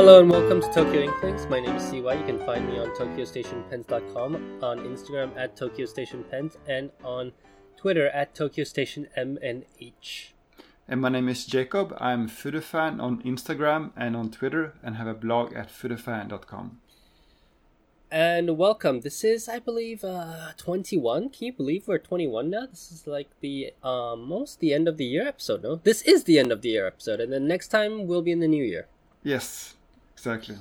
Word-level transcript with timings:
Hello 0.00 0.18
and 0.18 0.30
welcome 0.30 0.62
to 0.62 0.72
Tokyo 0.72 1.02
Inklings. 1.02 1.46
My 1.50 1.60
name 1.60 1.76
is 1.76 1.90
CY. 1.90 2.14
You 2.14 2.24
can 2.24 2.38
find 2.46 2.66
me 2.66 2.78
on 2.78 2.88
TokyoStationPens.com, 2.96 4.62
on 4.62 4.78
Instagram 4.78 5.36
at 5.36 5.58
TokyoStationPens, 5.58 6.56
and 6.66 6.90
on 7.04 7.32
Twitter 7.76 8.08
at 8.08 8.34
TokyoStationMNH. 8.34 10.28
And 10.88 11.02
my 11.02 11.10
name 11.10 11.28
is 11.28 11.44
Jacob. 11.44 11.94
I'm 12.00 12.30
Fudefan 12.30 12.98
on 12.98 13.22
Instagram 13.24 13.90
and 13.94 14.16
on 14.16 14.30
Twitter, 14.30 14.72
and 14.82 14.96
have 14.96 15.06
a 15.06 15.12
blog 15.12 15.52
at 15.52 15.68
fudefan.com. 15.68 16.80
And 18.10 18.56
welcome. 18.56 19.00
This 19.00 19.22
is, 19.22 19.50
I 19.50 19.58
believe, 19.58 20.02
uh, 20.02 20.52
21. 20.56 21.28
Can 21.28 21.46
you 21.46 21.52
believe 21.52 21.86
we're 21.86 21.98
21 21.98 22.48
now? 22.48 22.64
This 22.64 22.90
is 22.90 23.06
like 23.06 23.28
the 23.40 23.74
um, 23.82 24.32
almost 24.32 24.60
the 24.60 24.72
end 24.72 24.88
of 24.88 24.96
the 24.96 25.04
year 25.04 25.28
episode. 25.28 25.62
No, 25.62 25.74
this 25.76 26.00
is 26.00 26.24
the 26.24 26.38
end 26.38 26.52
of 26.52 26.62
the 26.62 26.70
year 26.70 26.86
episode, 26.86 27.20
and 27.20 27.30
then 27.30 27.46
next 27.46 27.68
time 27.68 28.06
we'll 28.06 28.22
be 28.22 28.32
in 28.32 28.40
the 28.40 28.48
new 28.48 28.64
year. 28.64 28.88
Yes, 29.22 29.74
exactly. 30.20 30.56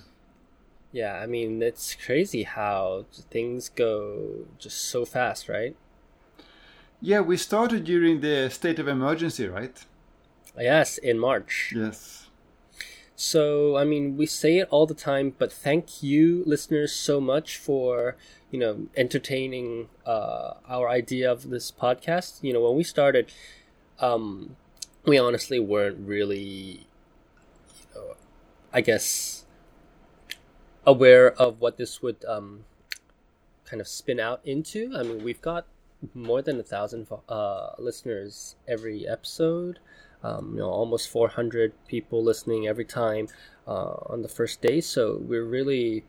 Yeah, 0.91 1.19
I 1.19 1.27
mean 1.27 1.61
it's 1.61 1.95
crazy 1.95 2.43
how 2.43 3.05
things 3.29 3.69
go 3.69 4.45
just 4.57 4.83
so 4.85 5.05
fast, 5.05 5.49
right? 5.49 5.75
Yeah, 7.01 7.21
we 7.21 7.37
started 7.37 7.83
during 7.83 8.21
the 8.21 8.49
state 8.49 8.79
of 8.79 8.87
emergency, 8.87 9.47
right? 9.47 9.85
Yes, 10.57 10.97
in 10.97 11.19
March. 11.19 11.73
Yes. 11.75 12.27
So, 13.15 13.75
I 13.75 13.83
mean, 13.83 14.15
we 14.15 14.25
say 14.25 14.59
it 14.59 14.69
all 14.71 14.85
the 14.85 14.93
time, 14.93 15.33
but 15.37 15.51
thank 15.51 16.01
you, 16.01 16.43
listeners, 16.45 16.93
so 16.93 17.19
much 17.19 17.57
for, 17.57 18.15
you 18.49 18.59
know, 18.59 18.87
entertaining 18.95 19.89
uh, 20.05 20.53
our 20.67 20.89
idea 20.89 21.29
of 21.29 21.49
this 21.49 21.69
podcast. 21.69 22.41
You 22.41 22.53
know, 22.53 22.61
when 22.61 22.77
we 22.77 22.83
started, 22.83 23.31
um, 23.99 24.55
we 25.05 25.17
honestly 25.17 25.59
weren't 25.59 25.99
really, 26.07 26.87
you 27.77 27.85
know, 27.95 28.15
I 28.73 28.81
guess, 28.81 29.38
aware 30.89 31.31
of 31.33 31.61
what 31.61 31.77
this 31.77 32.01
would 32.01 32.23
um, 32.25 32.65
kind 33.65 33.81
of 33.81 33.87
spin 33.87 34.19
out 34.19 34.41
into. 34.43 34.91
I 34.95 35.03
mean, 35.03 35.23
we've 35.23 35.41
got 35.41 35.65
more 36.13 36.41
than 36.41 36.59
a 36.59 36.63
thousand 36.63 37.07
uh, 37.27 37.71
listeners 37.77 38.55
every 38.67 39.07
episode 39.07 39.79
um, 40.23 40.51
you 40.53 40.59
know, 40.59 40.69
almost 40.69 41.09
400 41.09 41.73
people 41.87 42.23
listening 42.23 42.67
every 42.67 42.85
time 42.85 43.27
uh, 43.67 43.93
on 44.07 44.21
the 44.21 44.27
first 44.27 44.61
day. 44.61 44.81
So 44.81 45.17
we're 45.21 45.45
really, 45.45 46.03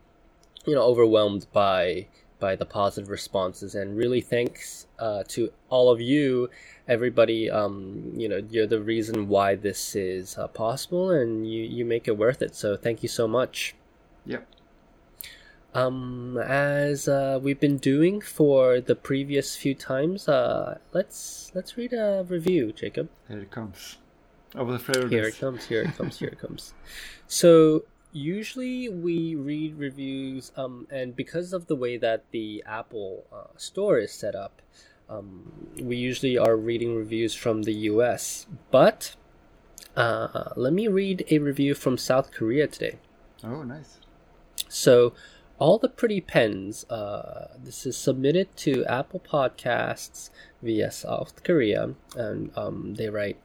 you 0.65 0.75
know, 0.75 0.83
overwhelmed 0.83 1.47
by 1.51 2.07
by 2.39 2.55
the 2.55 2.65
positive 2.65 3.09
responses, 3.11 3.75
and 3.75 3.95
really 3.95 4.19
thanks 4.19 4.87
uh, 4.97 5.23
to 5.27 5.51
all 5.69 5.91
of 5.91 6.01
you, 6.01 6.49
everybody. 6.87 7.49
Um, 7.51 8.13
you 8.15 8.27
know, 8.27 8.41
you're 8.49 8.65
the 8.65 8.81
reason 8.81 9.27
why 9.27 9.55
this 9.55 9.95
is 9.95 10.37
uh, 10.37 10.47
possible, 10.47 11.11
and 11.11 11.49
you 11.49 11.63
you 11.63 11.85
make 11.85 12.07
it 12.07 12.17
worth 12.17 12.41
it. 12.41 12.55
So 12.55 12.75
thank 12.75 13.03
you 13.03 13.09
so 13.09 13.27
much. 13.27 13.75
Yep. 14.25 14.47
Um, 15.73 16.37
as 16.37 17.07
uh, 17.07 17.39
we've 17.41 17.59
been 17.59 17.77
doing 17.77 18.19
for 18.19 18.81
the 18.81 18.95
previous 18.95 19.55
few 19.55 19.73
times, 19.73 20.27
uh, 20.27 20.79
let's 20.91 21.51
let's 21.55 21.77
read 21.77 21.93
a 21.93 22.25
review, 22.27 22.73
Jacob. 22.73 23.09
Here 23.27 23.39
it 23.39 23.51
comes. 23.51 23.97
Over 24.53 24.73
the 24.73 24.79
favorite. 24.79 25.11
Here 25.11 25.23
it 25.23 25.39
comes. 25.39 25.65
Here 25.65 25.83
it 25.83 25.95
comes. 25.97 26.19
Here 26.19 26.27
it 26.27 26.39
comes. 26.39 26.73
So 27.27 27.85
usually 28.11 28.89
we 28.89 29.35
read 29.35 29.77
reviews, 29.77 30.51
um, 30.57 30.87
and 30.91 31.15
because 31.15 31.53
of 31.53 31.67
the 31.67 31.75
way 31.75 31.95
that 31.97 32.25
the 32.31 32.63
Apple 32.65 33.25
uh, 33.31 33.55
Store 33.55 33.97
is 33.97 34.11
set 34.11 34.35
up, 34.35 34.61
um, 35.09 35.69
we 35.81 35.95
usually 35.95 36.37
are 36.37 36.57
reading 36.57 36.97
reviews 36.97 37.33
from 37.33 37.63
the 37.63 37.73
U.S. 37.91 38.45
But 38.71 39.15
uh, 39.95 40.49
let 40.57 40.73
me 40.73 40.89
read 40.89 41.23
a 41.29 41.39
review 41.39 41.75
from 41.75 41.97
South 41.97 42.31
Korea 42.31 42.67
today. 42.67 42.97
Oh, 43.41 43.63
nice. 43.63 43.99
So 44.67 45.13
all 45.61 45.77
the 45.77 45.87
pretty 45.87 46.19
pens. 46.19 46.85
Uh, 46.89 47.49
this 47.63 47.85
is 47.85 47.95
submitted 47.95 48.47
to 48.57 48.83
Apple 48.85 49.19
Podcasts 49.19 50.31
via 50.63 50.89
South 50.89 51.43
Korea, 51.43 51.93
and 52.15 52.49
um, 52.57 52.95
they 52.95 53.09
write, 53.09 53.37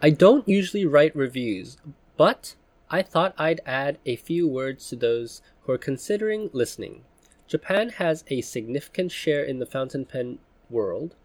"I 0.00 0.10
don't 0.10 0.48
usually 0.48 0.86
write 0.86 1.16
reviews, 1.16 1.76
but 2.16 2.54
I 2.90 3.02
thought 3.02 3.34
I'd 3.36 3.60
add 3.66 3.98
a 4.06 4.14
few 4.14 4.46
words 4.46 4.88
to 4.88 4.96
those 4.96 5.42
who 5.62 5.72
are 5.72 5.78
considering 5.78 6.48
listening. 6.52 7.02
Japan 7.48 7.88
has 7.88 8.22
a 8.28 8.40
significant 8.40 9.10
share 9.10 9.42
in 9.42 9.58
the 9.58 9.66
fountain 9.66 10.04
pen 10.04 10.38
world, 10.70 11.16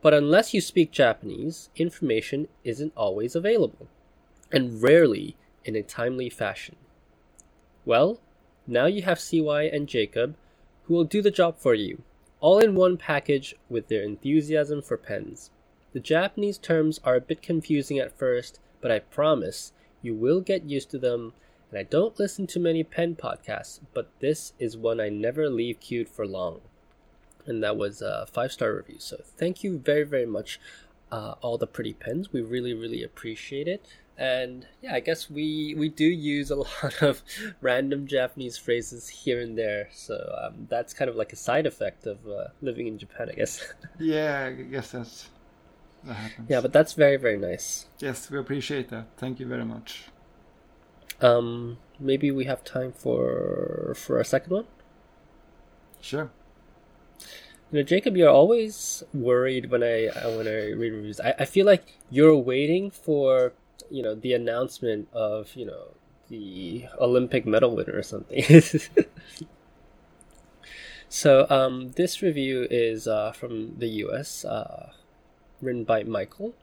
but 0.00 0.14
unless 0.14 0.54
you 0.54 0.62
speak 0.62 0.92
Japanese, 0.92 1.68
information 1.76 2.48
isn't 2.64 2.94
always 2.96 3.36
available, 3.36 3.86
and 4.50 4.82
rarely 4.82 5.36
in 5.62 5.76
a 5.76 5.82
timely 5.82 6.30
fashion. 6.30 6.76
Well." 7.84 8.22
Now 8.66 8.86
you 8.86 9.02
have 9.02 9.20
CY 9.20 9.64
and 9.64 9.86
Jacob, 9.86 10.36
who 10.84 10.94
will 10.94 11.04
do 11.04 11.20
the 11.20 11.30
job 11.30 11.58
for 11.58 11.74
you, 11.74 12.02
all 12.40 12.58
in 12.58 12.74
one 12.74 12.96
package 12.96 13.54
with 13.68 13.88
their 13.88 14.02
enthusiasm 14.02 14.80
for 14.80 14.96
pens. 14.96 15.50
The 15.92 16.00
Japanese 16.00 16.58
terms 16.58 16.98
are 17.04 17.14
a 17.16 17.20
bit 17.20 17.42
confusing 17.42 17.98
at 17.98 18.18
first, 18.18 18.60
but 18.80 18.90
I 18.90 18.98
promise 18.98 19.72
you 20.02 20.14
will 20.14 20.40
get 20.40 20.64
used 20.64 20.90
to 20.90 20.98
them. 20.98 21.34
And 21.70 21.78
I 21.78 21.82
don't 21.82 22.18
listen 22.18 22.46
to 22.48 22.60
many 22.60 22.84
pen 22.84 23.16
podcasts, 23.16 23.80
but 23.92 24.08
this 24.20 24.52
is 24.58 24.76
one 24.76 25.00
I 25.00 25.08
never 25.08 25.48
leave 25.50 25.80
queued 25.80 26.08
for 26.08 26.26
long. 26.26 26.60
And 27.46 27.62
that 27.62 27.76
was 27.76 28.00
a 28.00 28.26
five 28.32 28.52
star 28.52 28.74
review. 28.74 28.96
So 28.98 29.18
thank 29.36 29.62
you 29.62 29.78
very, 29.78 30.04
very 30.04 30.26
much, 30.26 30.58
uh, 31.12 31.34
all 31.42 31.58
the 31.58 31.66
pretty 31.66 31.92
pens. 31.92 32.32
We 32.32 32.40
really, 32.40 32.72
really 32.72 33.02
appreciate 33.02 33.68
it 33.68 33.86
and 34.16 34.66
yeah 34.80 34.94
i 34.94 35.00
guess 35.00 35.28
we 35.28 35.74
we 35.76 35.88
do 35.88 36.04
use 36.04 36.50
a 36.50 36.54
lot 36.66 37.02
of 37.02 37.22
random 37.60 38.06
japanese 38.06 38.56
phrases 38.56 39.08
here 39.08 39.40
and 39.40 39.58
there. 39.58 39.88
So 39.92 40.14
um, 40.40 40.66
that's 40.68 40.94
kind 40.94 41.08
of 41.08 41.16
like 41.16 41.32
a 41.32 41.36
side 41.36 41.66
effect 41.66 42.06
of 42.06 42.18
uh, 42.28 42.48
living 42.62 42.86
in 42.86 42.98
japan 42.98 43.28
i 43.30 43.34
guess. 43.34 43.72
Yeah 43.98 44.46
i 44.46 44.52
guess 44.52 44.90
that's 44.92 45.28
that 46.04 46.14
happens. 46.14 46.50
Yeah 46.50 46.60
but 46.60 46.72
that's 46.72 46.92
very 46.92 47.16
very 47.16 47.38
nice. 47.38 47.86
Yes 47.98 48.30
we 48.30 48.38
appreciate 48.38 48.88
that. 48.90 49.06
Thank 49.16 49.40
you 49.40 49.46
very 49.46 49.64
much. 49.64 50.04
Um 51.20 51.78
maybe 51.98 52.30
we 52.30 52.44
have 52.44 52.62
time 52.62 52.92
for 52.92 53.94
for 53.96 54.20
a 54.20 54.24
second 54.24 54.52
one? 54.52 54.66
Sure. 56.00 56.30
You 57.72 57.80
know 57.80 57.82
jacob 57.82 58.16
you're 58.16 58.30
always 58.30 59.02
worried 59.12 59.70
when 59.70 59.82
i 59.82 60.06
when 60.36 60.46
i 60.46 60.70
read 60.70 60.92
reviews. 60.92 61.20
I, 61.20 61.34
I 61.40 61.44
feel 61.46 61.66
like 61.66 61.98
you're 62.10 62.36
waiting 62.36 62.90
for 62.90 63.54
you 63.90 64.02
know 64.02 64.14
the 64.14 64.32
announcement 64.32 65.08
of 65.12 65.54
you 65.54 65.66
know 65.66 65.94
the 66.28 66.86
Olympic 66.98 67.46
medal 67.46 67.74
winner 67.76 67.96
or 67.96 68.02
something. 68.02 68.42
so 71.08 71.46
um, 71.50 71.92
this 71.92 72.22
review 72.22 72.66
is 72.70 73.06
uh, 73.06 73.32
from 73.32 73.78
the 73.78 73.88
U.S. 73.88 74.44
Uh, 74.44 74.92
written 75.60 75.84
by 75.84 76.02
Michael. 76.02 76.54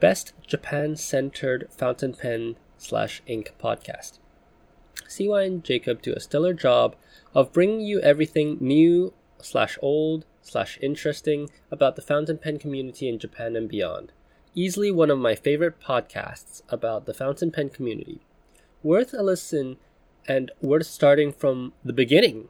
Best 0.00 0.32
Japan-centered 0.46 1.68
fountain 1.70 2.14
pen 2.14 2.56
slash 2.76 3.20
ink 3.26 3.52
podcast. 3.60 4.20
CY 5.08 5.42
and 5.42 5.64
Jacob 5.64 6.00
do 6.02 6.12
a 6.12 6.20
stellar 6.20 6.52
job 6.52 6.94
of 7.34 7.52
bringing 7.52 7.80
you 7.80 8.00
everything 8.00 8.58
new 8.60 9.12
slash 9.40 9.76
old 9.82 10.24
slash 10.42 10.78
interesting 10.80 11.50
about 11.70 11.96
the 11.96 12.02
fountain 12.02 12.38
pen 12.38 12.58
community 12.58 13.08
in 13.08 13.18
Japan 13.18 13.56
and 13.56 13.68
beyond 13.68 14.12
easily 14.54 14.90
one 14.90 15.10
of 15.10 15.18
my 15.18 15.34
favorite 15.34 15.80
podcasts 15.80 16.62
about 16.68 17.06
the 17.06 17.14
fountain 17.14 17.50
pen 17.50 17.70
community. 17.70 18.20
Worth 18.82 19.12
a 19.14 19.22
listen 19.22 19.76
and 20.26 20.50
worth 20.60 20.86
starting 20.86 21.32
from 21.32 21.72
the 21.84 21.92
beginning. 21.92 22.48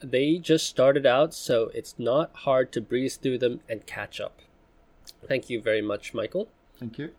They 0.00 0.38
just 0.38 0.66
started 0.66 1.06
out, 1.06 1.34
so 1.34 1.70
it's 1.74 1.94
not 1.98 2.30
hard 2.34 2.70
to 2.72 2.80
breeze 2.80 3.16
through 3.16 3.38
them 3.38 3.60
and 3.68 3.86
catch 3.86 4.20
up. 4.20 4.40
Thank 5.26 5.50
you 5.50 5.60
very 5.60 5.82
much, 5.82 6.14
Michael. 6.14 6.48
Thank 6.78 6.98
you. 6.98 7.10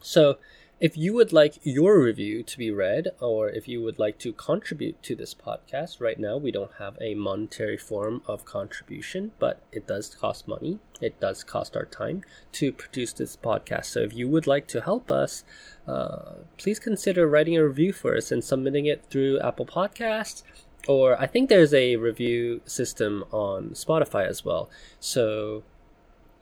So, 0.00 0.38
if 0.80 0.96
you 0.96 1.12
would 1.14 1.32
like 1.32 1.58
your 1.64 2.00
review 2.00 2.44
to 2.44 2.56
be 2.56 2.70
read, 2.70 3.08
or 3.20 3.48
if 3.48 3.66
you 3.66 3.82
would 3.82 3.98
like 3.98 4.18
to 4.20 4.32
contribute 4.32 5.02
to 5.02 5.16
this 5.16 5.34
podcast, 5.34 6.00
right 6.00 6.18
now 6.18 6.36
we 6.36 6.52
don't 6.52 6.70
have 6.78 6.96
a 7.00 7.14
monetary 7.14 7.76
form 7.76 8.22
of 8.26 8.44
contribution, 8.44 9.32
but 9.40 9.60
it 9.72 9.88
does 9.88 10.14
cost 10.14 10.46
money. 10.46 10.78
It 11.00 11.18
does 11.18 11.42
cost 11.42 11.76
our 11.76 11.84
time 11.84 12.22
to 12.52 12.70
produce 12.70 13.12
this 13.12 13.36
podcast. 13.36 13.86
So 13.86 14.00
if 14.00 14.14
you 14.14 14.28
would 14.28 14.46
like 14.46 14.68
to 14.68 14.80
help 14.80 15.10
us, 15.10 15.42
uh, 15.86 16.34
please 16.58 16.78
consider 16.78 17.26
writing 17.26 17.56
a 17.56 17.66
review 17.66 17.92
for 17.92 18.16
us 18.16 18.30
and 18.30 18.44
submitting 18.44 18.86
it 18.86 19.04
through 19.10 19.40
Apple 19.40 19.66
Podcasts. 19.66 20.44
Or 20.86 21.20
I 21.20 21.26
think 21.26 21.48
there's 21.48 21.74
a 21.74 21.96
review 21.96 22.60
system 22.64 23.24
on 23.32 23.70
Spotify 23.70 24.26
as 24.28 24.44
well. 24.44 24.70
So 25.00 25.64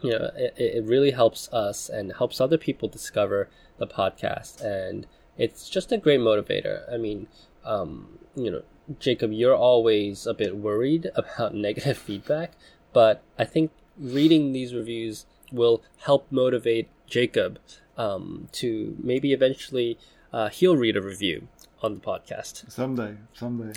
you 0.01 0.11
know, 0.11 0.31
it, 0.37 0.55
it 0.57 0.85
really 0.85 1.11
helps 1.11 1.53
us 1.53 1.89
and 1.89 2.13
helps 2.13 2.41
other 2.41 2.59
people 2.59 2.89
discover 2.89 3.49
the 3.79 3.87
podcast. 3.87 4.61
And 4.61 5.07
it's 5.37 5.69
just 5.69 5.93
a 5.93 5.99
great 5.99 6.21
motivator. 6.21 6.93
I 6.93 6.97
mean, 6.97 7.29
um, 7.65 8.19
you 8.35 8.51
know, 8.51 8.63
Jacob, 8.99 9.33
you're 9.33 9.57
always 9.57 10.27
a 10.27 10.35
bit 10.35 10.57
worried 10.57 11.11
about 11.15 11.55
negative 11.55 11.99
feedback, 11.99 12.53
but 12.93 13.23
I 13.39 13.45
think 13.45 13.73
reading 13.99 14.53
these 14.53 14.75
reviews 14.75 15.27
will 15.53 15.83
help 15.99 16.31
motivate 16.31 16.89
Jacob 17.07 17.59
um, 17.97 18.49
to 18.53 18.97
maybe 19.03 19.33
eventually 19.33 19.99
uh, 20.33 20.49
he'll 20.49 20.77
read 20.77 20.97
a 20.97 21.03
review 21.03 21.49
on 21.83 21.95
the 21.95 22.01
podcast 22.01 22.71
Someday, 22.71 23.17
someday. 23.33 23.73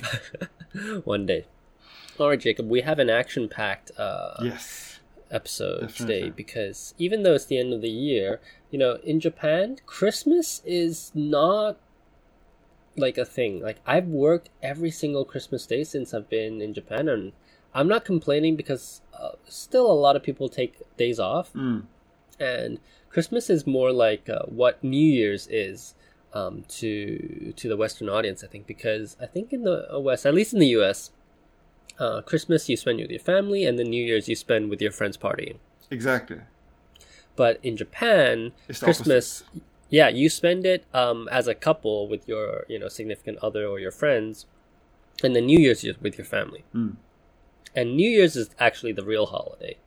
one 1.04 1.26
day. 1.26 1.46
All 2.18 2.30
right, 2.30 2.40
Jacob, 2.40 2.70
we 2.70 2.82
have 2.82 3.00
an 3.00 3.10
action-packed 3.10 3.92
uh, 3.98 4.36
yes. 4.44 4.99
Episode 5.32 5.82
Definitely. 5.82 6.16
today 6.22 6.30
because 6.36 6.94
even 6.98 7.24
though 7.24 7.34
it's 7.36 7.46
the 7.46 7.58
end 7.60 7.74
of 7.74 7.82
the 7.82 7.90
year, 7.90 8.40
you 8.72 8.80
know, 8.80 8.98
in 9.04 9.20
Japan, 9.20 9.78
Christmas 9.86 10.62
is 10.66 11.12
not 11.14 11.78
like 12.98 13.18
a 13.18 13.26
thing. 13.26 13.62
Like 13.62 13.78
I've 13.86 14.08
worked 14.08 14.50
every 14.62 14.92
single 14.92 15.26
Christmas 15.26 15.66
day 15.66 15.84
since 15.84 16.14
I've 16.14 16.30
been 16.30 16.62
in 16.62 16.74
Japan, 16.74 17.08
and 17.08 17.32
I'm 17.74 17.88
not 17.88 18.04
complaining 18.06 18.56
because 18.56 19.02
uh, 19.14 19.32
still 19.48 19.90
a 19.90 19.94
lot 19.94 20.16
of 20.16 20.24
people 20.24 20.50
take 20.50 20.82
days 20.98 21.20
off, 21.20 21.54
Mm. 21.54 21.84
and 22.40 22.80
Christmas 23.10 23.50
is 23.50 23.66
more 23.66 23.92
like 23.92 24.30
uh, 24.30 24.44
what 24.46 24.84
New 24.84 24.98
Year's 25.20 25.48
is 25.48 25.96
um, 26.34 26.64
to 26.80 27.54
to 27.56 27.70
the 27.70 27.78
Western 27.78 28.10
audience. 28.10 28.44
I 28.44 28.48
think 28.48 28.68
because 28.68 29.16
I 29.22 29.26
think 29.28 29.54
in 29.54 29.64
the 29.64 29.88
West, 30.00 30.26
at 30.26 30.34
least 30.34 30.54
in 30.54 30.60
the 30.60 30.68
U.S. 30.80 31.12
Uh, 32.00 32.22
Christmas 32.22 32.70
you 32.70 32.78
spend 32.78 33.00
with 33.00 33.12
your 33.12 33.20
family, 33.20 33.66
and 33.66 33.78
then 33.78 33.90
New 33.90 34.04
Year's 34.04 34.30
you 34.30 34.36
spend 34.36 34.70
with 34.70 34.82
your 34.82 34.92
friends 34.92 35.18
partying. 35.18 35.58
Exactly. 35.92 36.40
But 37.36 37.60
in 37.62 37.76
Japan, 37.76 38.54
It's 38.68 38.80
Christmas, 38.80 39.44
yeah, 39.90 40.08
you 40.08 40.30
spend 40.30 40.66
it 40.66 40.86
um, 40.94 41.28
as 41.32 41.48
a 41.48 41.56
couple 41.56 42.08
with 42.08 42.28
your 42.28 42.66
you 42.70 42.80
know 42.80 42.88
significant 42.88 43.38
other 43.42 43.66
or 43.66 43.80
your 43.80 43.92
friends, 43.92 44.46
and 45.24 45.36
then 45.36 45.46
New 45.46 45.60
Year's 45.60 45.86
with 46.02 46.18
your 46.18 46.26
family. 46.26 46.64
Mm. 46.74 46.96
And 47.76 47.96
New 47.96 48.10
Year's 48.10 48.36
is 48.36 48.50
actually 48.60 48.94
the 48.94 49.04
real 49.04 49.26
holiday. 49.26 49.78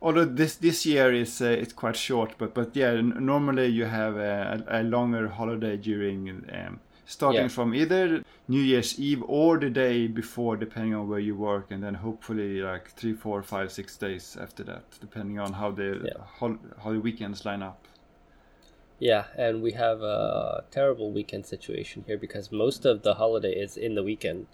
Although 0.00 0.24
this 0.24 0.56
this 0.56 0.84
year 0.84 1.12
is 1.12 1.40
uh, 1.40 1.46
it's 1.46 1.72
quite 1.72 1.96
short, 1.96 2.34
but 2.38 2.54
but 2.54 2.74
yeah, 2.74 2.88
n- 2.88 3.14
normally 3.20 3.66
you 3.66 3.84
have 3.84 4.16
a, 4.16 4.64
a 4.68 4.82
longer 4.82 5.28
holiday 5.28 5.76
during 5.76 6.44
um, 6.52 6.80
starting 7.04 7.42
Yeah. 7.42 7.48
from 7.48 7.74
either 7.74 8.22
New 8.48 8.60
Year's 8.60 8.98
Eve 8.98 9.22
or 9.26 9.58
the 9.58 9.70
day 9.70 10.06
before, 10.06 10.56
depending 10.56 10.94
on 10.94 11.08
where 11.08 11.18
you 11.18 11.34
work, 11.36 11.70
and 11.70 11.82
then 11.82 11.94
hopefully 11.94 12.60
like 12.60 12.90
three, 12.92 13.12
four, 13.12 13.42
five, 13.42 13.72
six 13.72 13.96
days 13.96 14.36
after 14.40 14.62
that, 14.64 14.84
depending 15.00 15.38
on 15.38 15.54
how 15.54 15.70
the 15.70 16.00
Yeah. 16.04 16.24
hol- 16.38 16.58
how 16.82 16.92
the 16.92 17.00
weekends 17.00 17.44
line 17.44 17.62
up. 17.62 17.86
Yeah, 18.98 19.24
and 19.36 19.62
we 19.62 19.72
have 19.72 20.00
a 20.02 20.64
terrible 20.70 21.10
weekend 21.10 21.44
situation 21.46 22.04
here 22.06 22.16
because 22.18 22.52
most 22.52 22.84
of 22.84 23.02
the 23.02 23.14
holiday 23.14 23.52
is 23.52 23.76
in 23.76 23.94
the 23.96 24.02
weekend 24.02 24.46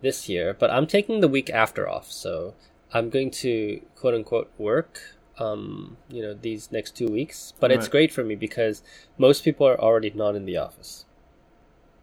this 0.00 0.28
year. 0.28 0.54
But 0.58 0.70
I'm 0.70 0.86
taking 0.86 1.20
the 1.20 1.28
week 1.28 1.50
after 1.50 1.86
off, 1.88 2.10
so 2.10 2.54
I'm 2.92 3.10
going 3.10 3.30
to 3.42 3.82
quote 3.94 4.14
unquote 4.14 4.50
work. 4.58 5.00
Um, 5.36 5.96
you 6.08 6.22
know, 6.22 6.32
these 6.32 6.70
next 6.70 6.96
two 6.96 7.08
weeks, 7.08 7.54
but 7.58 7.72
it's 7.72 7.88
great 7.88 8.12
for 8.12 8.22
me 8.22 8.36
because 8.36 8.84
most 9.18 9.42
people 9.42 9.66
are 9.66 9.78
already 9.80 10.10
not 10.10 10.36
in 10.36 10.44
the 10.44 10.56
office. 10.56 11.06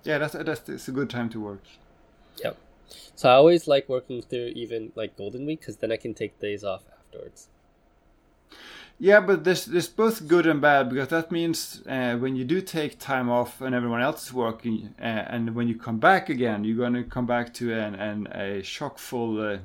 Yeah, 0.03 0.17
that's 0.17 0.33
that's 0.33 0.67
it's 0.69 0.87
a 0.87 0.91
good 0.91 1.09
time 1.09 1.29
to 1.29 1.39
work. 1.39 1.63
Yep. 2.43 2.57
So 3.15 3.29
I 3.29 3.33
always 3.33 3.67
like 3.67 3.87
working 3.87 4.21
through 4.21 4.47
even 4.55 4.91
like 4.95 5.15
Golden 5.15 5.45
Week 5.45 5.59
because 5.59 5.77
then 5.77 5.91
I 5.91 5.97
can 5.97 6.13
take 6.13 6.39
days 6.39 6.63
off 6.63 6.83
afterwards. 6.99 7.47
Yeah, 8.99 9.19
but 9.19 9.43
there's 9.43 9.65
there's 9.65 9.87
both 9.87 10.27
good 10.27 10.45
and 10.45 10.61
bad 10.61 10.89
because 10.89 11.07
that 11.07 11.31
means 11.31 11.81
uh, 11.87 12.17
when 12.17 12.35
you 12.35 12.45
do 12.45 12.61
take 12.61 12.99
time 12.99 13.29
off 13.31 13.59
and 13.59 13.73
everyone 13.73 14.01
else 14.01 14.27
is 14.27 14.33
working, 14.33 14.93
uh, 14.99 15.03
and 15.03 15.55
when 15.55 15.67
you 15.67 15.75
come 15.75 15.97
back 15.97 16.29
again, 16.29 16.63
you're 16.63 16.77
going 16.77 16.93
to 16.93 17.03
come 17.03 17.25
back 17.25 17.51
to 17.55 17.73
an, 17.73 17.95
an 17.95 18.27
a 18.27 18.61
shock 18.61 18.99
full 18.99 19.41
uh, 19.41 19.57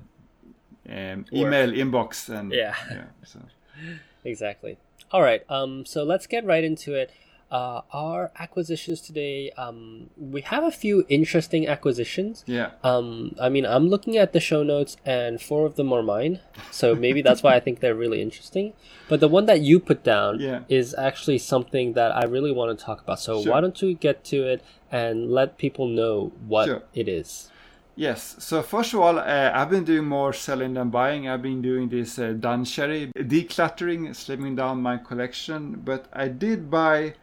um, 0.88 1.26
email 1.32 1.70
inbox 1.70 2.28
and 2.28 2.52
Yeah. 2.52 2.74
yeah 2.90 3.04
so. 3.24 3.40
Exactly. 4.24 4.76
All 5.12 5.22
right. 5.22 5.44
Um. 5.48 5.84
So 5.86 6.02
let's 6.02 6.26
get 6.26 6.44
right 6.44 6.64
into 6.64 6.94
it. 6.94 7.12
Uh, 7.48 7.80
our 7.92 8.32
acquisitions 8.40 9.00
today. 9.00 9.52
Um, 9.56 10.10
we 10.16 10.40
have 10.40 10.64
a 10.64 10.70
few 10.72 11.06
interesting 11.08 11.68
acquisitions. 11.68 12.42
yeah. 12.46 12.70
Um, 12.82 13.36
I 13.40 13.48
mean, 13.48 13.64
I'm 13.64 13.86
looking 13.88 14.16
at 14.16 14.32
the 14.32 14.40
show 14.40 14.64
notes, 14.64 14.96
and 15.06 15.40
four 15.40 15.64
of 15.64 15.76
them 15.76 15.92
are 15.92 16.02
mine. 16.02 16.40
So 16.72 16.96
maybe 16.96 17.22
that's 17.22 17.44
why 17.44 17.54
I 17.54 17.60
think 17.60 17.78
they're 17.78 17.94
really 17.94 18.20
interesting. 18.20 18.72
But 19.08 19.20
the 19.20 19.28
one 19.28 19.46
that 19.46 19.60
you 19.60 19.78
put 19.78 20.02
down 20.02 20.40
Yeah. 20.40 20.60
is 20.68 20.92
actually 20.98 21.38
something 21.38 21.92
that 21.92 22.10
I 22.16 22.24
really 22.24 22.50
want 22.50 22.76
to 22.76 22.84
talk 22.84 23.00
about. 23.00 23.20
So 23.20 23.40
Sure. 23.42 23.52
why 23.52 23.60
don't 23.60 23.80
you 23.80 23.94
get 23.94 24.24
to 24.24 24.38
it 24.42 24.60
and 24.90 25.30
let 25.30 25.56
people 25.56 25.86
know 25.86 26.32
what 26.48 26.66
Sure. 26.66 26.82
it 26.94 27.06
is? 27.08 27.48
Yes. 27.94 28.36
So 28.40 28.60
first 28.60 28.92
of 28.92 28.98
all, 29.00 29.18
uh, 29.20 29.50
I've 29.54 29.70
been 29.70 29.84
doing 29.84 30.04
more 30.04 30.32
selling 30.32 30.74
than 30.74 30.90
buying. 30.90 31.28
I've 31.28 31.42
been 31.42 31.62
doing 31.62 31.88
this 31.90 32.18
uh, 32.18 32.34
danshari 32.36 33.12
decluttering, 33.16 34.08
slimming 34.10 34.56
down 34.56 34.82
my 34.82 34.96
collection. 34.98 35.80
But 35.84 36.06
I 36.12 36.26
did 36.28 36.70
buy 36.70 37.14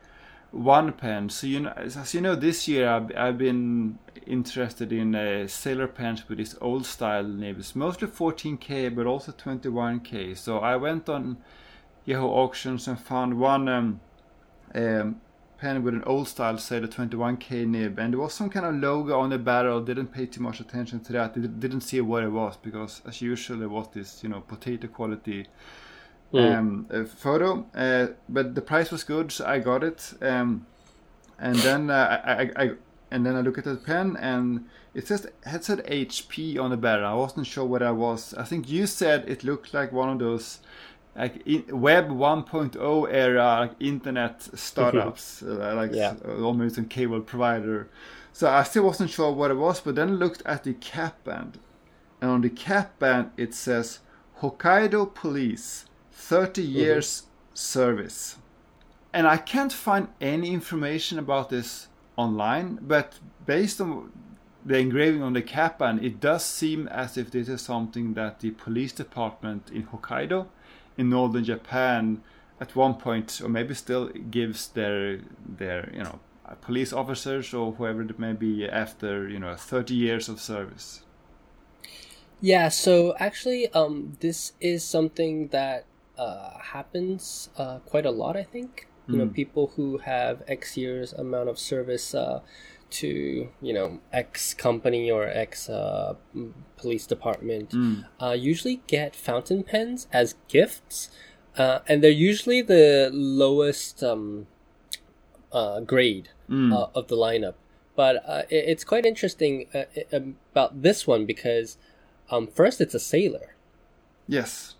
one 0.53 0.93
pen. 0.93 1.29
So 1.29 1.47
you 1.47 1.61
know, 1.61 1.73
as 1.75 2.13
you 2.13 2.21
know, 2.21 2.35
this 2.35 2.67
year 2.67 2.87
I've, 2.87 3.11
I've 3.17 3.37
been 3.37 3.97
interested 4.27 4.93
in 4.93 5.15
uh, 5.15 5.47
sailor 5.47 5.87
pens 5.87 6.29
with 6.29 6.37
this 6.37 6.55
old 6.61 6.85
style 6.85 7.23
nibs, 7.23 7.75
mostly 7.75 8.07
14k, 8.07 8.95
but 8.95 9.07
also 9.07 9.31
21k. 9.31 10.37
So 10.37 10.59
I 10.59 10.75
went 10.75 11.09
on 11.09 11.37
Yahoo 12.05 12.27
auctions 12.27 12.87
and 12.87 12.99
found 12.99 13.39
one 13.39 13.67
um, 13.67 13.99
um, 14.75 15.21
pen 15.57 15.83
with 15.83 15.95
an 15.95 16.03
old 16.03 16.27
style 16.27 16.59
sailor 16.59 16.87
21k 16.87 17.65
nib, 17.65 17.97
and 17.97 18.13
there 18.13 18.19
was 18.19 18.33
some 18.33 18.49
kind 18.49 18.65
of 18.65 18.75
logo 18.75 19.19
on 19.19 19.31
the 19.31 19.39
barrel. 19.39 19.81
Didn't 19.81 20.07
pay 20.13 20.27
too 20.27 20.41
much 20.41 20.59
attention 20.59 20.99
to 20.99 21.13
that. 21.13 21.33
Did- 21.33 21.59
Didn't 21.59 21.81
see 21.81 21.99
what 21.99 22.23
it 22.23 22.29
was 22.31 22.57
because, 22.57 23.01
as 23.07 23.21
usual, 23.21 23.57
there 23.57 23.69
was 23.69 23.87
this 23.91 24.21
you 24.21 24.29
know 24.29 24.41
potato 24.41 24.87
quality 24.87 25.47
Mm. 26.33 26.55
um, 26.57 26.87
uh, 26.91 27.03
photo. 27.05 27.65
Uh, 27.75 28.07
but 28.27 28.55
the 28.55 28.61
price 28.61 28.91
was 28.91 29.03
good, 29.03 29.31
so 29.31 29.45
I 29.45 29.59
got 29.59 29.83
it. 29.83 30.13
Um, 30.21 30.65
and 31.39 31.55
then 31.57 31.89
uh, 31.89 32.21
I, 32.25 32.31
I, 32.31 32.51
I 32.65 32.71
and 33.11 33.25
then 33.25 33.35
I 33.35 33.41
look 33.41 33.57
at 33.59 33.65
the 33.65 33.75
pen 33.75 34.17
and 34.19 34.65
it 34.95 35.07
says 35.07 35.27
it 35.45 35.63
said 35.63 35.85
HP 35.85 36.59
on 36.59 36.71
the 36.71 36.77
barrel. 36.77 37.05
I 37.05 37.13
wasn't 37.13 37.45
sure 37.45 37.65
what 37.65 37.83
I 37.83 37.91
was. 37.91 38.33
I 38.33 38.43
think 38.43 38.69
you 38.69 38.87
said 38.87 39.25
it 39.27 39.43
looked 39.43 39.73
like 39.73 39.91
one 39.91 40.09
of 40.09 40.19
those 40.19 40.59
like 41.15 41.45
in, 41.45 41.63
web 41.79 42.09
1.0 42.09 43.07
era 43.13 43.59
like 43.59 43.71
internet 43.79 44.41
startups, 44.57 45.43
uh, 45.43 45.73
like 45.75 45.91
Yeah. 45.93 46.15
uh, 46.27 46.41
almost 46.43 46.77
a 46.79 46.83
cable 46.83 47.21
provider. 47.21 47.87
So 48.31 48.49
I 48.49 48.63
still 48.63 48.85
wasn't 48.85 49.11
sure 49.11 49.31
what 49.31 49.51
it 49.51 49.57
was, 49.57 49.79
but 49.79 49.93
then 49.93 50.17
looked 50.17 50.41
at 50.45 50.63
the 50.63 50.73
cap 50.73 51.23
band, 51.23 51.59
and 52.19 52.31
on 52.31 52.41
the 52.41 52.49
cap 52.49 52.97
band 52.97 53.29
it 53.37 53.53
says 53.53 53.99
Hokkaido 54.41 55.13
Police, 55.13 55.85
30 56.23 56.61
years 56.61 57.23
service. 57.53 58.37
And 59.11 59.27
I 59.27 59.37
can't 59.37 59.73
find 59.73 60.07
any 60.21 60.53
information 60.53 61.19
about 61.19 61.49
this 61.49 61.87
online, 62.15 62.79
but 62.81 63.19
based 63.45 63.81
on 63.81 64.11
the 64.65 64.77
engraving 64.77 65.21
on 65.21 65.33
the 65.33 65.41
cap 65.41 65.79
band, 65.79 66.03
it 66.03 66.19
does 66.19 66.45
seem 66.45 66.87
as 66.87 67.17
if 67.17 67.29
this 67.29 67.49
is 67.49 67.61
something 67.61 68.13
that 68.13 68.39
the 68.39 68.51
police 68.51 68.93
department 68.93 69.69
in 69.71 69.83
Hokkaido, 69.83 70.47
in 70.97 71.09
northern 71.09 71.43
Japan, 71.43 72.23
at 72.61 72.75
one 72.75 72.95
point, 72.95 73.41
or 73.43 73.49
maybe 73.49 73.73
still 73.73 74.07
gives 74.07 74.69
their 74.69 75.19
their 75.45 75.91
you 75.93 76.03
know 76.03 76.19
police 76.61 76.93
officers 76.93 77.53
or 77.53 77.73
whoever 77.73 78.01
it 78.01 78.17
may 78.17 78.33
be 78.33 78.65
after 78.67 79.27
you 79.27 79.39
know 79.39 79.55
30 79.55 79.93
years 79.93 80.29
of 80.29 80.39
service. 80.39 81.03
Yeah, 82.39 82.69
so 82.69 83.15
actually, 83.19 83.71
um, 83.73 84.17
this 84.19 84.53
is 84.59 84.83
something 84.83 85.47
that 85.49 85.85
uh, 86.17 86.57
happens 86.59 87.49
uh, 87.57 87.79
quite 87.79 88.05
a 88.05 88.11
lot, 88.11 88.35
I 88.37 88.43
think. 88.43 88.87
You 89.07 89.17
know, 89.17 89.25
Mm. 89.25 89.33
people 89.33 89.67
who 89.75 89.97
have 89.97 90.43
X 90.47 90.77
years 90.77 91.11
amount 91.11 91.49
of 91.49 91.59
service 91.59 92.15
uh, 92.15 92.39
to, 92.91 93.49
you 93.61 93.73
know, 93.73 93.99
X 94.13 94.53
company 94.53 95.11
or 95.11 95.27
X 95.27 95.67
uh, 95.69 96.15
police 96.77 97.05
department 97.05 97.71
Mm. 97.71 98.05
uh, 98.21 98.31
usually 98.31 98.81
get 98.87 99.15
fountain 99.15 99.63
pens 99.63 100.07
as 100.13 100.35
gifts. 100.47 101.09
Uh, 101.57 101.79
and 101.87 102.01
they're 102.01 102.09
usually 102.31 102.61
the 102.61 103.09
lowest 103.13 104.01
um, 104.03 104.47
uh, 105.51 105.79
grade 105.81 106.29
Mm. 106.49 106.71
uh, 106.73 106.87
of 106.95 107.07
the 107.07 107.15
lineup. 107.17 107.55
But 107.95 108.23
uh, 108.27 108.43
it, 108.49 108.63
it's 108.71 108.83
quite 108.83 109.05
interesting 109.05 109.67
uh, 109.73 109.85
about 110.51 110.81
this 110.81 111.05
one 111.05 111.25
because 111.25 111.77
um, 112.31 112.47
first 112.47 112.79
it's 112.81 112.95
a 112.95 112.99
sailor, 112.99 113.55
Yes. 114.27 114.75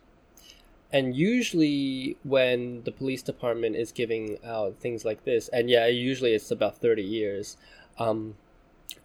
And 0.94 1.16
usually 1.16 2.18
when 2.24 2.84
the 2.84 2.92
police 2.92 3.24
department 3.24 3.76
is 3.76 3.92
giving 3.92 4.38
out 4.46 4.78
things 4.80 5.04
like 5.04 5.26
this, 5.26 5.50
and 5.50 5.70
yeah, 5.70 5.88
usually 5.88 6.34
it's 6.34 6.52
about 6.52 6.78
thirty 6.78 7.04
years. 7.04 7.58
Um, 7.98 8.36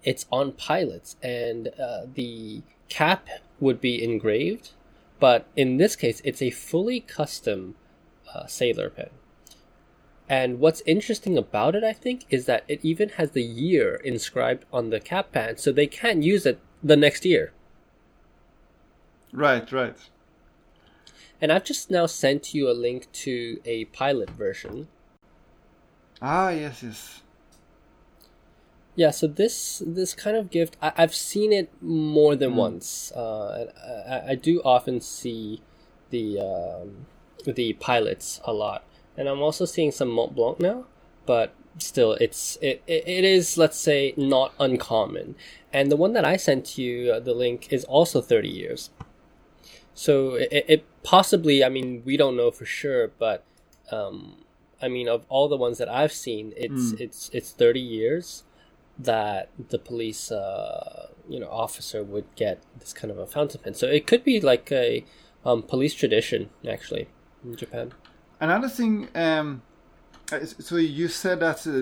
it's 0.05 0.27
on 0.31 0.53
pilots, 0.53 1.17
and 1.23 1.69
uh, 1.81 2.03
the 2.15 2.63
cap 2.89 3.27
would 3.59 3.81
be 3.81 4.03
engraved, 4.05 4.73
but 5.19 5.47
in 5.57 5.79
this 5.79 5.97
case, 5.97 6.21
it's 6.25 6.43
a 6.43 6.51
fully 6.51 7.01
custom 7.01 7.75
uh, 8.35 8.47
sailor 8.47 8.91
pen. 8.91 9.11
And 10.29 10.61
what's 10.61 10.83
interesting 10.85 11.39
about 11.39 11.75
it, 11.75 11.83
I 11.83 11.95
think, 11.95 12.27
is 12.29 12.45
that 12.45 12.65
it 12.69 12.81
even 12.85 13.09
has 13.11 13.31
the 13.31 13.43
year 13.43 13.95
inscribed 13.97 14.67
on 14.71 14.91
the 14.91 15.01
cap 15.01 15.33
pen, 15.33 15.57
so 15.57 15.73
they 15.73 15.87
can't 15.87 16.23
use 16.23 16.45
it 16.45 16.61
the 16.83 16.97
next 16.97 17.25
year. 17.25 17.53
Right. 19.33 19.71
Right. 19.73 19.97
And 21.41 21.53
I've 21.53 21.65
just 21.65 21.91
now 21.91 22.07
sent 22.07 22.53
you 22.55 22.69
a 22.69 22.73
link 22.73 23.11
to 23.25 23.61
a 23.65 23.85
pilot 23.87 24.31
version. 24.31 24.89
Ah, 26.21 26.51
yes, 26.51 26.83
yes. 26.83 27.23
Yeah, 28.97 29.13
so 29.13 29.29
this 29.29 29.81
this 29.87 30.13
kind 30.15 30.37
of 30.37 30.51
gift, 30.51 30.77
I, 30.83 30.93
I've 30.97 31.15
seen 31.15 31.53
it 31.53 31.71
more 31.81 32.35
than 32.35 32.51
Mm. 32.53 32.57
once. 32.57 33.13
Uh, 33.13 33.67
I, 34.09 34.33
I 34.33 34.35
do 34.35 34.61
often 34.65 35.01
see 35.01 35.63
the 36.11 36.41
um, 36.41 37.07
the 37.45 37.75
pilots 37.75 38.41
a 38.45 38.53
lot, 38.53 38.83
and 39.17 39.29
I'm 39.29 39.41
also 39.41 39.65
seeing 39.65 39.93
some 39.93 40.09
Mont 40.09 40.35
Blanc 40.35 40.59
now. 40.59 40.87
But 41.27 41.55
still, 41.79 42.15
it's 42.15 42.59
it, 42.61 42.83
it, 42.89 43.07
it 43.07 43.25
is 43.25 43.57
let's 43.57 43.79
say 43.79 44.15
not 44.17 44.53
uncommon. 44.59 45.37
And 45.73 45.93
the 45.93 45.97
one 45.97 46.13
that 46.15 46.25
I 46.25 46.37
sent 46.37 46.77
you, 46.77 47.13
uh, 47.13 47.21
the 47.21 47.35
link, 47.35 47.73
is 47.73 47.85
also 47.85 48.21
30 48.21 48.49
years. 48.49 48.91
So 50.05 50.35
it, 50.35 50.65
it 50.75 50.85
possibly, 51.03 51.65
I 51.65 51.69
mean, 51.77 52.03
we 52.05 52.17
don't 52.17 52.37
know 52.37 52.51
for 52.53 52.65
sure, 52.65 53.05
but 53.19 53.45
um, 53.91 54.45
I 54.81 54.87
mean, 54.87 55.09
of 55.09 55.21
all 55.29 55.49
the 55.49 55.57
ones 55.57 55.79
that 55.79 55.89
I've 56.01 56.13
seen, 56.13 56.53
it's 56.57 56.93
Mm. 56.93 57.01
it's 57.05 57.21
it's 57.33 57.51
30 57.51 57.81
years 57.81 58.45
that 59.11 59.49
the 59.73 59.79
police, 59.91 60.25
uh, 60.31 61.09
you 61.29 61.41
know, 61.41 61.49
officer 61.65 62.01
would 62.13 62.29
get 62.37 62.57
this 62.81 62.93
kind 62.93 63.11
of 63.11 63.19
a 63.19 63.27
fountain 63.27 63.61
pen. 63.63 63.75
So 63.75 63.87
it 63.99 64.07
could 64.07 64.23
be 64.23 64.41
like 64.41 64.71
a 64.71 65.05
um, 65.45 65.63
police 65.63 65.95
tradition, 65.95 66.41
actually, 66.75 67.05
in 67.45 67.57
Japan. 67.57 67.87
Another 68.41 68.69
thing, 68.69 69.09
um, 69.17 69.63
so 70.69 70.77
you 70.77 71.09
said 71.09 71.41
that 71.41 71.59
uh, 71.67 71.73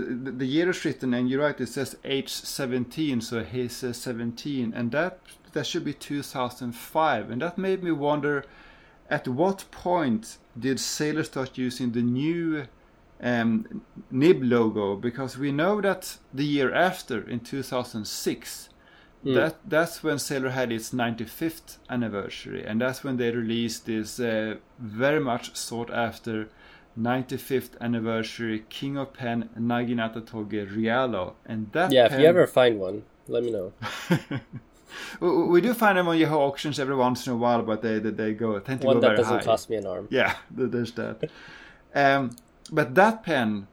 the 0.43 0.47
year 0.47 0.71
is 0.71 0.85
written, 0.85 1.13
and 1.13 1.29
you're 1.29 1.43
right. 1.47 1.61
It 1.61 1.69
says 1.69 1.97
age 2.05 2.31
17, 2.31 3.21
so 3.21 3.45
he's 3.45 3.85
uh, 3.85 3.93
17, 3.93 4.73
and 4.75 4.91
that 4.93 5.19
that 5.57 5.67
should 5.67 5.85
be 5.85 5.95
2005, 5.95 7.31
and 7.31 7.41
that 7.41 7.57
made 7.57 7.83
me 7.83 7.91
wonder, 7.91 8.45
at 9.09 9.27
what 9.27 9.65
point 9.71 10.37
did 10.59 10.79
Sailor 10.79 11.25
start 11.25 11.57
using 11.57 11.93
the 11.93 12.03
new 12.03 12.67
um, 13.23 13.83
nib 14.11 14.43
logo? 14.43 14.97
Because 14.97 15.39
we 15.39 15.53
know 15.53 15.81
that 15.81 16.19
the 16.33 16.45
year 16.45 16.75
after, 16.75 17.27
in 17.29 17.41
2006. 17.41 18.69
Mm. 19.25 19.35
That 19.35 19.57
that's 19.67 20.05
when 20.05 20.19
Sailor 20.19 20.51
had 20.51 20.71
its 20.71 20.91
95th 20.91 21.79
anniversary, 21.89 22.63
and 22.65 22.81
that's 22.83 23.03
when 23.03 23.17
they 23.17 23.31
released 23.31 23.87
this 23.87 24.21
uh, 24.21 24.57
very 24.79 25.21
much 25.21 25.57
sought 25.57 25.91
after 25.91 26.49
95th 27.01 27.81
anniversary 27.81 28.65
King 28.69 28.99
of 28.99 29.15
Pen 29.15 29.49
Naginata 29.59 30.25
Togi 30.25 30.67
Rialo, 30.67 31.33
and 31.47 31.73
that 31.73 31.91
Yeah, 31.91 32.13
if 32.13 32.21
you 32.21 32.27
ever 32.27 32.47
find 32.47 32.79
one, 32.79 33.05
let 33.27 33.43
me 33.43 33.51
know. 33.51 33.73
we, 35.21 35.61
do 35.61 35.75
find 35.75 35.99
them 35.99 36.09
on 36.09 36.19
Yahoo 36.19 36.37
auctions 36.37 36.78
every 36.78 36.97
once 36.97 37.26
in 37.26 37.33
a 37.33 37.37
while, 37.37 37.62
but 37.62 37.83
they 37.83 37.99
they, 37.99 38.11
they 38.11 38.35
go 38.35 38.59
tend 38.61 38.81
to 38.83 38.87
One 38.87 38.97
go 38.97 39.00
that 39.00 39.09
very 39.09 39.16
doesn't 39.19 39.38
high. 39.38 39.45
cost 39.45 39.71
me 39.71 39.76
an 39.76 39.87
arm. 39.87 40.09
Yeah, 40.11 40.37
there's 40.50 40.93
that. 40.93 41.31
um, 41.95 42.37
but 42.71 42.95
that 42.95 43.23
pen 43.23 43.69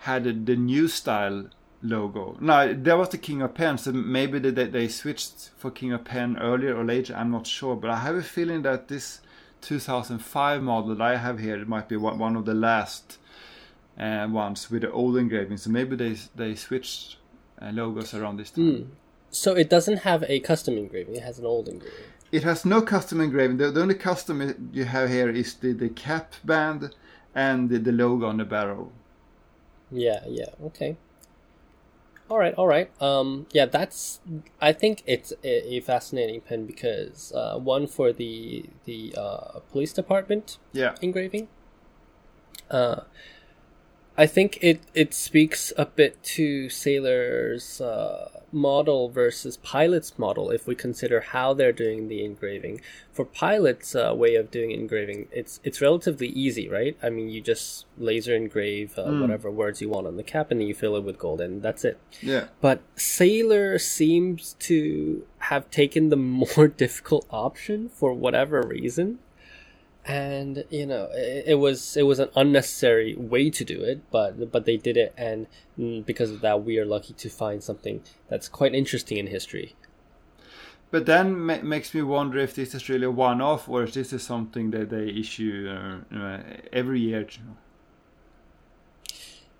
had 0.00 0.46
the 0.46 0.56
new 0.56 0.88
style 0.88 1.46
logo. 1.82 2.36
Now 2.40 2.72
that 2.72 2.98
was 2.98 3.10
the 3.10 3.18
King 3.18 3.42
of 3.42 3.54
Pen, 3.54 3.78
so 3.78 3.92
maybe 3.92 4.38
they, 4.38 4.50
they, 4.66 4.88
switched 4.88 5.50
for 5.56 5.70
King 5.70 5.92
of 5.92 6.04
Pen 6.04 6.36
earlier 6.38 6.76
or 6.76 6.84
later, 6.84 7.14
I'm 7.14 7.30
not 7.30 7.46
sure. 7.46 7.76
But 7.76 7.90
I 7.90 7.96
have 7.98 8.14
a 8.14 8.22
feeling 8.22 8.62
that 8.62 8.88
this 8.88 9.20
2005 9.62 10.62
model 10.62 10.94
that 10.94 11.02
I 11.02 11.16
have 11.16 11.38
here 11.38 11.60
it 11.60 11.68
might 11.68 11.88
be 11.88 11.96
one, 11.96 12.18
one 12.18 12.36
of 12.36 12.44
the 12.44 12.54
last 12.54 13.18
uh, 13.98 14.26
ones 14.30 14.70
with 14.70 14.82
the 14.82 14.90
old 14.90 15.16
engraving. 15.16 15.56
So 15.56 15.70
maybe 15.70 15.96
they, 15.96 16.16
they 16.34 16.54
switched 16.54 17.16
uh, 17.60 17.70
logos 17.70 18.14
around 18.14 18.38
this 18.38 18.50
time. 18.50 18.64
Mm. 18.64 18.86
So 19.32 19.54
it 19.56 19.68
doesn't 19.68 19.98
have 19.98 20.22
a 20.28 20.38
custom 20.40 20.76
engraving; 20.78 21.16
it 21.16 21.22
has 21.22 21.38
an 21.38 21.46
old 21.46 21.68
engraving. 21.68 21.98
It 22.30 22.44
has 22.44 22.64
no 22.64 22.80
custom 22.82 23.20
engraving. 23.20 23.56
The, 23.56 23.70
the 23.70 23.82
only 23.82 23.94
custom 23.94 24.70
you 24.72 24.84
have 24.84 25.10
here 25.10 25.28
is 25.28 25.54
the, 25.54 25.72
the 25.72 25.88
cap 25.90 26.34
band 26.44 26.94
and 27.34 27.68
the, 27.68 27.78
the 27.78 27.92
logo 27.92 28.26
on 28.26 28.36
the 28.38 28.44
barrel. 28.44 28.92
Yeah, 29.90 30.20
yeah, 30.26 30.50
okay. 30.64 30.96
All 32.30 32.38
right, 32.38 32.54
all 32.54 32.66
right. 32.66 32.90
Um, 33.02 33.46
yeah, 33.52 33.66
that's. 33.66 34.20
I 34.60 34.72
think 34.72 35.02
it's 35.06 35.32
a, 35.44 35.74
a 35.74 35.80
fascinating 35.80 36.40
pen 36.40 36.64
because 36.66 37.32
uh, 37.34 37.58
one 37.58 37.86
for 37.86 38.12
the 38.12 38.66
the 38.84 39.14
uh, 39.16 39.60
police 39.70 39.92
department 39.92 40.58
Yeah. 40.72 40.94
engraving. 41.02 41.48
Uh, 42.70 43.02
I 44.16 44.26
think 44.26 44.58
it 44.62 44.80
it 44.94 45.12
speaks 45.14 45.72
a 45.76 45.84
bit 45.84 46.22
to 46.36 46.70
sailors' 46.70 47.80
uh, 47.82 48.41
model 48.52 49.08
versus 49.08 49.56
pilots' 49.58 50.18
model 50.18 50.50
if 50.50 50.66
we 50.66 50.74
consider 50.74 51.20
how 51.20 51.54
they're 51.54 51.72
doing 51.72 52.08
the 52.08 52.24
engraving. 52.24 52.80
For 53.12 53.24
pilots' 53.24 53.94
uh, 53.94 54.12
way 54.14 54.34
of 54.36 54.50
doing 54.50 54.70
engraving, 54.70 55.28
it's 55.32 55.60
it's 55.64 55.80
relatively 55.80 56.28
easy, 56.28 56.68
right? 56.68 56.96
I 57.02 57.10
mean, 57.10 57.28
you 57.30 57.40
just 57.40 57.86
laser 57.98 58.34
engrave 58.34 58.98
uh, 58.98 59.02
Mm. 59.06 59.20
whatever 59.22 59.50
words 59.50 59.80
you 59.80 59.88
want 59.88 60.06
on 60.06 60.16
the 60.16 60.22
cap, 60.22 60.50
and 60.50 60.60
then 60.60 60.68
you 60.68 60.74
fill 60.74 60.96
it 60.96 61.04
with 61.04 61.18
gold, 61.18 61.40
and 61.40 61.62
that's 61.62 61.84
it. 61.84 61.98
Yeah. 62.20 62.46
But 62.60 62.80
Sailor 62.96 63.78
seems 63.78 64.54
to 64.60 65.26
have 65.38 65.70
taken 65.70 66.08
the 66.10 66.16
more 66.56 66.68
difficult 66.68 67.26
option 67.30 67.88
for 67.88 68.12
whatever 68.14 68.62
reason. 68.62 69.18
And 70.04 70.64
you 70.68 70.84
know, 70.86 71.08
it, 71.12 71.44
it 71.46 71.54
was 71.54 71.96
it 71.96 72.02
was 72.02 72.18
an 72.18 72.28
unnecessary 72.34 73.14
way 73.14 73.50
to 73.50 73.64
do 73.64 73.82
it, 73.82 74.00
but 74.10 74.50
but 74.50 74.64
they 74.64 74.76
did 74.76 74.96
it, 74.96 75.14
and 75.16 75.46
because 76.04 76.30
of 76.32 76.40
that, 76.40 76.64
we 76.64 76.76
are 76.78 76.84
lucky 76.84 77.14
to 77.14 77.28
find 77.28 77.62
something 77.62 78.02
that's 78.28 78.48
quite 78.48 78.74
interesting 78.74 79.18
in 79.18 79.28
history. 79.28 79.76
But 80.90 81.06
then 81.06 81.38
ma- 81.38 81.62
makes 81.62 81.94
me 81.94 82.02
wonder 82.02 82.38
if 82.38 82.54
this 82.54 82.74
is 82.74 82.88
really 82.88 83.06
a 83.06 83.10
one-off 83.10 83.68
or 83.68 83.84
if 83.84 83.94
this 83.94 84.12
is 84.12 84.22
something 84.22 84.72
that 84.72 84.90
they 84.90 85.06
issue 85.08 85.66
uh, 85.70 86.16
uh, 86.16 86.42
every 86.72 87.00
year. 87.00 87.26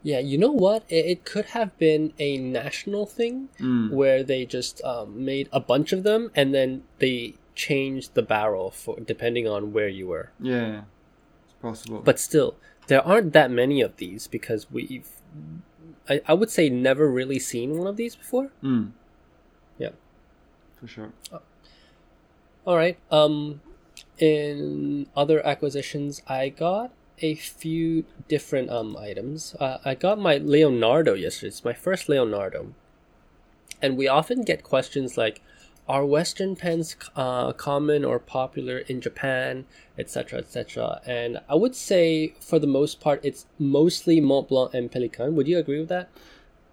Yeah, 0.03 0.19
you 0.19 0.37
know 0.37 0.51
what? 0.51 0.83
It, 0.89 1.07
it 1.07 1.25
could 1.25 1.47
have 1.47 1.79
been 1.79 2.13
a 2.19 2.37
national 2.37 3.07
thing 3.07 3.49
Mm. 3.61 3.93
where 3.93 4.23
they 4.25 4.45
just 4.45 4.83
um, 4.83 5.25
made 5.25 5.49
a 5.53 5.61
bunch 5.61 5.93
of 5.93 6.03
them, 6.03 6.31
and 6.35 6.53
then 6.53 6.83
they 6.99 7.35
changed 7.55 8.15
the 8.15 8.23
barrel 8.23 8.71
for 8.71 8.99
depending 9.01 9.47
on 9.47 9.73
where 9.73 9.89
you 9.89 10.07
were. 10.07 10.31
Yeah, 10.41 10.83
it's 11.45 11.55
possible. 11.61 12.01
But 12.05 12.19
still, 12.19 12.57
there 12.87 13.07
aren't 13.07 13.33
that 13.33 13.51
many 13.51 13.81
of 13.81 13.97
these 13.97 14.27
because 14.27 14.71
we've, 14.71 15.09
I, 16.09 16.21
I 16.27 16.35
would 16.35 16.51
say, 16.51 16.69
never 16.69 17.11
really 17.11 17.39
seen 17.39 17.77
one 17.79 17.87
of 17.87 17.97
these 17.97 18.17
before. 18.17 18.51
mm. 18.63 18.93
Yeah. 19.79 19.91
for 20.81 20.87
sure. 20.87 21.13
All 22.65 22.77
right. 22.77 22.99
Um, 23.11 23.61
in 24.19 25.07
other 25.17 25.45
acquisitions, 25.45 26.23
I 26.29 26.49
got 26.49 26.93
a 27.19 27.35
few 27.35 28.05
different 28.29 28.71
um 28.71 28.97
items. 28.97 29.55
Uh, 29.59 29.79
I 29.85 29.95
got 29.95 30.19
my 30.19 30.37
Leonardo 30.39 31.15
yesterday. 31.15 31.49
It's 31.49 31.65
my 31.65 31.73
first 31.73 32.09
Leonardo, 32.09 32.75
and 33.81 33.97
we 33.97 34.07
often 34.09 34.43
get 34.43 34.63
questions 34.63 35.17
like, 35.17 35.41
"Are 35.89 36.05
Western 36.07 36.57
pens 36.57 36.97
uh, 37.17 37.53
common 37.53 38.05
or 38.05 38.19
popular 38.19 38.79
in 38.79 39.01
Japan, 39.01 39.65
etc., 39.99 40.39
etc.?" 40.41 41.01
And 41.07 41.41
I 41.49 41.55
would 41.55 41.75
say, 41.75 42.35
for 42.41 42.59
the 42.59 42.67
most 42.67 43.01
part, 43.01 43.21
it's 43.25 43.47
mostly 43.59 44.21
Mont 44.21 44.49
Blanc 44.49 44.75
and 44.75 44.91
Pelikan. 44.91 45.33
Would 45.35 45.49
you 45.49 45.59
agree 45.59 45.81
with 45.81 45.89
that? 45.89 46.09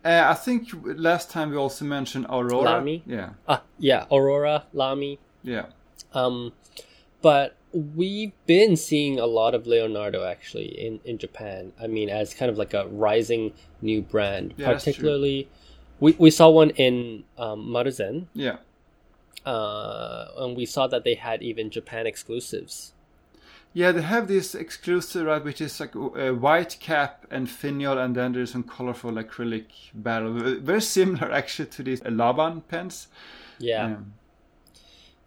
Uh, 0.05 0.23
I 0.29 0.33
think 0.33 0.69
last 0.85 1.29
time 1.29 1.49
we 1.51 1.57
also 1.57 1.83
mentioned 1.83 2.25
Aurora. 2.29 2.63
Lamy? 2.79 3.03
Yeah, 3.05 3.31
Ah, 3.47 3.63
yeah, 3.77 4.05
Aurora, 4.11 4.63
Lamy. 4.73 5.19
yeah. 5.43 5.65
Um, 6.13 6.53
but 7.21 7.57
we've 7.73 8.31
been 8.47 8.75
seeing 8.77 9.19
a 9.19 9.25
lot 9.25 9.53
of 9.53 9.67
Leonardo 9.67 10.23
actually 10.23 10.67
in, 10.67 11.01
in 11.03 11.17
Japan. 11.17 11.73
I 11.79 11.87
mean, 11.87 12.09
as 12.09 12.33
kind 12.33 12.49
of 12.49 12.57
like 12.57 12.73
a 12.73 12.87
rising 12.87 13.51
new 13.81 14.01
brand. 14.01 14.53
Yeah. 14.57 14.71
Particularly, 14.73 15.49
we, 15.99 16.13
we 16.17 16.31
saw 16.31 16.49
one 16.49 16.69
in 16.71 17.25
um, 17.37 17.67
Maruzen, 17.67 18.27
Yeah. 18.33 18.57
Uh, 19.45 20.25
and 20.37 20.55
we 20.55 20.65
saw 20.65 20.87
that 20.87 21.03
they 21.03 21.15
had 21.15 21.41
even 21.41 21.69
Japan 21.69 22.05
exclusives. 22.07 22.93
Yeah, 23.71 23.91
they 23.91 24.01
have 24.01 24.27
this 24.27 24.55
exclusive, 24.55 25.27
right, 25.27 25.43
which 25.43 25.61
is 25.61 25.79
like 25.79 25.93
a 25.93 26.31
white 26.31 26.77
cap 26.79 27.27
and 27.29 27.47
finial, 27.47 27.99
and 27.99 28.15
then 28.15 28.33
there's 28.33 28.51
some 28.51 28.63
colorful 28.63 29.11
acrylic 29.11 29.67
barrel. 29.93 30.33
Very 30.33 30.81
similar, 30.81 31.31
actually, 31.39 31.67
to 31.69 31.83
these 31.83 32.03
Laban 32.03 32.61
pens. 32.61 33.07
Yeah, 33.59 33.85
Um, 33.85 34.13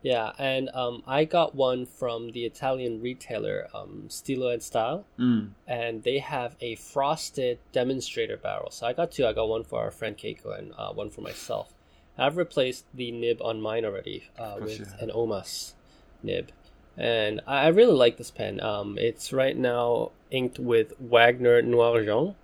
yeah, 0.03 0.33
and 0.37 0.69
um, 0.75 1.05
I 1.07 1.25
got 1.25 1.55
one 1.55 1.87
from 1.87 2.33
the 2.33 2.45
Italian 2.45 3.01
retailer 3.01 3.69
um, 3.73 4.07
Stilo 4.09 4.49
and 4.49 4.63
Style. 4.63 5.07
mm. 5.19 5.51
and 5.67 6.03
they 6.03 6.19
have 6.19 6.57
a 6.61 6.75
frosted 6.75 7.61
demonstrator 7.71 8.37
barrel. 8.37 8.71
So 8.71 8.87
I 8.87 8.93
got 8.93 9.13
two. 9.13 9.25
I 9.25 9.33
got 9.33 9.49
one 9.49 9.63
for 9.63 9.81
our 9.81 9.93
friend 9.93 10.19
Keiko 10.19 10.59
and 10.59 10.73
uh, 10.77 10.93
one 10.93 11.11
for 11.11 11.21
myself. 11.21 11.73
I've 12.19 12.37
replaced 12.37 12.85
the 12.95 13.11
nib 13.11 13.41
on 13.43 13.61
mine 13.61 13.85
already 13.85 14.29
uh, 14.39 14.57
with 14.61 14.95
an 15.01 15.11
Omas 15.11 15.75
nib, 16.23 16.51
and 16.97 17.41
I 17.47 17.69
really 17.69 17.95
like 17.95 18.19
this 18.19 18.31
pen. 18.31 18.61
Um, 18.61 18.99
it's 18.99 19.33
right 19.33 19.57
now 19.57 20.13
inked 20.31 20.59
with 20.59 20.93
Wagner 21.01 21.63
Noir 21.63 22.05
Jaune, 22.05 22.35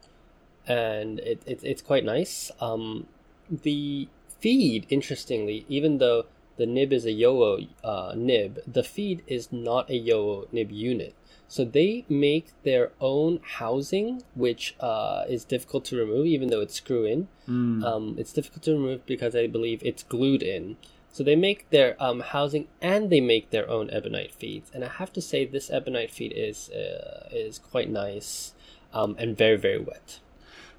and 0.67 1.21
it, 1.21 1.43
it 1.47 1.61
it's 1.63 1.83
quite 1.83 2.05
nice. 2.05 2.51
Um, 2.61 3.07
the 3.51 4.09
feed, 4.41 4.87
interestingly, 4.89 5.65
even 5.69 5.99
though 5.99 6.27
the 6.57 6.67
nib 6.67 6.93
is 6.93 7.05
a 7.05 7.11
JoWo 7.11 7.69
uh, 7.85 8.15
nib, 8.17 8.61
the 8.67 8.83
feed 8.83 9.23
is 9.27 9.53
not 9.53 9.91
a 9.91 10.01
JoWo 10.01 10.53
nib 10.53 10.71
unit. 10.71 11.15
So 11.49 11.64
they 11.64 12.05
make 12.11 12.52
their 12.62 12.93
own 13.00 13.40
housing, 13.43 14.23
which 14.35 14.76
uh, 14.81 15.25
is 15.28 15.45
difficult 15.45 15.87
to 15.87 15.97
remove, 15.97 16.26
even 16.26 16.50
though 16.50 16.61
it's 16.61 16.75
screw 16.75 17.05
in. 17.07 17.28
Mm. 17.49 17.83
Um, 17.83 18.14
it's 18.19 18.35
difficult 18.35 18.62
to 18.64 18.73
remove 18.73 19.07
because 19.07 19.35
I 19.35 19.47
believe 19.47 19.83
it's 19.83 20.02
glued 20.02 20.43
in. 20.43 20.76
So 21.11 21.25
they 21.25 21.37
make 21.37 21.71
their 21.71 21.97
um, 21.99 22.21
housing 22.21 22.69
and 22.83 23.09
they 23.11 23.23
make 23.23 23.49
their 23.49 23.69
own 23.69 23.90
ebonite 23.90 24.33
feeds. 24.33 24.71
And 24.75 24.85
I 24.85 24.88
have 24.88 25.11
to 25.14 25.23
say, 25.23 25.47
this 25.47 25.71
ebonite 25.71 26.11
feed 26.11 26.33
is 26.37 26.69
uh, 26.69 27.28
is 27.33 27.59
quite 27.59 27.90
nice 27.90 28.52
um, 28.93 29.17
and 29.19 29.37
very 29.37 29.57
very 29.57 29.78
wet. 29.78 30.21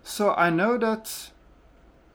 So 0.03 0.33
I 0.35 0.51
know 0.51 0.77
that 0.77 1.31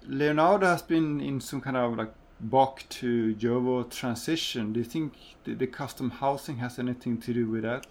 Leonardo 0.06 0.66
has 0.66 0.82
been 0.82 1.20
in 1.20 1.40
some 1.40 1.60
kind 1.60 1.76
of 1.76 1.96
like 1.96 2.12
Bock 2.40 2.84
to 3.00 3.34
JoWo 3.34 3.90
transition. 3.90 4.72
Do 4.72 4.80
you 4.80 4.84
think 4.84 5.14
the, 5.44 5.54
the 5.54 5.66
custom 5.66 6.10
housing 6.10 6.58
has 6.58 6.78
anything 6.78 7.18
to 7.18 7.32
do 7.32 7.48
with 7.48 7.62
that? 7.62 7.86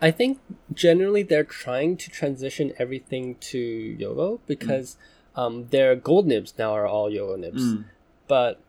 I 0.00 0.10
think 0.10 0.38
generally 0.72 1.22
they're 1.22 1.44
trying 1.44 1.96
to 1.98 2.10
transition 2.10 2.72
everything 2.78 3.36
to 3.52 3.96
JoWo 4.00 4.40
because 4.46 4.96
um, 5.36 5.68
their 5.70 5.96
gold 5.96 6.26
nibs 6.26 6.54
now 6.58 6.72
are 6.72 6.86
all 6.86 7.10
JoWo 7.10 7.38
nibs, 7.38 7.62
Mm. 7.62 7.84
but 8.28 8.60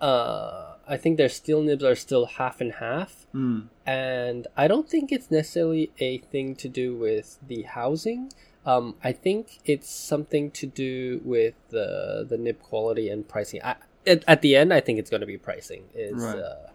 uh, 0.00 0.74
I 0.86 0.96
think 0.96 1.16
their 1.16 1.28
steel 1.28 1.62
nibs 1.62 1.82
are 1.84 1.94
still 1.94 2.26
half 2.26 2.60
and 2.60 2.72
half, 2.74 3.26
Mm. 3.34 3.68
and 3.86 4.46
I 4.56 4.68
don't 4.68 4.88
think 4.88 5.10
it's 5.12 5.30
necessarily 5.30 5.90
a 5.98 6.18
thing 6.18 6.54
to 6.56 6.68
do 6.68 6.94
with 6.96 7.38
the 7.46 7.62
housing. 7.62 8.32
Um, 8.66 8.94
I 9.02 9.12
think 9.12 9.58
it's 9.64 9.90
something 9.90 10.50
to 10.52 10.66
do 10.66 11.20
with 11.24 11.54
the 11.70 12.24
the 12.28 12.38
nib 12.38 12.60
quality 12.62 13.08
and 13.10 13.26
pricing. 13.28 13.60
I, 13.62 13.76
at, 14.06 14.24
at 14.26 14.40
the 14.42 14.56
end, 14.56 14.72
I 14.72 14.80
think 14.80 14.98
it's 14.98 15.10
going 15.10 15.20
to 15.22 15.26
be 15.26 15.38
pricing 15.38 15.84
is 15.94 16.22
Right. 16.22 16.38
uh, 16.38 16.68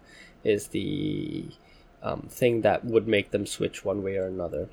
is 0.44 0.68
the 0.68 1.46
um, 2.02 2.28
thing 2.30 2.62
that 2.62 2.84
would 2.84 3.06
make 3.06 3.30
them 3.30 3.46
switch 3.46 3.84
one 3.84 4.02
way 4.02 4.16
or 4.16 4.26
another. 4.26 4.68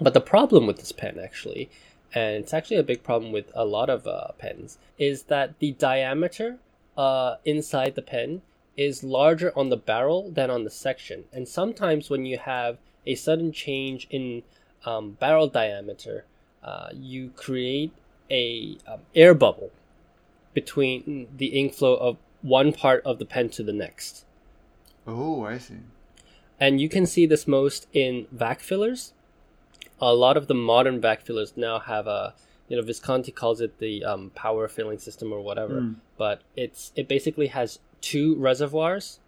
But 0.00 0.14
the 0.14 0.20
problem 0.20 0.66
with 0.66 0.78
this 0.78 0.92
pen, 0.92 1.18
actually, 1.22 1.70
and 2.14 2.36
it's 2.36 2.54
actually 2.54 2.76
a 2.76 2.84
big 2.84 3.02
problem 3.02 3.32
with 3.32 3.50
a 3.54 3.64
lot 3.64 3.90
of 3.90 4.06
uh, 4.06 4.28
pens, 4.38 4.78
is 4.98 5.24
that 5.24 5.58
the 5.58 5.72
diameter 5.72 6.58
uh, 6.96 7.36
inside 7.44 7.94
the 7.94 8.02
pen 8.02 8.42
is 8.76 9.02
larger 9.02 9.52
on 9.56 9.70
the 9.70 9.76
barrel 9.76 10.30
than 10.30 10.50
on 10.50 10.64
the 10.64 10.70
section. 10.70 11.24
And 11.32 11.48
sometimes 11.48 12.08
when 12.08 12.26
you 12.26 12.38
have 12.38 12.78
a 13.06 13.14
sudden 13.14 13.52
change 13.52 14.06
in 14.10 14.42
um, 14.84 15.12
barrel 15.12 15.48
diameter, 15.48 16.24
uh, 16.62 16.90
you 16.92 17.30
create 17.30 17.92
a 18.30 18.78
um, 18.86 19.00
air 19.14 19.34
bubble 19.34 19.70
between 20.54 21.28
the 21.36 21.46
ink 21.46 21.74
flow 21.74 21.96
of 21.96 22.16
one 22.42 22.72
part 22.72 23.02
of 23.04 23.18
the 23.18 23.24
pen 23.24 23.48
to 23.50 23.62
the 23.62 23.72
next. 23.72 24.24
Oh, 25.08 25.44
I 25.44 25.58
see. 25.58 25.76
And 26.60 26.80
you 26.80 26.88
can 26.88 27.06
see 27.06 27.24
this 27.26 27.46
most 27.48 27.86
in 27.92 28.26
vac 28.30 28.60
fillers. 28.60 29.12
A 30.00 30.14
lot 30.14 30.36
of 30.36 30.46
the 30.48 30.54
modern 30.54 31.00
vac 31.00 31.22
fillers 31.22 31.54
now 31.56 31.78
have 31.78 32.06
a, 32.06 32.34
you 32.68 32.76
know, 32.76 32.82
Visconti 32.82 33.32
calls 33.32 33.60
it 33.60 33.78
the 33.78 34.04
um, 34.04 34.30
power 34.34 34.68
filling 34.68 34.98
system 34.98 35.32
or 35.32 35.40
whatever, 35.40 35.80
Mm. 35.80 35.96
but 36.16 36.42
it's 36.56 36.92
it 36.94 37.08
basically 37.08 37.46
has 37.48 37.78
two 38.00 38.36
reservoirs. 38.36 39.18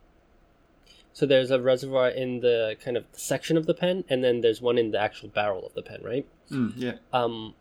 So 1.12 1.26
there's 1.26 1.50
a 1.50 1.60
reservoir 1.60 2.08
in 2.08 2.40
the 2.40 2.76
kind 2.84 2.96
of 2.96 3.04
section 3.12 3.56
of 3.56 3.66
the 3.66 3.74
pen, 3.74 4.04
and 4.08 4.22
then 4.22 4.42
there's 4.42 4.60
one 4.62 4.78
in 4.78 4.90
the 4.92 5.00
actual 5.00 5.28
barrel 5.28 5.66
of 5.66 5.74
the 5.74 5.82
pen, 5.82 6.00
right? 6.04 6.26
Mm, 6.50 6.72
yeah. 6.76 6.92
um, 7.12 7.54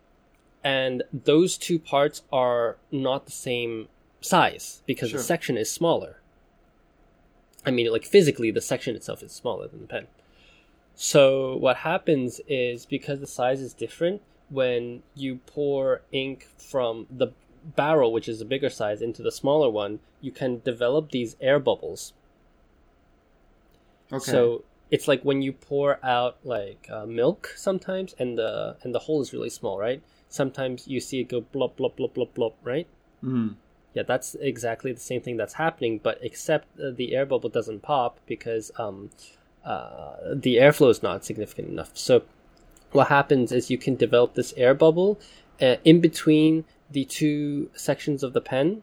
and 0.62 1.02
those 1.12 1.56
two 1.58 1.78
parts 1.78 2.22
are 2.32 2.76
not 2.92 3.24
the 3.26 3.32
same 3.32 3.88
size 4.20 4.82
because 4.86 5.10
Sure. 5.10 5.18
the 5.18 5.24
section 5.24 5.56
is 5.56 5.70
smaller. 5.72 6.19
I 7.64 7.70
mean, 7.70 7.90
like 7.92 8.04
physically, 8.04 8.50
the 8.50 8.60
section 8.60 8.96
itself 8.96 9.22
is 9.22 9.32
smaller 9.32 9.68
than 9.68 9.80
the 9.80 9.86
pen. 9.86 10.06
So 10.94 11.56
what 11.56 11.78
happens 11.78 12.40
is 12.48 12.86
because 12.86 13.20
the 13.20 13.26
size 13.26 13.60
is 13.60 13.72
different, 13.72 14.22
when 14.48 15.02
you 15.14 15.36
pour 15.46 16.02
ink 16.12 16.46
from 16.58 17.06
the 17.10 17.28
barrel, 17.76 18.12
which 18.12 18.28
is 18.28 18.40
a 18.40 18.44
bigger 18.44 18.70
size, 18.70 19.00
into 19.00 19.22
the 19.22 19.32
smaller 19.32 19.70
one, 19.70 20.00
you 20.20 20.32
can 20.32 20.60
develop 20.60 21.10
these 21.10 21.36
air 21.40 21.58
bubbles. 21.58 22.12
Okay. 24.12 24.30
So 24.30 24.64
it's 24.90 25.06
like 25.06 25.22
when 25.22 25.40
you 25.40 25.52
pour 25.52 26.04
out 26.04 26.38
like 26.42 26.88
uh, 26.90 27.06
milk 27.06 27.52
sometimes, 27.56 28.14
and 28.18 28.36
the 28.36 28.76
and 28.82 28.94
the 28.94 28.98
hole 28.98 29.20
is 29.20 29.32
really 29.32 29.50
small, 29.50 29.78
right? 29.78 30.02
Sometimes 30.28 30.88
you 30.88 31.00
see 31.00 31.20
it 31.20 31.28
go 31.28 31.42
blop 31.42 31.76
blop 31.76 31.96
blop 31.96 32.12
blop 32.14 32.30
blop, 32.36 32.52
right? 32.62 32.86
Mm. 33.22 33.54
Yeah, 33.94 34.04
that's 34.04 34.36
exactly 34.36 34.92
the 34.92 35.00
same 35.00 35.20
thing 35.20 35.36
that's 35.36 35.54
happening, 35.54 35.98
but 36.02 36.18
except 36.22 36.78
uh, 36.78 36.90
the 36.90 37.14
air 37.14 37.26
bubble 37.26 37.50
doesn't 37.50 37.82
pop 37.82 38.18
because 38.26 38.70
um, 38.78 39.10
uh, 39.64 40.16
the 40.32 40.56
airflow 40.56 40.90
is 40.90 41.02
not 41.02 41.24
significant 41.24 41.68
enough. 41.68 41.90
So 41.94 42.22
what 42.92 43.08
happens 43.08 43.50
is 43.52 43.70
you 43.70 43.78
can 43.78 43.96
develop 43.96 44.34
this 44.34 44.52
air 44.56 44.74
bubble 44.74 45.18
uh, 45.60 45.76
in 45.84 46.00
between 46.00 46.64
the 46.90 47.04
two 47.04 47.70
sections 47.74 48.22
of 48.22 48.32
the 48.32 48.40
pen, 48.40 48.82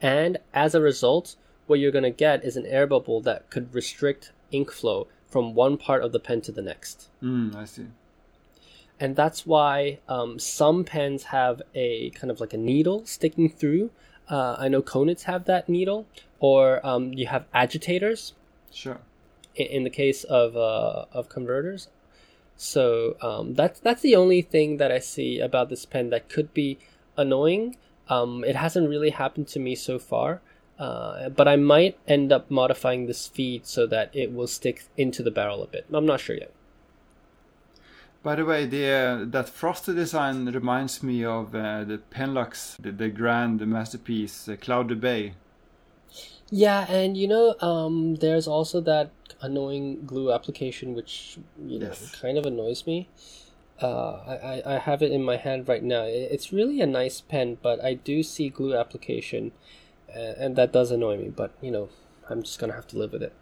and 0.00 0.38
as 0.52 0.74
a 0.74 0.80
result, 0.80 1.36
what 1.66 1.78
you're 1.78 1.92
going 1.92 2.04
to 2.04 2.10
get 2.10 2.44
is 2.44 2.56
an 2.56 2.66
air 2.66 2.86
bubble 2.86 3.20
that 3.22 3.50
could 3.50 3.74
restrict 3.74 4.32
ink 4.50 4.70
flow 4.70 5.08
from 5.28 5.54
one 5.54 5.76
part 5.76 6.02
of 6.02 6.12
the 6.12 6.20
pen 6.20 6.40
to 6.42 6.52
the 6.52 6.62
next. 6.62 7.08
Mm, 7.22 7.54
I 7.56 7.64
see. 7.64 7.86
And 8.98 9.14
that's 9.14 9.44
why 9.46 9.98
um, 10.08 10.38
some 10.38 10.84
pens 10.84 11.24
have 11.24 11.60
a 11.74 12.10
kind 12.10 12.30
of 12.30 12.40
like 12.40 12.54
a 12.54 12.56
needle 12.56 13.04
sticking 13.04 13.50
through. 13.50 13.90
Uh, 14.28 14.56
I 14.58 14.68
know 14.68 14.82
Konitz 14.82 15.22
have 15.24 15.44
that 15.44 15.68
needle, 15.68 16.06
or 16.40 16.84
um, 16.86 17.12
you 17.12 17.26
have 17.26 17.44
agitators 17.54 18.32
Sure. 18.72 18.98
in, 19.54 19.66
in 19.66 19.84
the 19.84 19.90
case 19.90 20.24
of 20.24 20.56
uh, 20.56 21.04
of 21.12 21.28
converters. 21.28 21.88
So 22.56 23.16
um, 23.20 23.54
that's 23.54 23.78
that's 23.80 24.00
the 24.02 24.16
only 24.16 24.40
thing 24.42 24.78
that 24.78 24.90
I 24.90 24.98
see 24.98 25.38
about 25.40 25.68
this 25.68 25.84
pen 25.84 26.10
that 26.10 26.28
could 26.28 26.54
be 26.54 26.78
annoying. 27.16 27.76
Um, 28.08 28.44
it 28.44 28.56
hasn't 28.56 28.88
really 28.88 29.10
happened 29.10 29.48
to 29.48 29.58
me 29.60 29.74
so 29.74 29.98
far, 29.98 30.40
uh, 30.78 31.28
but 31.28 31.46
I 31.46 31.56
might 31.56 31.98
end 32.08 32.32
up 32.32 32.50
modifying 32.50 33.06
this 33.06 33.26
feed 33.26 33.66
so 33.66 33.86
that 33.88 34.10
it 34.14 34.32
will 34.32 34.46
stick 34.46 34.84
into 34.96 35.22
the 35.22 35.30
barrel 35.30 35.62
a 35.62 35.66
bit. 35.66 35.86
I'm 35.92 36.06
not 36.06 36.20
sure 36.20 36.36
yet. 36.36 36.50
By 38.26 38.34
the 38.34 38.44
way, 38.44 38.66
the 38.66 38.88
uh, 38.88 39.24
that 39.28 39.48
frosted 39.48 39.94
design 39.94 40.46
reminds 40.46 41.00
me 41.00 41.24
of 41.24 41.54
uh, 41.54 41.84
the 41.84 42.00
Penlux, 42.10 42.74
the, 42.82 42.90
the 42.90 43.08
grand 43.08 43.64
masterpiece, 43.64 44.48
uh, 44.48 44.56
Cloud 44.60 44.88
the 44.88 44.96
Bay. 44.96 45.34
Yeah, 46.50 46.90
and 46.90 47.16
you 47.16 47.28
know, 47.28 47.54
um, 47.60 48.16
there's 48.16 48.48
also 48.48 48.80
that 48.80 49.12
annoying 49.40 50.06
glue 50.06 50.32
application, 50.32 50.92
which 50.92 51.38
you 51.64 51.78
know 51.78 51.86
Yes. 51.86 52.16
kind 52.20 52.36
of 52.36 52.44
annoys 52.46 52.84
me. 52.84 53.08
Uh, 53.80 54.14
I, 54.42 54.62
I 54.74 54.78
have 54.78 55.02
it 55.02 55.12
in 55.12 55.22
my 55.22 55.36
hand 55.36 55.68
right 55.68 55.84
now. 55.84 56.02
It's 56.02 56.52
really 56.52 56.80
a 56.80 56.86
nice 56.86 57.20
pen, 57.20 57.58
but 57.62 57.78
I 57.84 57.94
do 57.94 58.24
see 58.24 58.48
glue 58.48 58.74
application, 58.74 59.52
uh, 60.10 60.34
and 60.36 60.56
that 60.56 60.72
does 60.72 60.90
annoy 60.90 61.16
me. 61.18 61.28
But 61.28 61.52
you 61.62 61.70
know, 61.70 61.90
I'm 62.28 62.42
just 62.42 62.58
gonna 62.58 62.74
have 62.74 62.88
to 62.88 62.98
live 62.98 63.12
with 63.12 63.22
it. 63.22 63.34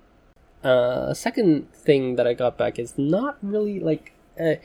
Uh, 0.62 1.07
a 1.09 1.14
second 1.14 1.73
thing 1.73 2.16
that 2.16 2.27
I 2.27 2.35
got 2.35 2.59
back 2.59 2.79
is 2.79 2.99
not 2.99 3.38
really 3.40 3.81
like 3.81 4.13
a 4.38 4.61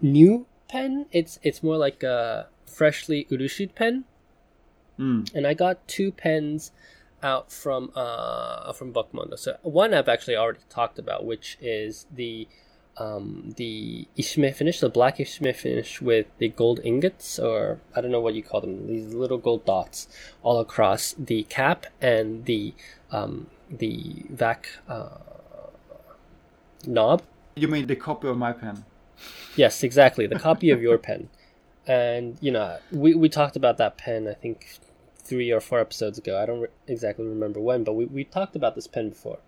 new 0.00 0.46
pen. 0.68 1.06
It's 1.12 1.38
it's 1.42 1.62
more 1.62 1.76
like 1.76 2.02
a 2.02 2.48
freshly 2.66 3.26
urushid 3.30 3.74
pen 3.74 4.04
Mm. 4.98 5.30
and 5.34 5.46
I 5.46 5.52
got 5.54 5.86
two 5.86 6.10
pens 6.10 6.72
out 7.22 7.52
from 7.52 7.92
uh 7.94 8.72
from 8.72 8.92
Buckmondo. 8.92 9.38
So 9.38 9.56
one 9.62 9.92
I've 9.92 10.08
actually 10.08 10.36
already 10.36 10.60
talked 10.70 10.98
about, 10.98 11.24
which 11.24 11.58
is 11.60 12.06
the 12.14 12.48
um 12.96 13.52
the 13.56 14.08
Ishime 14.16 14.54
finish, 14.54 14.80
the 14.80 14.88
black 14.88 15.18
Ishime 15.18 15.54
finish 15.54 16.00
with 16.00 16.26
the 16.38 16.48
gold 16.48 16.80
ingots, 16.82 17.38
or 17.38 17.78
I 17.94 18.00
don't 18.00 18.10
know 18.10 18.20
what 18.20 18.34
you 18.34 18.42
call 18.42 18.62
them, 18.62 18.86
these 18.86 19.12
little 19.12 19.38
gold 19.38 19.66
dots 19.66 20.08
all 20.42 20.60
across 20.60 21.14
the 21.18 21.42
cap 21.44 21.86
and 22.00 22.46
the 22.46 22.72
um 23.10 23.48
the 23.68 24.24
vac 24.30 24.68
uh, 24.88 25.18
knob. 26.86 27.22
You 27.56 27.68
mean 27.68 27.86
the 27.86 27.96
copy 27.96 28.28
of 28.28 28.38
my 28.38 28.52
pen? 28.52 28.84
Yes, 29.56 29.82
exactly. 29.82 30.26
The 30.26 30.38
copy 30.38 30.70
of 30.70 30.82
your 30.82 30.98
pen. 30.98 31.28
And, 31.86 32.36
you 32.40 32.50
know, 32.50 32.78
we, 32.90 33.14
we 33.14 33.28
talked 33.28 33.56
about 33.56 33.78
that 33.78 33.96
pen, 33.96 34.26
I 34.28 34.34
think, 34.34 34.78
three 35.18 35.50
or 35.50 35.60
four 35.60 35.78
episodes 35.80 36.18
ago. 36.18 36.40
I 36.40 36.46
don't 36.46 36.60
re- 36.60 36.68
exactly 36.86 37.24
remember 37.24 37.60
when, 37.60 37.84
but 37.84 37.94
we, 37.94 38.04
we 38.06 38.24
talked 38.24 38.56
about 38.56 38.74
this 38.74 38.86
pen 38.86 39.10
before. 39.10 39.38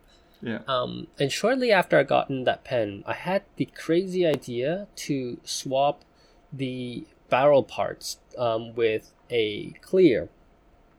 Yeah. 0.40 0.61
Um, 0.68 1.09
and 1.18 1.33
shortly 1.33 1.72
after 1.72 1.98
I 1.98 2.04
gotten 2.04 2.44
that 2.44 2.62
pen, 2.64 3.02
I 3.07 3.14
had 3.14 3.42
the 3.57 3.66
crazy 3.66 4.24
idea 4.24 4.87
to 4.96 5.40
swap 5.44 6.04
the 6.52 7.07
barrel 7.28 7.64
parts 7.64 8.18
um, 8.37 8.74
with 8.74 9.12
a 9.31 9.70
clear 9.83 10.28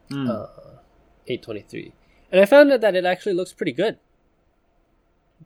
Mm. 0.09 0.27
uh, 0.27 0.47
823. 1.27 1.93
And 2.31 2.41
I 2.41 2.45
found 2.45 2.71
out 2.71 2.81
that 2.81 2.95
it 2.95 3.05
actually 3.05 3.33
looks 3.33 3.53
pretty 3.53 3.71
good 3.71 3.99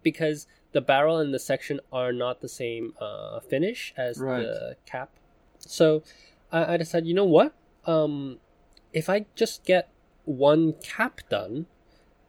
because 0.02 0.48
the 0.74 0.82
barrel 0.82 1.18
and 1.18 1.34
the 1.34 1.40
section 1.40 1.80
are 1.92 2.12
not 2.12 2.42
the 2.42 2.50
same 2.50 2.94
uh, 3.00 3.40
finish 3.40 3.94
as 3.96 4.20
Right. 4.20 4.42
the 4.42 4.76
cap. 4.86 5.10
So 5.60 6.04
I, 6.52 6.74
I 6.74 6.78
decided, 6.78 7.08
you 7.08 7.14
know 7.14 7.26
what? 7.26 7.54
Um, 7.86 8.40
if 8.92 9.10
I 9.10 9.26
just 9.36 9.66
get 9.66 9.90
one 10.26 10.74
cap 10.84 11.22
done, 11.30 11.68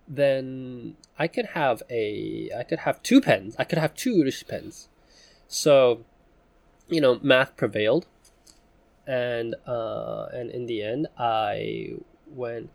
then 0.06 0.96
I 1.18 1.28
could 1.28 1.46
have 1.54 1.82
a 1.90 2.50
I 2.56 2.62
could 2.62 2.80
have 2.80 3.02
two 3.02 3.20
pens. 3.20 3.56
I 3.58 3.64
could 3.64 3.78
have 3.78 3.94
two 3.94 4.14
Urushi 4.14 4.46
pens. 4.46 4.88
So, 5.48 6.04
you 6.88 7.00
know, 7.00 7.18
math 7.22 7.56
prevailed, 7.56 8.06
and 9.06 9.54
uh, 9.66 10.26
and 10.32 10.50
in 10.50 10.66
the 10.66 10.82
end, 10.82 11.06
I 11.18 11.94
went 12.26 12.70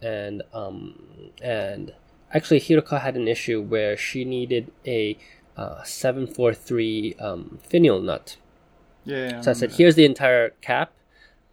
and 0.00 0.42
um 0.54 1.32
and 1.42 1.92
actually 2.32 2.60
Hiroka 2.60 3.00
had 3.00 3.16
an 3.16 3.28
issue 3.28 3.62
where 3.62 3.96
she 3.96 4.24
needed 4.24 4.72
a 4.86 5.18
uh, 5.56 5.82
seven 5.82 6.26
four 6.26 6.54
three 6.54 7.14
um 7.18 7.58
finial 7.62 8.00
nut. 8.00 8.36
Yeah. 9.04 9.40
So 9.40 9.50
I 9.50 9.54
said, 9.54 9.72
"Here's 9.72 9.94
the 9.94 10.04
entire 10.04 10.50
cap. 10.60 10.92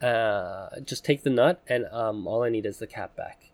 Uh, 0.02 0.80
just 0.84 1.04
take 1.04 1.24
the 1.24 1.30
nut, 1.30 1.62
and 1.68 1.86
um, 1.92 2.28
all 2.28 2.44
I 2.44 2.50
need 2.50 2.66
is 2.66 2.78
the 2.78 2.88
cap 2.88 3.16
back." 3.16 3.52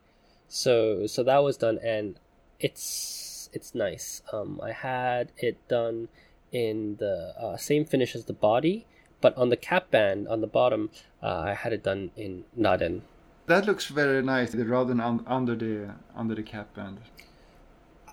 So 0.47 1.07
so 1.07 1.23
that 1.23 1.43
was 1.43 1.57
done, 1.57 1.79
and 1.83 2.19
it's 2.59 3.49
it's 3.53 3.73
nice. 3.75 4.21
Um, 4.31 4.59
I 4.63 4.71
had 4.71 5.31
it 5.38 5.57
done 5.67 6.09
in 6.51 6.97
the 6.97 7.33
uh, 7.39 7.57
same 7.57 7.86
finish 7.86 8.15
as 8.15 8.25
the 8.25 8.33
body, 8.33 8.86
but 9.21 9.36
on 9.38 9.49
the 9.49 9.57
cap 9.57 9.89
band 9.89 10.27
on 10.27 10.41
the 10.41 10.47
bottom, 10.47 10.89
uh, 11.21 11.43
I 11.47 11.53
had 11.53 11.73
it 11.73 11.83
done 11.83 12.12
in 12.15 12.45
Raden. 12.57 13.01
That 13.47 13.65
looks 13.65 13.88
very 13.88 14.23
nice. 14.23 14.51
The 14.51 14.65
rather 14.65 14.93
un- 14.93 15.23
under 15.27 15.56
the 15.56 15.95
under 16.15 16.36
the 16.36 16.43
cap 16.43 16.73
band. 16.73 16.99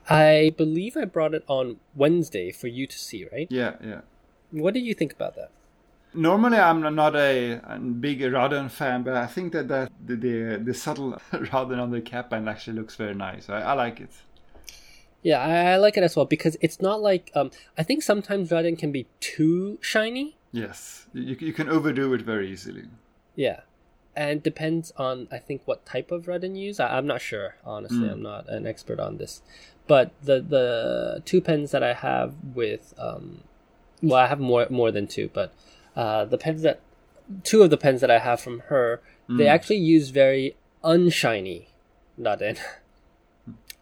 I 0.09 0.53
believe 0.57 0.97
I 0.97 1.05
brought 1.05 1.35
it 1.35 1.45
on 1.47 1.77
Wednesday 1.95 2.51
for 2.51 2.67
you 2.67 2.87
to 2.87 2.99
see, 2.99 3.27
right? 3.31 3.47
Yeah, 3.51 3.77
yeah. 3.83 4.01
What 4.51 4.75
did 4.75 4.81
you 4.81 4.95
think 4.95 5.13
about 5.13 5.37
that? 5.37 5.51
Normally, 6.13 6.59
I'm 6.59 6.81
not 6.97 7.15
a, 7.15 7.61
a 7.63 7.79
big 7.79 8.21
Raden 8.21 8.69
fan, 8.69 9.05
but 9.05 9.15
I 9.15 9.27
think 9.27 9.53
that, 9.53 9.69
that 9.69 9.93
the, 10.05 10.17
the 10.17 10.61
the 10.65 10.75
subtle 10.75 11.13
Raden 11.33 11.81
on 11.81 11.93
the 11.93 12.01
cap 12.01 12.31
band 12.31 12.49
actually 12.49 12.77
looks 12.77 12.97
very 12.97 13.15
nice. 13.15 13.49
I, 13.49 13.61
I 13.61 13.73
like 13.75 14.01
it. 14.01 14.11
Yeah, 15.23 15.39
I, 15.41 15.73
I 15.73 15.77
like 15.77 15.97
it 15.97 16.03
as 16.03 16.17
well 16.17 16.25
because 16.25 16.57
it's 16.61 16.81
not 16.81 17.01
like 17.01 17.31
um. 17.37 17.53
I 17.79 17.85
think 17.85 18.03
sometimes 18.03 18.51
Raden 18.51 18.77
can 18.77 18.91
be 18.91 19.07
too 19.21 19.79
shiny. 19.81 20.37
Yes, 20.51 21.07
you, 21.13 21.37
you 21.39 21.53
can 21.53 21.69
overdo 21.69 22.13
it 22.15 22.23
very 22.23 22.51
easily. 22.51 22.87
Yeah, 23.37 23.61
and 24.17 24.43
depends 24.43 24.93
on 24.97 25.29
I 25.31 25.39
think 25.39 25.63
what 25.65 25.85
type 25.87 26.11
of 26.11 26.27
Raden 26.27 26.57
you 26.57 26.67
use. 26.69 26.81
I, 26.81 26.97
I'm 26.99 27.07
not 27.07 27.21
sure 27.21 27.57
honestly. 27.65 28.09
Mm. 28.09 28.13
I'm 28.13 28.23
not 28.23 28.49
an 28.49 28.67
expert 28.67 28.99
on 29.01 29.17
this, 29.19 29.43
but 29.87 30.13
the 30.23 30.41
the 30.41 31.23
two 31.25 31.41
pens 31.41 31.71
that 31.71 31.83
I 31.83 31.95
have 31.95 32.35
with 32.55 32.95
um, 32.99 33.43
well, 34.03 34.19
I 34.21 34.27
have 34.27 34.41
more 34.41 34.67
more 34.71 34.91
than 34.91 35.07
two, 35.07 35.31
but 35.33 35.53
uh, 35.97 36.25
the 36.25 36.39
pens 36.39 36.63
that 36.63 36.81
two 37.45 37.63
of 37.63 37.71
the 37.71 37.77
pens 37.77 38.01
that 38.01 38.11
I 38.11 38.19
have 38.19 38.41
from 38.41 38.61
her, 38.69 39.01
they 39.29 39.45
Mm. 39.45 39.51
actually 39.51 39.77
use 39.77 40.11
very 40.11 40.57
unshiny 40.83 41.69
Raden, 42.19 42.59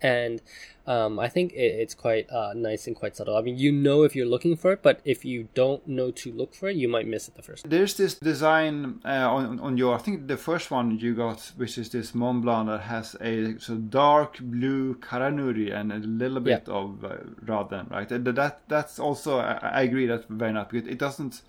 and 0.00 0.40
um, 0.86 1.18
I 1.18 1.28
think 1.28 1.52
it, 1.52 1.80
it's 1.82 1.94
quite 1.94 2.30
uh, 2.30 2.54
nice 2.54 2.86
and 2.86 2.96
quite 2.96 3.14
subtle. 3.16 3.36
I 3.36 3.42
mean, 3.42 3.58
you 3.58 3.70
know 3.70 4.04
if 4.04 4.16
you're 4.16 4.26
looking 4.26 4.56
for 4.56 4.72
it, 4.72 4.82
but 4.82 5.00
if 5.04 5.24
you 5.24 5.48
don't 5.54 5.86
know 5.86 6.10
to 6.12 6.32
look 6.32 6.54
for 6.54 6.68
it, 6.68 6.76
you 6.76 6.88
might 6.88 7.06
miss 7.06 7.28
it 7.28 7.34
the 7.34 7.42
first. 7.42 7.68
There's 7.68 7.94
this 7.94 8.14
design 8.14 9.00
uh, 9.04 9.30
on 9.30 9.60
on 9.60 9.76
your 9.76 9.94
I 9.94 9.98
think 9.98 10.28
the 10.28 10.38
first 10.38 10.70
one 10.70 10.98
you 10.98 11.14
got, 11.14 11.52
which 11.56 11.76
is 11.76 11.90
this 11.90 12.14
Mont 12.14 12.42
Blanc 12.42 12.68
that 12.68 12.82
has 12.82 13.16
a 13.20 13.58
so 13.58 13.74
dark 13.76 14.38
blue 14.40 14.94
Karanuri 14.94 15.74
and 15.74 15.92
a 15.92 15.98
little 15.98 16.40
bit 16.40 16.68
of 16.68 17.04
uh, 17.04 17.16
Raden, 17.44 17.90
right? 17.90 18.10
And 18.10 18.26
that 18.26 18.62
that's 18.68 18.98
also 18.98 19.38
I, 19.38 19.58
I 19.62 19.82
agree 19.82 20.06
that's 20.06 20.26
very 20.28 20.52
nice 20.52 20.68
because 20.70 20.88
it 20.88 20.98
doesn't. 20.98 21.42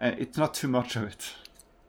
Uh, 0.00 0.12
it's 0.16 0.38
not 0.38 0.54
too 0.54 0.68
much 0.68 0.96
of 0.96 1.02
it. 1.02 1.34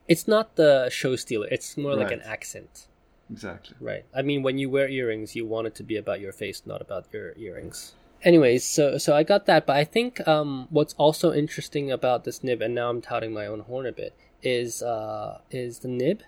It's 0.09 0.27
not 0.27 0.55
the 0.55 0.89
show 0.89 1.15
stealer. 1.15 1.47
It's 1.51 1.77
more 1.77 1.95
like 1.95 2.11
an 2.11 2.21
accent, 2.23 2.87
Exactly. 3.31 3.75
right? 3.79 4.05
I 4.15 4.21
mean, 4.21 4.41
when 4.43 4.57
you 4.57 4.69
wear 4.69 4.87
earrings, 4.89 5.35
you 5.35 5.45
want 5.45 5.67
it 5.67 5.75
to 5.75 5.83
be 5.83 5.97
about 5.97 6.19
your 6.19 6.31
face, 6.31 6.63
not 6.65 6.81
about 6.81 7.05
your 7.13 7.33
earrings. 7.37 7.93
Anyways, 8.23 8.65
so 8.65 8.97
so 8.97 9.15
I 9.15 9.23
got 9.23 9.45
that, 9.45 9.65
but 9.65 9.77
I 9.77 9.85
think 9.85 10.27
um, 10.27 10.67
what's 10.71 10.93
also 10.97 11.31
interesting 11.31 11.89
about 11.91 12.25
this 12.25 12.43
nib, 12.43 12.61
and 12.61 12.75
now 12.75 12.89
I'm 12.89 13.01
touting 13.01 13.33
my 13.33 13.45
own 13.45 13.61
horn 13.61 13.85
a 13.85 13.91
bit, 13.93 14.13
is 14.43 14.81
uh, 14.81 15.39
is 15.51 15.79
the 15.79 15.87
nib. 15.87 16.21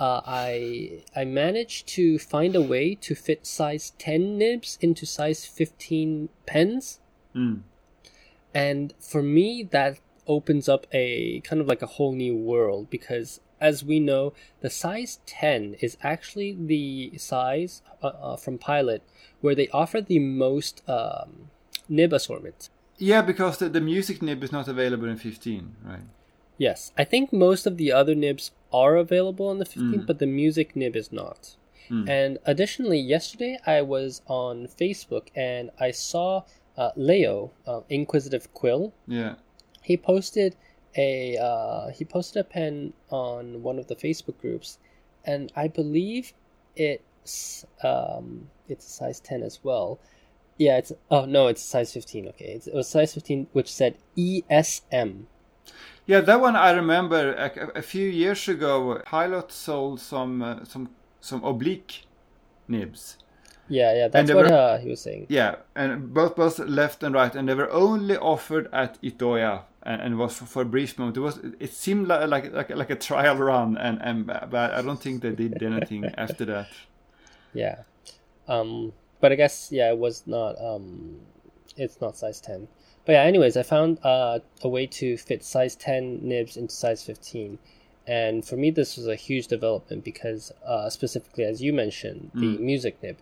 Uh, 0.00 0.22
I 0.24 1.04
I 1.14 1.24
managed 1.24 1.86
to 1.88 2.18
find 2.18 2.56
a 2.56 2.62
way 2.62 2.94
to 2.96 3.14
fit 3.14 3.46
size 3.46 3.92
ten 3.98 4.38
nibs 4.38 4.78
into 4.80 5.04
size 5.06 5.44
fifteen 5.44 6.30
pens, 6.46 7.00
Mm. 7.36 7.60
and 8.54 8.94
for 8.98 9.22
me 9.22 9.62
that 9.70 9.98
opens 10.26 10.68
up 10.68 10.86
a 10.92 11.40
kind 11.40 11.60
of 11.60 11.66
like 11.66 11.82
a 11.82 11.86
whole 11.86 12.12
new 12.14 12.34
world 12.34 12.88
because 12.88 13.40
as 13.70 13.76
we 13.90 13.98
know 14.10 14.22
the 14.64 14.70
size 14.82 15.12
10 15.26 15.76
is 15.86 15.96
actually 16.12 16.50
the 16.72 16.84
size 17.18 17.72
uh, 18.02 18.06
uh, 18.28 18.36
from 18.42 18.58
pilot 18.58 19.02
where 19.40 19.54
they 19.60 19.68
offer 19.82 20.00
the 20.00 20.18
most 20.46 20.82
um, 20.96 21.30
nib 21.98 22.12
assortment 22.18 22.60
Yeah, 23.12 23.22
because 23.30 23.54
the, 23.60 23.68
the 23.76 23.80
music 23.92 24.16
nib 24.26 24.40
is 24.46 24.52
not 24.58 24.68
available 24.74 25.08
in 25.14 25.16
15, 25.16 25.76
right? 25.92 26.06
yes 26.66 26.80
i 27.02 27.04
think 27.12 27.32
most 27.32 27.66
of 27.68 27.74
the 27.78 27.90
other 28.00 28.14
nibs 28.24 28.44
are 28.82 28.94
available 29.06 29.48
in 29.52 29.58
the 29.62 29.64
15 29.64 30.00
Mm. 30.00 30.06
but 30.08 30.18
the 30.22 30.26
music 30.42 30.68
nib 30.80 30.94
is 31.02 31.08
not 31.22 31.40
Mm. 31.90 32.04
and 32.18 32.38
additionally 32.52 33.00
yesterday 33.14 33.54
i 33.66 33.78
was 33.94 34.22
on 34.42 34.54
facebook 34.82 35.26
and 35.48 35.64
i 35.86 35.90
saw 36.10 36.28
uh, 36.82 36.90
leo 37.08 37.34
uh, 37.70 37.80
inquisitive 37.98 38.46
quill 38.60 38.82
Yeah. 39.18 39.34
he 39.88 39.96
posted 40.12 40.50
a 40.96 41.36
uh, 41.38 41.88
he 41.88 42.04
posted 42.04 42.40
a 42.40 42.44
pen 42.44 42.92
on 43.10 43.62
one 43.62 43.78
of 43.78 43.86
the 43.88 43.96
Facebook 43.96 44.38
groups, 44.38 44.78
and 45.24 45.52
I 45.56 45.68
believe 45.68 46.32
it's 46.76 47.64
um, 47.82 48.48
it's 48.68 48.86
a 48.86 48.90
size 48.90 49.20
ten 49.20 49.42
as 49.42 49.60
well. 49.62 50.00
Yeah, 50.56 50.78
it's 50.78 50.92
oh 51.10 51.24
no, 51.24 51.48
it's 51.48 51.62
size 51.62 51.92
fifteen. 51.92 52.28
Okay, 52.28 52.46
it's, 52.46 52.66
it 52.66 52.74
was 52.74 52.88
size 52.88 53.14
fifteen, 53.14 53.48
which 53.52 53.72
said 53.72 53.96
ESM. 54.16 55.24
Yeah, 56.06 56.20
that 56.20 56.40
one 56.40 56.54
I 56.54 56.70
remember 56.72 57.32
a, 57.34 57.78
a 57.78 57.82
few 57.82 58.08
years 58.08 58.48
ago. 58.48 59.00
Pilot 59.04 59.50
sold 59.50 60.00
some 60.00 60.42
uh, 60.42 60.64
some 60.64 60.90
some 61.20 61.42
oblique 61.42 62.04
nibs. 62.68 63.18
Yeah, 63.68 63.94
yeah, 63.94 64.08
that's 64.08 64.30
what 64.32 64.46
were- 64.46 64.52
uh, 64.52 64.78
he 64.78 64.88
was 64.90 65.00
saying. 65.00 65.26
Yeah, 65.28 65.56
and 65.74 66.12
both 66.12 66.36
both 66.36 66.58
left 66.58 67.02
and 67.02 67.14
right, 67.14 67.34
and 67.34 67.48
they 67.48 67.54
were 67.54 67.70
only 67.70 68.16
offered 68.16 68.68
at 68.72 69.00
Itoya, 69.02 69.62
and, 69.82 70.02
and 70.02 70.18
was 70.18 70.36
for, 70.38 70.44
for 70.44 70.62
a 70.62 70.64
brief 70.66 70.98
moment. 70.98 71.16
It 71.16 71.20
was 71.20 71.38
it 71.58 71.72
seemed 71.72 72.08
like 72.08 72.28
like 72.28 72.52
like, 72.52 72.70
like 72.70 72.90
a 72.90 72.96
trial 72.96 73.36
run, 73.36 73.76
and 73.78 73.98
and 74.02 74.26
but 74.26 74.54
I 74.74 74.82
don't 74.82 75.00
think 75.00 75.22
they 75.22 75.30
did 75.32 75.62
anything 75.62 76.04
after 76.18 76.44
that. 76.44 76.68
Yeah, 77.54 77.76
um, 78.48 78.92
but 79.20 79.32
I 79.32 79.36
guess 79.36 79.70
yeah, 79.72 79.88
it 79.90 79.98
was 79.98 80.26
not 80.26 80.56
um, 80.60 81.20
it's 81.76 82.00
not 82.00 82.16
size 82.16 82.40
ten. 82.40 82.68
But 83.06 83.12
yeah, 83.12 83.22
anyways, 83.22 83.56
I 83.56 83.62
found 83.62 83.98
uh, 84.04 84.40
a 84.62 84.68
way 84.68 84.86
to 84.86 85.16
fit 85.16 85.44
size 85.44 85.74
ten 85.76 86.20
nibs 86.22 86.56
into 86.56 86.74
size 86.74 87.02
fifteen, 87.02 87.58
and 88.06 88.44
for 88.44 88.56
me 88.56 88.70
this 88.70 88.96
was 88.96 89.06
a 89.06 89.16
huge 89.16 89.46
development 89.46 90.04
because 90.04 90.52
uh, 90.66 90.90
specifically 90.90 91.44
as 91.44 91.62
you 91.62 91.72
mentioned 91.72 92.30
the 92.34 92.56
Mm. 92.56 92.60
music 92.60 93.02
nib, 93.02 93.16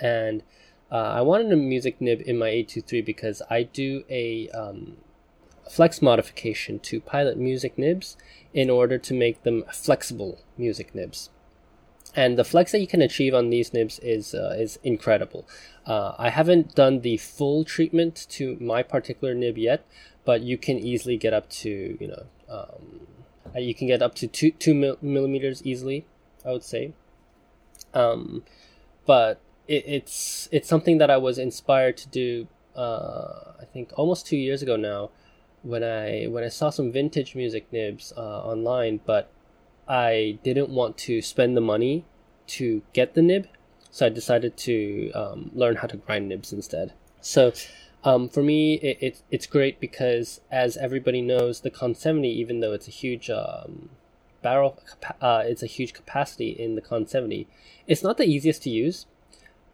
and 0.00 0.42
uh, 0.90 0.96
I 0.96 1.20
wanted 1.22 1.52
a 1.52 1.56
music 1.56 2.00
nib 2.00 2.22
in 2.24 2.38
my 2.38 2.48
eight 2.48 2.68
two 2.68 2.80
three 2.80 3.02
because 3.02 3.42
I 3.50 3.62
do 3.64 4.04
a 4.08 4.48
um, 4.50 4.98
flex 5.70 6.00
modification 6.00 6.78
to 6.80 7.00
pilot 7.00 7.38
music 7.38 7.76
nibs 7.76 8.16
in 8.54 8.70
order 8.70 8.98
to 8.98 9.14
make 9.14 9.42
them 9.42 9.64
flexible 9.72 10.40
music 10.56 10.94
nibs 10.94 11.30
and 12.16 12.38
the 12.38 12.44
flex 12.44 12.72
that 12.72 12.80
you 12.80 12.86
can 12.86 13.02
achieve 13.02 13.34
on 13.34 13.50
these 13.50 13.74
nibs 13.74 13.98
is 13.98 14.34
uh, 14.34 14.56
is 14.58 14.78
incredible. 14.82 15.46
Uh, 15.86 16.14
I 16.18 16.30
haven't 16.30 16.74
done 16.74 17.02
the 17.02 17.18
full 17.18 17.62
treatment 17.64 18.26
to 18.30 18.56
my 18.58 18.82
particular 18.82 19.34
nib 19.34 19.58
yet, 19.58 19.86
but 20.24 20.40
you 20.40 20.56
can 20.56 20.78
easily 20.78 21.18
get 21.18 21.34
up 21.34 21.48
to 21.50 21.98
you 22.00 22.08
know 22.08 22.26
um, 22.48 23.06
uh, 23.54 23.58
you 23.58 23.74
can 23.74 23.86
get 23.86 24.00
up 24.00 24.14
to 24.16 24.26
two 24.26 24.50
two 24.52 24.74
mil- 24.74 24.98
millimeters 25.02 25.62
easily. 25.64 26.06
I 26.44 26.52
would 26.52 26.64
say, 26.64 26.94
um, 27.92 28.44
but 29.04 29.40
it, 29.68 29.84
it's 29.86 30.48
it's 30.52 30.68
something 30.68 30.98
that 30.98 31.10
I 31.10 31.16
was 31.16 31.38
inspired 31.38 31.96
to 31.98 32.08
do. 32.08 32.48
Uh, 32.74 33.52
I 33.60 33.64
think 33.72 33.92
almost 33.96 34.26
two 34.26 34.36
years 34.36 34.62
ago 34.62 34.76
now, 34.76 35.10
when 35.62 35.82
I 35.82 36.26
when 36.26 36.44
I 36.44 36.48
saw 36.48 36.70
some 36.70 36.92
vintage 36.92 37.34
music 37.34 37.66
nibs 37.72 38.12
uh, 38.16 38.20
online, 38.20 39.00
but 39.04 39.30
I 39.88 40.38
didn't 40.42 40.70
want 40.70 40.98
to 40.98 41.22
spend 41.22 41.56
the 41.56 41.60
money 41.60 42.04
to 42.48 42.82
get 42.92 43.14
the 43.14 43.22
nib, 43.22 43.48
so 43.90 44.06
I 44.06 44.08
decided 44.08 44.56
to 44.58 45.10
um, 45.12 45.50
learn 45.54 45.76
how 45.76 45.86
to 45.88 45.96
grind 45.96 46.28
nibs 46.28 46.52
instead. 46.52 46.92
So 47.20 47.52
um, 48.06 48.28
for 48.28 48.42
me, 48.42 48.74
it, 48.74 48.98
it, 49.00 49.22
it's 49.32 49.46
great 49.46 49.80
because, 49.80 50.40
as 50.48 50.76
everybody 50.76 51.20
knows, 51.20 51.62
the 51.62 51.70
Con 51.70 51.92
70, 51.92 52.28
even 52.28 52.60
though 52.60 52.72
it's 52.72 52.86
a 52.86 52.92
huge 52.92 53.28
um, 53.30 53.90
barrel, 54.42 54.80
uh, 55.20 55.42
it's 55.44 55.62
a 55.62 55.66
huge 55.66 55.92
capacity 55.92 56.50
in 56.50 56.76
the 56.76 56.80
Con 56.80 57.08
70, 57.08 57.48
it's 57.88 58.04
not 58.04 58.16
the 58.16 58.24
easiest 58.24 58.62
to 58.62 58.70
use, 58.70 59.06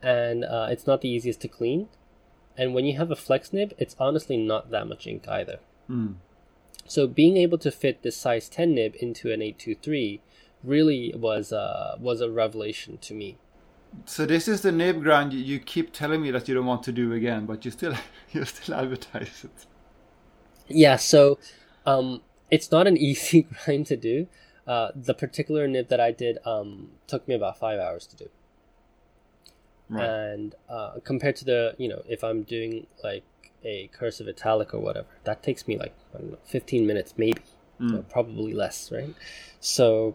and 0.02 0.44
uh, 0.44 0.68
it's 0.70 0.86
not 0.86 1.00
the 1.00 1.08
easiest 1.08 1.40
to 1.42 1.48
clean. 1.48 1.88
And 2.56 2.74
when 2.74 2.84
you 2.84 2.96
have 2.98 3.10
a 3.10 3.16
flex 3.16 3.52
nib, 3.52 3.72
it's 3.78 3.96
honestly 3.98 4.36
not 4.36 4.70
that 4.70 4.86
much 4.86 5.06
ink 5.06 5.26
either. 5.28 5.60
Mm. 5.88 6.16
So 6.86 7.06
being 7.06 7.36
able 7.36 7.58
to 7.58 7.70
fit 7.70 8.02
this 8.02 8.16
size 8.16 8.48
10 8.48 8.74
nib 8.74 8.94
into 9.00 9.32
an 9.32 9.40
823 9.40 10.20
really 10.62 11.14
was 11.16 11.52
uh, 11.52 11.96
was 11.98 12.20
a 12.20 12.30
revelation 12.30 12.98
to 12.98 13.14
me. 13.14 13.38
So 14.06 14.26
this 14.26 14.48
is 14.48 14.62
the 14.62 14.72
nib 14.72 15.02
grind 15.02 15.32
you, 15.32 15.58
keep 15.58 15.92
telling 15.92 16.22
me 16.22 16.30
that 16.30 16.48
you 16.48 16.54
don't 16.54 16.66
want 16.66 16.82
to 16.84 16.92
do 16.92 17.12
again, 17.12 17.46
but 17.46 17.64
you 17.64 17.70
still 17.70 17.94
you 18.32 18.44
still 18.44 18.74
advertise 18.74 19.44
it. 19.44 19.66
Yeah, 20.68 20.96
so 20.96 21.38
um, 21.86 22.22
it's 22.50 22.70
not 22.70 22.86
an 22.86 22.96
easy 23.08 23.42
grind 23.64 23.86
to 23.86 23.96
do. 23.96 24.26
Uh, 24.66 24.92
the 24.94 25.14
particular 25.14 25.66
nib 25.66 25.88
that 25.88 25.98
I 26.00 26.12
did 26.12 26.38
um, 26.44 26.90
took 27.08 27.26
me 27.26 27.34
about 27.34 27.58
five 27.58 27.80
hours 27.80 28.06
to 28.08 28.16
do. 28.16 28.28
Right. 29.92 30.09
And 30.09 30.55
uh, 30.68 30.94
compared 31.05 31.37
to 31.37 31.44
the, 31.44 31.74
you 31.78 31.88
know, 31.88 32.02
if 32.09 32.24
I'm 32.24 32.42
doing 32.44 32.87
like 33.05 33.24
a 33.64 33.88
cursive 33.92 34.26
italic 34.26 34.72
or 34.74 34.81
whatever, 34.81 35.09
that 35.24 35.42
takes 35.42 35.68
me 35.68 35.76
like, 35.78 35.94
I 36.14 36.18
don't 36.18 36.33
know, 36.33 36.38
15 36.44 36.87
minutes 36.87 37.14
maybe, 37.16 37.42
Mm. 37.81 38.09
probably 38.09 38.52
less, 38.52 38.92
right? 38.92 39.12
So, 39.61 40.14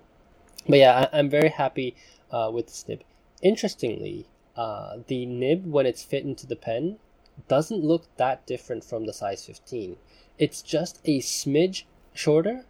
but 0.67 0.79
yeah, 0.79 1.07
I, 1.11 1.19
I'm 1.19 1.29
very 1.29 1.49
happy 1.49 1.95
uh, 2.31 2.49
with 2.53 2.67
this 2.67 2.87
nib. 2.87 3.01
Interestingly, 3.41 4.27
uh, 4.55 4.97
the 5.07 5.25
nib, 5.25 5.65
when 5.69 5.85
it's 5.85 6.01
fit 6.03 6.23
into 6.23 6.47
the 6.47 6.55
pen, 6.55 6.97
doesn't 7.47 7.83
look 7.83 8.05
that 8.17 8.45
different 8.47 8.83
from 8.83 9.05
the 9.05 9.13
size 9.13 9.45
15. 9.45 9.97
It's 10.39 10.61
just 10.61 10.99
a 11.05 11.19
smidge 11.19 11.83
shorter, 12.13 12.65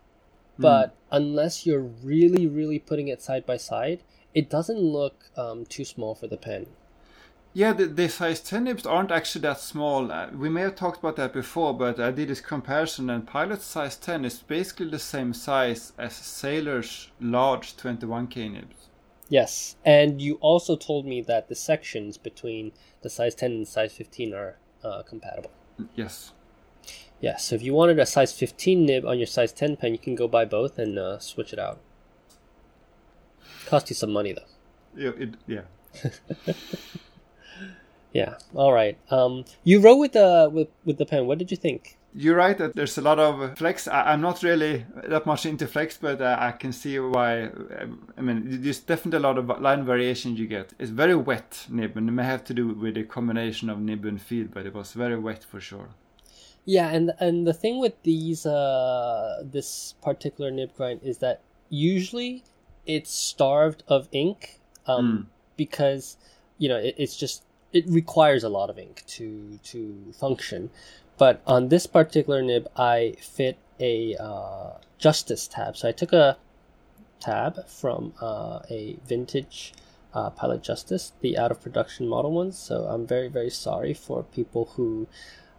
but 0.57 0.95
unless 1.11 1.65
you're 1.65 1.81
really, 1.81 2.47
really 2.47 2.79
putting 2.79 3.07
it 3.07 3.21
side 3.21 3.45
by 3.45 3.57
side, 3.57 4.01
it 4.33 4.49
doesn't 4.49 4.79
look 4.79 5.25
um, 5.37 5.65
too 5.65 5.85
small 5.85 6.15
for 6.15 6.27
the 6.27 6.37
pen. 6.37 6.65
Yeah, 7.57 7.73
the, 7.73 7.87
the 7.87 8.07
size 8.07 8.39
10 8.41 8.65
nibs 8.65 8.85
aren't 8.85 9.09
actually 9.09 9.41
that 9.41 9.59
small. 9.59 10.11
Uh, 10.11 10.29
we 10.29 10.47
may 10.47 10.61
have 10.61 10.75
talked 10.75 10.99
about 10.99 11.15
that 11.15 11.33
before, 11.33 11.73
but 11.73 11.99
I 11.99 12.11
did 12.11 12.27
this 12.27 12.39
comparison, 12.39 13.09
and 13.09 13.25
Pilot's 13.25 13.65
size 13.65 13.97
10 13.97 14.25
is 14.25 14.37
basically 14.37 14.91
the 14.91 14.99
same 14.99 15.33
size 15.33 15.91
as 15.97 16.15
Sailor's 16.15 17.09
large 17.19 17.75
21k 17.75 18.51
nibs. 18.51 18.89
Yes, 19.27 19.75
and 19.83 20.21
you 20.21 20.35
also 20.35 20.75
told 20.75 21.07
me 21.07 21.19
that 21.21 21.47
the 21.47 21.55
sections 21.55 22.15
between 22.19 22.73
the 23.01 23.09
size 23.09 23.33
10 23.33 23.51
and 23.51 23.67
size 23.67 23.91
15 23.91 24.35
are 24.35 24.57
uh, 24.83 25.01
compatible. 25.01 25.49
Yes. 25.95 26.33
Yeah, 27.19 27.37
so 27.37 27.55
if 27.55 27.63
you 27.63 27.73
wanted 27.73 27.97
a 27.97 28.05
size 28.05 28.33
15 28.33 28.85
nib 28.85 29.03
on 29.03 29.17
your 29.17 29.25
size 29.25 29.51
10 29.51 29.77
pen, 29.77 29.93
you 29.93 29.97
can 29.97 30.13
go 30.13 30.27
buy 30.27 30.45
both 30.45 30.77
and 30.77 30.99
uh, 30.99 31.17
switch 31.17 31.53
it 31.53 31.57
out. 31.57 31.79
Cost 33.65 33.89
you 33.89 33.95
some 33.95 34.13
money 34.13 34.33
though. 34.33 34.45
Yeah, 34.95 35.11
it, 35.17 35.33
yeah. 35.47 35.61
Yeah. 38.13 38.35
All 38.55 38.73
right. 38.73 38.97
Um, 39.11 39.45
you 39.63 39.79
wrote 39.79 39.97
with 39.97 40.13
the 40.13 40.49
with 40.51 40.69
with 40.85 40.97
the 40.97 41.05
pen. 41.05 41.27
What 41.27 41.37
did 41.37 41.51
you 41.51 41.57
think? 41.57 41.97
You're 42.13 42.35
right 42.35 42.57
that 42.57 42.73
there's 42.73 42.97
a 42.97 43.01
lot 43.01 43.19
of 43.19 43.57
flex. 43.57 43.87
I, 43.87 44.13
I'm 44.13 44.21
not 44.21 44.41
really 44.41 44.85
that 45.07 45.27
much 45.27 45.45
into 45.45 45.67
flex, 45.67 45.97
but 45.97 46.19
uh, 46.19 46.35
I 46.39 46.51
can 46.51 46.71
see 46.73 46.97
why. 46.99 47.43
um, 47.79 48.07
I 48.17 48.21
mean, 48.21 48.61
there's 48.61 48.79
definitely 48.79 49.17
a 49.17 49.27
lot 49.27 49.37
of 49.37 49.61
line 49.61 49.85
variation 49.85 50.35
you 50.35 50.47
get. 50.47 50.73
It's 50.79 50.89
very 50.89 51.15
wet 51.15 51.67
nib, 51.69 51.95
and 51.95 52.09
it 52.09 52.11
may 52.11 52.23
have 52.23 52.43
to 52.45 52.53
do 52.53 52.69
with 52.69 52.95
the 52.95 53.03
combination 53.03 53.69
of 53.69 53.79
nib 53.79 54.03
and 54.05 54.19
feed, 54.19 54.51
but 54.51 54.65
it 54.65 54.73
was 54.73 54.93
very 54.93 55.19
wet 55.19 55.43
for 55.43 55.59
sure. 55.59 55.89
Yeah, 56.65 56.89
and 56.89 57.13
and 57.19 57.47
the 57.47 57.53
thing 57.53 57.79
with 57.79 58.01
these 58.03 58.45
uh 58.45 59.43
this 59.43 59.95
particular 60.01 60.51
nib 60.51 60.75
grind 60.75 61.01
is 61.03 61.19
that 61.19 61.41
usually 61.69 62.43
it's 62.85 63.11
starved 63.11 63.83
of 63.87 64.09
ink 64.11 64.59
um 64.85 65.29
because 65.55 66.17
you 66.57 66.67
know 66.67 66.77
it, 66.77 66.95
it's 66.97 67.15
just 67.15 67.43
it 67.73 67.85
requires 67.87 68.43
a 68.43 68.49
lot 68.49 68.69
of 68.69 68.77
ink 68.79 69.03
to 69.07 69.59
to 69.63 70.13
function. 70.19 70.69
But 71.17 71.41
on 71.47 71.69
this 71.69 71.87
particular 71.87 72.41
nib 72.41 72.67
I 72.75 73.15
fit 73.19 73.57
a 73.79 74.15
uh 74.19 74.77
justice 74.97 75.47
tab. 75.47 75.77
So 75.77 75.87
I 75.87 75.91
took 75.91 76.13
a 76.13 76.37
tab 77.19 77.67
from 77.67 78.13
uh, 78.21 78.59
a 78.69 78.97
vintage 79.07 79.73
uh, 80.13 80.29
Pilot 80.29 80.63
Justice, 80.63 81.13
the 81.21 81.37
out 81.37 81.51
of 81.51 81.61
production 81.61 82.07
model 82.07 82.31
ones. 82.31 82.57
So 82.57 82.85
I'm 82.85 83.05
very, 83.05 83.27
very 83.27 83.49
sorry 83.49 83.93
for 83.93 84.23
people 84.23 84.71
who 84.75 85.07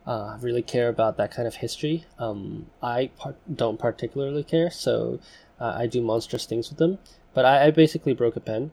uh, 0.06 0.38
really 0.40 0.62
care 0.62 0.88
about 0.88 1.16
that 1.18 1.30
kind 1.30 1.46
of 1.46 1.56
history. 1.56 2.04
Um, 2.18 2.66
I 2.82 3.10
par- 3.16 3.36
don't 3.52 3.78
particularly 3.78 4.42
care, 4.42 4.70
so 4.70 5.20
uh, 5.60 5.74
I 5.76 5.86
do 5.86 6.00
monstrous 6.00 6.46
things 6.46 6.70
with 6.70 6.78
them. 6.78 6.98
But 7.34 7.44
I, 7.44 7.66
I 7.66 7.70
basically 7.70 8.14
broke 8.14 8.36
a 8.36 8.40
pen, 8.40 8.72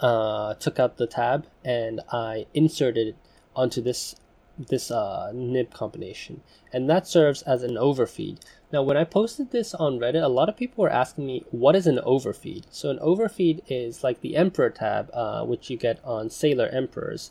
uh, 0.00 0.54
took 0.54 0.78
out 0.78 0.96
the 0.96 1.06
tab, 1.06 1.46
and 1.64 2.00
I 2.12 2.46
inserted 2.54 3.08
it 3.08 3.16
onto 3.54 3.80
this 3.80 4.16
this 4.58 4.90
uh, 4.90 5.32
nib 5.34 5.70
combination, 5.70 6.42
and 6.72 6.88
that 6.88 7.06
serves 7.06 7.42
as 7.42 7.62
an 7.62 7.76
overfeed. 7.76 8.38
Now, 8.72 8.82
when 8.82 8.96
I 8.96 9.04
posted 9.04 9.50
this 9.50 9.74
on 9.74 9.98
Reddit, 9.98 10.22
a 10.22 10.28
lot 10.28 10.48
of 10.48 10.56
people 10.56 10.82
were 10.82 10.90
asking 10.90 11.26
me, 11.26 11.44
"What 11.50 11.76
is 11.76 11.86
an 11.86 11.98
overfeed?" 12.00 12.64
So, 12.70 12.90
an 12.90 12.98
overfeed 13.00 13.62
is 13.68 14.02
like 14.02 14.20
the 14.20 14.36
Emperor 14.36 14.70
tab, 14.70 15.10
uh, 15.12 15.44
which 15.44 15.70
you 15.70 15.76
get 15.76 16.00
on 16.04 16.30
Sailor 16.30 16.68
Emperors. 16.68 17.30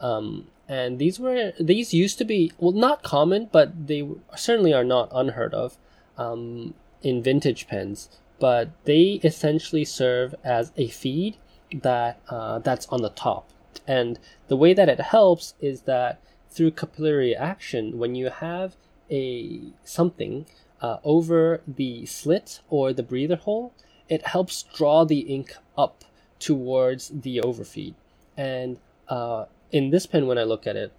Um, 0.00 0.48
and 0.68 0.98
these 0.98 1.20
were 1.20 1.52
these 1.60 1.94
used 1.94 2.18
to 2.18 2.24
be 2.24 2.52
well 2.58 2.72
not 2.72 3.02
common, 3.02 3.48
but 3.52 3.86
they 3.86 4.08
certainly 4.36 4.72
are 4.72 4.84
not 4.84 5.08
unheard 5.12 5.54
of 5.54 5.76
um, 6.16 6.74
in 7.02 7.22
vintage 7.22 7.68
pens. 7.68 8.08
But 8.40 8.70
they 8.84 9.20
essentially 9.22 9.84
serve 9.84 10.34
as 10.42 10.72
a 10.76 10.88
feed 10.88 11.36
that 11.82 12.20
uh, 12.28 12.58
that's 12.60 12.86
on 12.88 13.02
the 13.02 13.10
top, 13.10 13.48
and 13.86 14.18
the 14.48 14.56
way 14.56 14.74
that 14.74 14.88
it 14.88 15.00
helps 15.00 15.54
is 15.60 15.82
that 15.82 16.20
through 16.50 16.70
capillary 16.70 17.34
action, 17.34 17.98
when 17.98 18.14
you 18.14 18.30
have 18.30 18.76
a 19.10 19.60
something 19.84 20.46
uh, 20.80 20.98
over 21.02 21.60
the 21.66 22.06
slit 22.06 22.60
or 22.68 22.92
the 22.92 23.02
breather 23.02 23.36
hole, 23.36 23.72
it 24.08 24.26
helps 24.28 24.64
draw 24.74 25.04
the 25.04 25.20
ink 25.20 25.56
up 25.76 26.04
towards 26.38 27.08
the 27.08 27.40
overfeed. 27.40 27.94
And 28.36 28.78
uh, 29.08 29.46
in 29.72 29.90
this 29.90 30.06
pen, 30.06 30.26
when 30.26 30.38
I 30.38 30.44
look 30.44 30.66
at 30.66 30.76
it, 30.76 30.92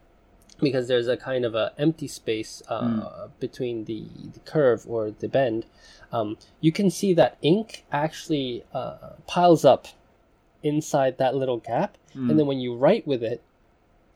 because 0.60 0.88
there's 0.88 1.08
a 1.08 1.18
kind 1.18 1.46
of 1.46 1.54
a 1.54 1.74
empty 1.78 2.08
space 2.08 2.64
uh, 2.70 3.28
between 3.40 3.86
the, 3.86 4.08
the 4.34 4.40
curve 4.40 4.86
or 4.88 5.12
the 5.12 5.28
bend, 5.28 5.66
um, 6.12 6.38
you 6.62 6.72
can 6.72 6.90
see 6.90 7.14
that 7.14 7.38
ink 7.42 7.86
actually 7.92 8.64
uh, 8.74 9.12
piles 9.28 9.66
up 9.66 9.88
inside 10.65 11.17
that 11.19 11.36
little 11.36 11.58
gap. 11.58 11.97
And 12.30 12.39
then 12.39 12.47
when 12.47 12.60
you 12.60 12.75
write 12.75 13.06
with 13.08 13.23
it, 13.23 13.41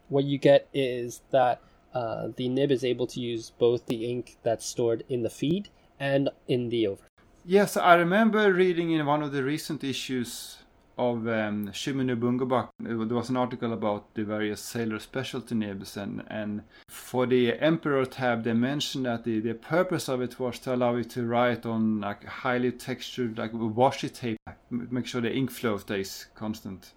what 0.10 0.26
you 0.26 0.38
get 0.38 0.68
is 0.74 1.22
that 1.32 1.62
uh, 1.94 2.30
the 2.36 2.50
nib 2.50 2.72
is 2.72 2.84
able 2.84 3.08
to 3.08 3.20
use 3.20 3.52
both 3.58 3.86
the 3.86 4.10
ink 4.12 4.38
that's 4.44 4.66
stored 4.66 5.04
in 5.08 5.22
the 5.24 5.30
feed 5.30 5.70
and 6.00 6.30
in 6.48 6.70
the 6.70 6.88
over. 6.88 7.04
Yes, 7.46 7.78
I 7.78 7.96
remember 7.96 8.52
reading 8.52 8.92
in 8.92 9.06
one 9.06 9.22
of 9.22 9.32
the 9.32 9.44
recent 9.44 9.84
issues 9.84 10.58
of 11.00 11.28
um, 11.28 11.72
Bungobak, 11.72 12.70
there 12.80 12.98
was 12.98 13.30
an 13.30 13.38
article 13.38 13.72
about 13.72 14.14
the 14.16 14.24
various 14.26 14.60
sailor 14.60 15.00
specialty 15.00 15.56
nibs, 15.56 15.96
and, 15.96 16.24
and 16.28 16.64
for 16.90 17.26
the 17.26 17.54
Emperor 17.54 18.06
tab, 18.06 18.44
they 18.44 18.54
mentioned 18.54 19.06
that 19.06 19.24
the, 19.24 19.40
the 19.40 19.54
purpose 19.54 20.10
of 20.10 20.22
it 20.22 20.40
was 20.40 20.60
to 20.60 20.76
allow 20.76 20.96
you 20.96 21.06
to 21.06 21.26
write 21.26 21.66
on 21.66 22.02
like 22.02 22.26
highly 22.26 22.72
textured, 22.72 23.38
like 23.38 23.54
washi 23.54 24.14
tape, 24.14 24.38
make 24.70 25.06
sure 25.06 25.22
the 25.22 25.34
ink 25.34 25.52
flow 25.52 25.78
stays 25.78 26.28
constant. 26.36 26.92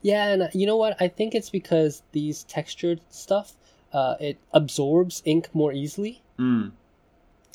Yeah, 0.00 0.28
and 0.28 0.42
uh, 0.42 0.48
you 0.52 0.66
know 0.66 0.76
what? 0.76 0.96
I 1.00 1.08
think 1.08 1.34
it's 1.34 1.50
because 1.50 2.02
these 2.12 2.44
textured 2.44 3.00
stuff, 3.10 3.54
uh, 3.92 4.14
it 4.20 4.38
absorbs 4.52 5.22
ink 5.24 5.48
more 5.52 5.72
easily. 5.72 6.22
Mm. 6.38 6.70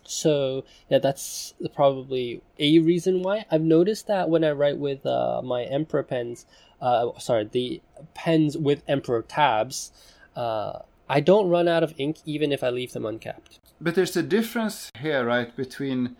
So 0.05 0.65
yeah, 0.89 0.99
that's 0.99 1.53
probably 1.73 2.41
a 2.59 2.79
reason 2.79 3.23
why. 3.23 3.45
I've 3.51 3.61
noticed 3.61 4.07
that 4.07 4.29
when 4.29 4.43
I 4.43 4.51
write 4.51 4.77
with 4.77 5.05
uh, 5.05 5.41
my 5.43 5.63
Emperor 5.63 6.03
pens, 6.03 6.45
uh, 6.81 7.17
sorry, 7.19 7.45
the 7.51 7.81
pens 8.13 8.57
with 8.57 8.83
Emperor 8.87 9.21
tabs, 9.21 9.91
uh, 10.35 10.79
I 11.09 11.19
don't 11.19 11.49
run 11.49 11.67
out 11.67 11.83
of 11.83 11.93
ink 11.97 12.17
even 12.25 12.51
if 12.51 12.63
I 12.63 12.69
leave 12.69 12.93
them 12.93 13.05
uncapped. 13.05 13.59
But 13.79 13.95
there's 13.95 14.15
a 14.15 14.23
difference 14.23 14.91
here, 14.99 15.25
right, 15.25 15.55
between 15.55 16.15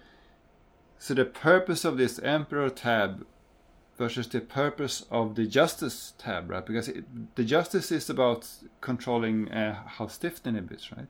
so 0.97 1.13
the 1.13 1.25
purpose 1.25 1.83
of 1.83 1.97
this 1.97 2.19
Emperor 2.19 2.69
tab 2.69 3.25
versus 3.97 4.27
the 4.27 4.41
purpose 4.41 5.05
of 5.11 5.35
the 5.35 5.45
Justice 5.45 6.13
tab, 6.17 6.49
right? 6.49 6.65
Because 6.65 6.87
it, 6.87 7.35
the 7.35 7.43
Justice 7.43 7.91
is 7.91 8.09
about 8.09 8.47
controlling 8.81 9.51
uh, 9.51 9.83
how 9.85 10.07
stiff 10.07 10.41
the 10.41 10.51
nib 10.51 10.71
is, 10.71 10.91
right? 10.91 11.07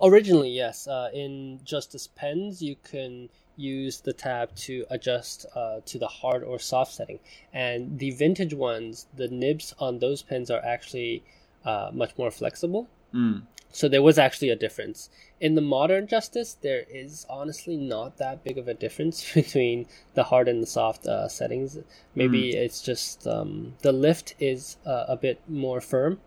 Originally, 0.00 0.50
yes. 0.50 0.86
Uh, 0.86 1.10
in 1.12 1.60
Justice 1.64 2.08
pens, 2.08 2.62
you 2.62 2.76
can 2.82 3.28
use 3.56 4.00
the 4.00 4.12
tab 4.12 4.54
to 4.56 4.86
adjust 4.90 5.46
uh, 5.54 5.80
to 5.84 5.98
the 5.98 6.08
hard 6.08 6.42
or 6.42 6.58
soft 6.58 6.92
setting. 6.92 7.20
And 7.52 7.98
the 7.98 8.10
vintage 8.12 8.54
ones, 8.54 9.06
the 9.14 9.28
nibs 9.28 9.74
on 9.78 9.98
those 9.98 10.22
pens 10.22 10.50
are 10.50 10.64
actually 10.64 11.22
uh, 11.64 11.90
much 11.92 12.16
more 12.16 12.30
flexible. 12.30 12.88
Mm. 13.14 13.42
So 13.72 13.88
there 13.88 14.02
was 14.02 14.18
actually 14.18 14.48
a 14.48 14.56
difference. 14.56 15.10
In 15.40 15.54
the 15.54 15.60
modern 15.60 16.08
Justice, 16.08 16.54
there 16.60 16.84
is 16.90 17.24
honestly 17.30 17.76
not 17.76 18.16
that 18.16 18.42
big 18.42 18.58
of 18.58 18.66
a 18.66 18.74
difference 18.74 19.32
between 19.34 19.86
the 20.14 20.24
hard 20.24 20.48
and 20.48 20.62
the 20.62 20.66
soft 20.66 21.06
uh, 21.06 21.28
settings. 21.28 21.78
Maybe 22.14 22.50
it's 22.56 22.82
just 22.82 23.26
um, 23.26 23.74
the 23.82 23.92
lift 23.92 24.34
is 24.40 24.76
uh, 24.84 25.04
a 25.08 25.16
bit 25.16 25.40
more 25.48 25.80
firm, 25.80 26.20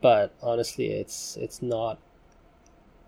but 0.00 0.34
honestly, 0.42 0.86
it's 0.86 1.36
it's 1.36 1.62
not 1.62 1.98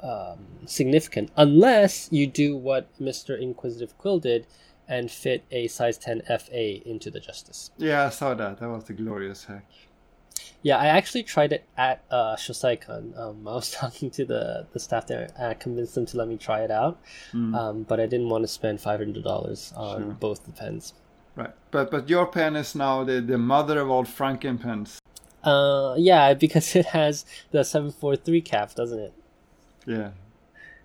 um, 0.03 0.39
significant 0.67 1.31
unless 1.37 2.09
you 2.11 2.27
do 2.27 2.57
what 2.57 2.89
Mister 3.01 3.35
Inquisitive 3.37 3.97
Quill 3.99 4.19
did 4.19 4.47
and 4.89 5.09
fit 5.11 5.45
a 5.53 5.69
size 5.69 5.97
10 5.99 6.23
FA 6.23 6.89
into 6.89 7.13
the 7.13 7.21
Justice. 7.21 7.71
Yeah, 7.79 8.07
I 8.07 8.09
saw 8.11 8.35
that. 8.35 8.59
That 8.59 8.69
was 8.69 8.91
a 8.91 8.93
glorious 8.93 9.45
hack. 9.45 9.65
Yeah, 10.63 10.79
I 10.79 10.87
actually 10.87 11.23
tried 11.23 11.53
it 11.53 11.65
at 11.77 12.03
uh, 12.11 12.35
Shosaikan. 12.37 13.17
Um, 13.17 13.47
I 13.47 13.53
was 13.55 13.71
talking 13.81 14.11
to 14.11 14.25
the, 14.25 14.67
the 14.73 14.81
staff 14.81 15.07
there. 15.07 15.29
And 15.37 15.47
I 15.47 15.55
convinced 15.55 15.95
them 15.95 16.07
to 16.07 16.17
let 16.17 16.27
me 16.29 16.37
try 16.37 16.63
it 16.63 16.71
out, 16.73 16.99
Mm. 17.33 17.55
um, 17.57 17.83
but 17.85 18.01
I 18.01 18.07
didn't 18.07 18.29
want 18.29 18.43
to 18.43 18.49
spend 18.49 18.81
five 18.81 18.99
hundred 18.99 19.23
dollars 19.23 19.73
on 19.77 20.03
Sure. 20.03 20.11
both 20.13 20.45
the 20.45 20.53
pens. 20.53 20.93
Right, 21.37 21.53
but 21.71 21.91
but 21.93 22.09
your 22.11 22.27
pen 22.27 22.57
is 22.57 22.75
now 22.75 23.05
the, 23.05 23.21
the 23.21 23.39
mother 23.39 23.79
of 23.79 23.89
all 23.91 24.05
Franken 24.05 24.61
pens. 24.61 24.99
Uh, 25.45 25.95
yeah, 25.97 26.35
because 26.35 26.75
it 26.81 26.87
has 26.87 27.25
the 27.53 27.63
seven 27.65 27.93
four 27.93 28.17
three 28.17 28.41
cap, 28.43 28.75
doesn't 28.75 28.99
it? 28.99 29.15
Yeah, 29.91 30.11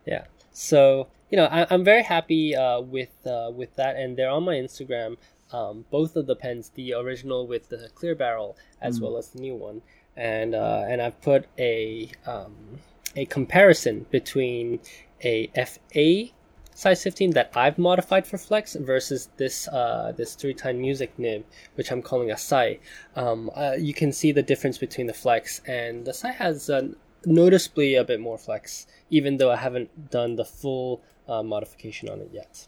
Yeah. 0.06 0.24
So 0.52 1.08
you 1.32 1.38
know, 1.38 1.46
I, 1.46 1.66
I'm 1.70 1.84
very 1.84 2.04
happy 2.04 2.56
uh, 2.56 2.80
with 2.82 3.16
uh, 3.26 3.52
with 3.54 3.76
that, 3.76 3.96
and 3.98 4.16
they're 4.18 4.30
on 4.30 4.44
my 4.44 4.56
Instagram. 4.56 5.18
Um, 5.52 5.86
both 5.92 6.16
of 6.16 6.26
the 6.28 6.36
pens, 6.36 6.72
the 6.76 6.94
original 6.94 7.48
with 7.48 7.70
the 7.70 7.90
clear 7.96 8.16
barrel, 8.16 8.58
as 8.82 9.00
Mm. 9.00 9.04
well 9.04 9.18
as 9.18 9.30
the 9.30 9.40
new 9.40 9.56
one, 9.56 9.82
and 10.16 10.56
uh, 10.56 10.86
and 10.88 11.02
I've 11.02 11.20
put 11.22 11.46
a 11.58 12.10
um, 12.26 12.56
a 13.16 13.26
comparison 13.26 14.06
between 14.12 14.80
a 15.24 15.48
FA 15.70 16.32
size 16.78 17.02
15 17.04 17.32
that 17.32 17.52
I've 17.56 17.78
modified 17.78 18.28
for 18.28 18.38
flex 18.38 18.76
versus 18.76 19.30
this 19.38 19.68
uh, 19.70 20.14
this 20.18 20.36
three 20.36 20.54
time 20.54 20.80
music 20.82 21.18
nib, 21.18 21.44
which 21.76 21.92
I'm 21.92 22.02
calling 22.02 22.32
a 22.32 22.38
Sai. 22.38 22.80
Um, 23.16 23.50
uh, 23.56 23.76
you 23.78 23.94
can 23.94 24.12
see 24.12 24.32
the 24.32 24.44
difference 24.44 24.78
between 24.78 25.08
the 25.08 25.14
flex, 25.14 25.62
and 25.68 26.06
the 26.06 26.14
Sai 26.14 26.32
has 26.32 26.70
uh, 26.70 26.90
noticeably 27.26 27.96
a 27.96 28.04
bit 28.04 28.20
more 28.20 28.38
flex, 28.38 28.88
even 29.10 29.38
though 29.38 29.52
I 29.52 29.58
haven't 29.58 30.12
done 30.12 30.36
the 30.36 30.46
full 30.46 31.02
uh, 31.28 31.44
modification 31.44 32.10
on 32.10 32.20
it 32.22 32.30
yet. 32.32 32.68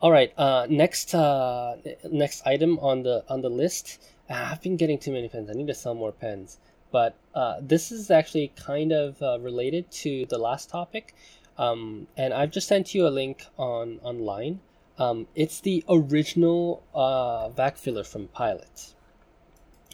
All 0.00 0.12
right, 0.12 0.32
uh, 0.38 0.66
next 0.68 1.14
uh, 1.14 1.76
next 2.10 2.46
item 2.46 2.78
on 2.80 3.02
the 3.02 3.24
on 3.28 3.40
the 3.40 3.48
list. 3.48 3.98
Ah, 4.28 4.52
I've 4.52 4.62
been 4.62 4.76
getting 4.76 4.98
too 4.98 5.12
many 5.12 5.28
pens. 5.28 5.48
I 5.48 5.54
need 5.54 5.68
to 5.68 5.74
sell 5.74 5.94
more 5.94 6.12
pens. 6.12 6.58
But 6.92 7.14
uh, 7.34 7.56
this 7.60 7.90
is 7.90 8.10
actually 8.10 8.52
kind 8.56 8.92
of 8.92 9.20
uh, 9.22 9.38
related 9.40 9.90
to 10.02 10.26
the 10.26 10.38
last 10.38 10.70
topic, 10.70 11.14
um, 11.58 12.06
and 12.16 12.32
I've 12.32 12.50
just 12.50 12.68
sent 12.68 12.94
you 12.94 13.06
a 13.06 13.08
link 13.08 13.46
on 13.56 14.00
online. 14.02 14.60
Um, 14.98 15.26
it's 15.34 15.60
the 15.60 15.84
original 15.88 16.82
uh, 16.94 17.48
vac 17.50 17.76
filler 17.76 18.04
from 18.04 18.28
Pilot. 18.28 18.94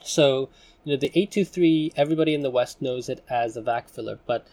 So 0.03 0.49
you 0.85 0.93
know 0.95 0.99
the 0.99 1.09
823. 1.09 1.93
Everybody 1.97 2.35
in 2.35 2.43
the 2.43 2.51
West 2.51 2.81
knows 2.83 3.09
it 3.09 3.23
as 3.29 3.57
a 3.57 3.63
vac 3.63 3.89
filler, 3.89 4.19
but 4.27 4.47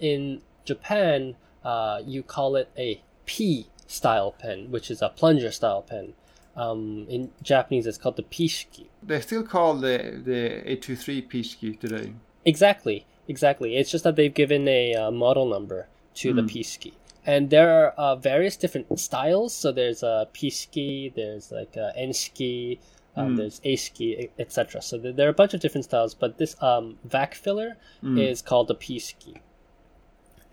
in 0.00 0.42
Japan, 0.64 1.36
uh, 1.64 2.00
you 2.04 2.22
call 2.22 2.56
it 2.56 2.70
a 2.76 3.02
P 3.24 3.68
style 3.86 4.32
pen, 4.32 4.70
which 4.70 4.90
is 4.90 5.00
a 5.02 5.08
plunger 5.08 5.50
style 5.50 5.82
pen. 5.82 6.14
Um, 6.56 7.06
in 7.08 7.30
Japanese, 7.42 7.86
it's 7.86 7.98
called 7.98 8.16
the 8.16 8.22
Pishiki. 8.22 8.86
they 9.02 9.20
still 9.20 9.42
call 9.42 9.74
the 9.74 10.20
the 10.24 10.70
823 10.70 11.22
Pishki 11.22 11.78
today. 11.78 12.14
Exactly, 12.44 13.04
exactly. 13.28 13.76
It's 13.76 13.90
just 13.90 14.04
that 14.04 14.16
they've 14.16 14.32
given 14.32 14.66
a 14.68 14.94
uh, 14.94 15.10
model 15.10 15.46
number 15.46 15.88
to 16.14 16.32
the 16.32 16.42
Mm. 16.42 16.48
P-ski. 16.48 16.94
And 17.26 17.50
there 17.50 17.68
are 17.68 17.88
uh, 17.98 18.14
various 18.16 18.56
different 18.56 18.98
styles. 19.00 19.52
So 19.52 19.70
there's 19.72 20.02
a 20.02 20.28
P-ski, 20.32 21.12
there's 21.14 21.50
like 21.52 21.76
a 21.76 21.92
N-ski, 21.96 22.78
um, 23.16 23.34
Mm. 23.34 23.36
there's 23.38 23.60
A-ski, 23.64 24.30
etc. 24.38 24.82
So 24.82 24.98
there, 24.98 25.12
there 25.12 25.26
are 25.26 25.30
a 25.30 25.34
bunch 25.34 25.54
of 25.54 25.60
different 25.60 25.84
styles, 25.84 26.14
but 26.14 26.38
this 26.38 26.60
um, 26.62 26.98
vac 27.04 27.34
filler 27.34 27.76
Mm. 28.02 28.18
is 28.20 28.42
called 28.42 28.70
a 28.70 28.74
P-ski. 28.74 29.34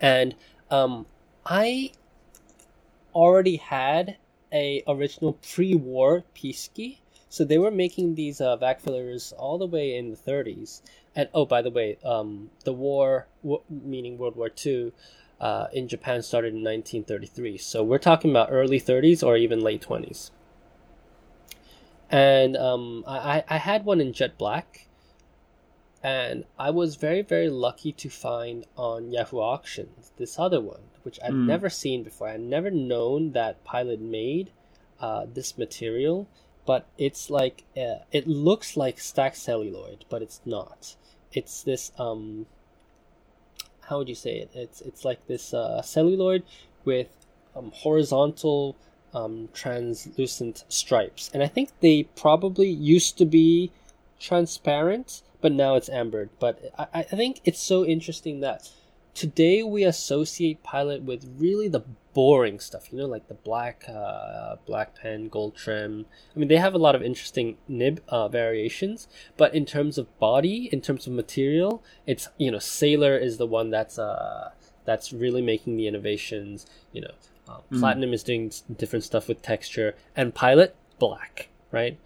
And 0.00 0.34
um, 0.70 1.06
I 1.46 1.92
already 3.14 3.56
had 3.56 4.16
a 4.52 4.82
original 4.86 5.34
pre-war 5.34 6.24
P-ski. 6.34 7.00
So 7.28 7.44
they 7.44 7.58
were 7.58 7.70
making 7.70 8.14
these 8.14 8.40
uh, 8.40 8.56
vac 8.56 8.80
fillers 8.80 9.32
all 9.36 9.58
the 9.58 9.66
way 9.66 9.96
in 9.96 10.10
the 10.10 10.16
30s. 10.16 10.82
And 11.16 11.28
oh, 11.34 11.44
by 11.46 11.62
the 11.62 11.70
way, 11.70 11.98
um, 12.04 12.50
the 12.64 12.72
war, 12.72 13.26
w- 13.42 13.62
meaning 13.68 14.18
World 14.18 14.36
War 14.36 14.50
II, 14.64 14.92
uh, 15.40 15.66
in 15.72 15.88
Japan 15.88 16.22
started 16.22 16.48
in 16.54 16.62
1933. 16.62 17.58
So 17.58 17.82
we're 17.82 17.98
talking 17.98 18.30
about 18.30 18.48
early 18.52 18.80
30s 18.80 19.22
or 19.26 19.36
even 19.36 19.60
late 19.60 19.82
20s. 19.82 20.30
And 22.14 22.56
um, 22.56 23.02
I, 23.08 23.42
I 23.48 23.56
had 23.56 23.84
one 23.84 24.00
in 24.00 24.12
jet 24.12 24.38
black, 24.38 24.86
and 26.00 26.44
I 26.56 26.70
was 26.70 26.94
very 26.94 27.22
very 27.22 27.50
lucky 27.50 27.90
to 27.90 28.08
find 28.08 28.66
on 28.76 29.10
Yahoo 29.10 29.38
Auctions 29.40 30.12
this 30.16 30.38
other 30.38 30.60
one, 30.60 30.82
which 31.02 31.18
I'd 31.24 31.32
Mm. 31.34 31.46
never 31.46 31.68
seen 31.68 32.04
before. 32.04 32.28
I'd 32.28 32.40
never 32.40 32.70
known 32.70 33.32
that 33.32 33.64
Pilot 33.64 34.00
made 34.00 34.50
uh, 35.00 35.26
this 35.26 35.58
material, 35.58 36.28
but 36.64 36.86
it's 36.98 37.30
like 37.30 37.64
uh, 37.76 38.04
it 38.12 38.28
looks 38.28 38.76
like 38.76 39.00
stacked 39.00 39.36
celluloid, 39.36 40.04
but 40.08 40.22
it's 40.22 40.40
not. 40.44 40.94
It's 41.32 41.64
this 41.64 41.90
um, 41.98 42.46
how 43.88 43.98
would 43.98 44.08
you 44.08 44.14
say 44.14 44.36
it? 44.38 44.50
It's 44.54 44.80
it's 44.82 45.04
like 45.04 45.26
this 45.26 45.52
uh, 45.52 45.82
celluloid 45.82 46.44
with 46.84 47.08
um, 47.56 47.72
horizontal 47.74 48.76
um, 49.14 49.48
translucent 49.54 50.64
stripes, 50.68 51.30
and 51.32 51.42
I 51.42 51.46
think 51.46 51.70
they 51.80 52.04
probably 52.16 52.68
used 52.68 53.16
to 53.18 53.24
be 53.24 53.70
transparent, 54.20 55.22
but 55.40 55.52
now 55.52 55.74
it's 55.76 55.88
ambered. 55.88 56.30
But 56.38 56.72
I, 56.78 56.88
I 56.94 57.02
think 57.02 57.40
it's 57.44 57.60
so 57.60 57.84
interesting 57.84 58.40
that 58.40 58.70
today 59.14 59.62
we 59.62 59.84
associate 59.84 60.62
Pilot 60.62 61.02
with 61.02 61.36
really 61.38 61.68
the 61.68 61.84
boring 62.14 62.60
stuff, 62.60 62.92
you 62.92 62.98
know, 62.98 63.06
like 63.06 63.28
the 63.28 63.34
black 63.34 63.84
uh, 63.88 64.56
black 64.66 64.94
pen, 64.94 65.28
gold 65.28 65.56
trim. 65.56 66.06
I 66.34 66.38
mean, 66.38 66.48
they 66.48 66.56
have 66.56 66.74
a 66.74 66.78
lot 66.78 66.94
of 66.94 67.02
interesting 67.02 67.56
nib 67.68 68.02
uh, 68.08 68.28
variations, 68.28 69.08
but 69.36 69.54
in 69.54 69.66
terms 69.66 69.98
of 69.98 70.18
body, 70.18 70.68
in 70.72 70.80
terms 70.80 71.06
of 71.06 71.12
material, 71.12 71.82
it's 72.06 72.28
you 72.38 72.50
know, 72.50 72.58
Sailor 72.58 73.16
is 73.16 73.36
the 73.36 73.46
one 73.46 73.70
that's 73.70 73.98
uh 73.98 74.50
that's 74.84 75.12
really 75.12 75.42
making 75.42 75.76
the 75.76 75.86
innovations. 75.86 76.66
You 76.92 77.02
know, 77.02 77.14
uh, 77.48 77.58
Mm. 77.70 77.80
Platinum 77.80 78.12
is 78.12 78.22
doing 78.22 78.52
different 78.76 79.04
stuff 79.04 79.28
with 79.28 79.42
texture, 79.42 79.94
and 80.16 80.34
Pilot 80.34 80.74
black, 80.98 81.48
right? 81.70 81.98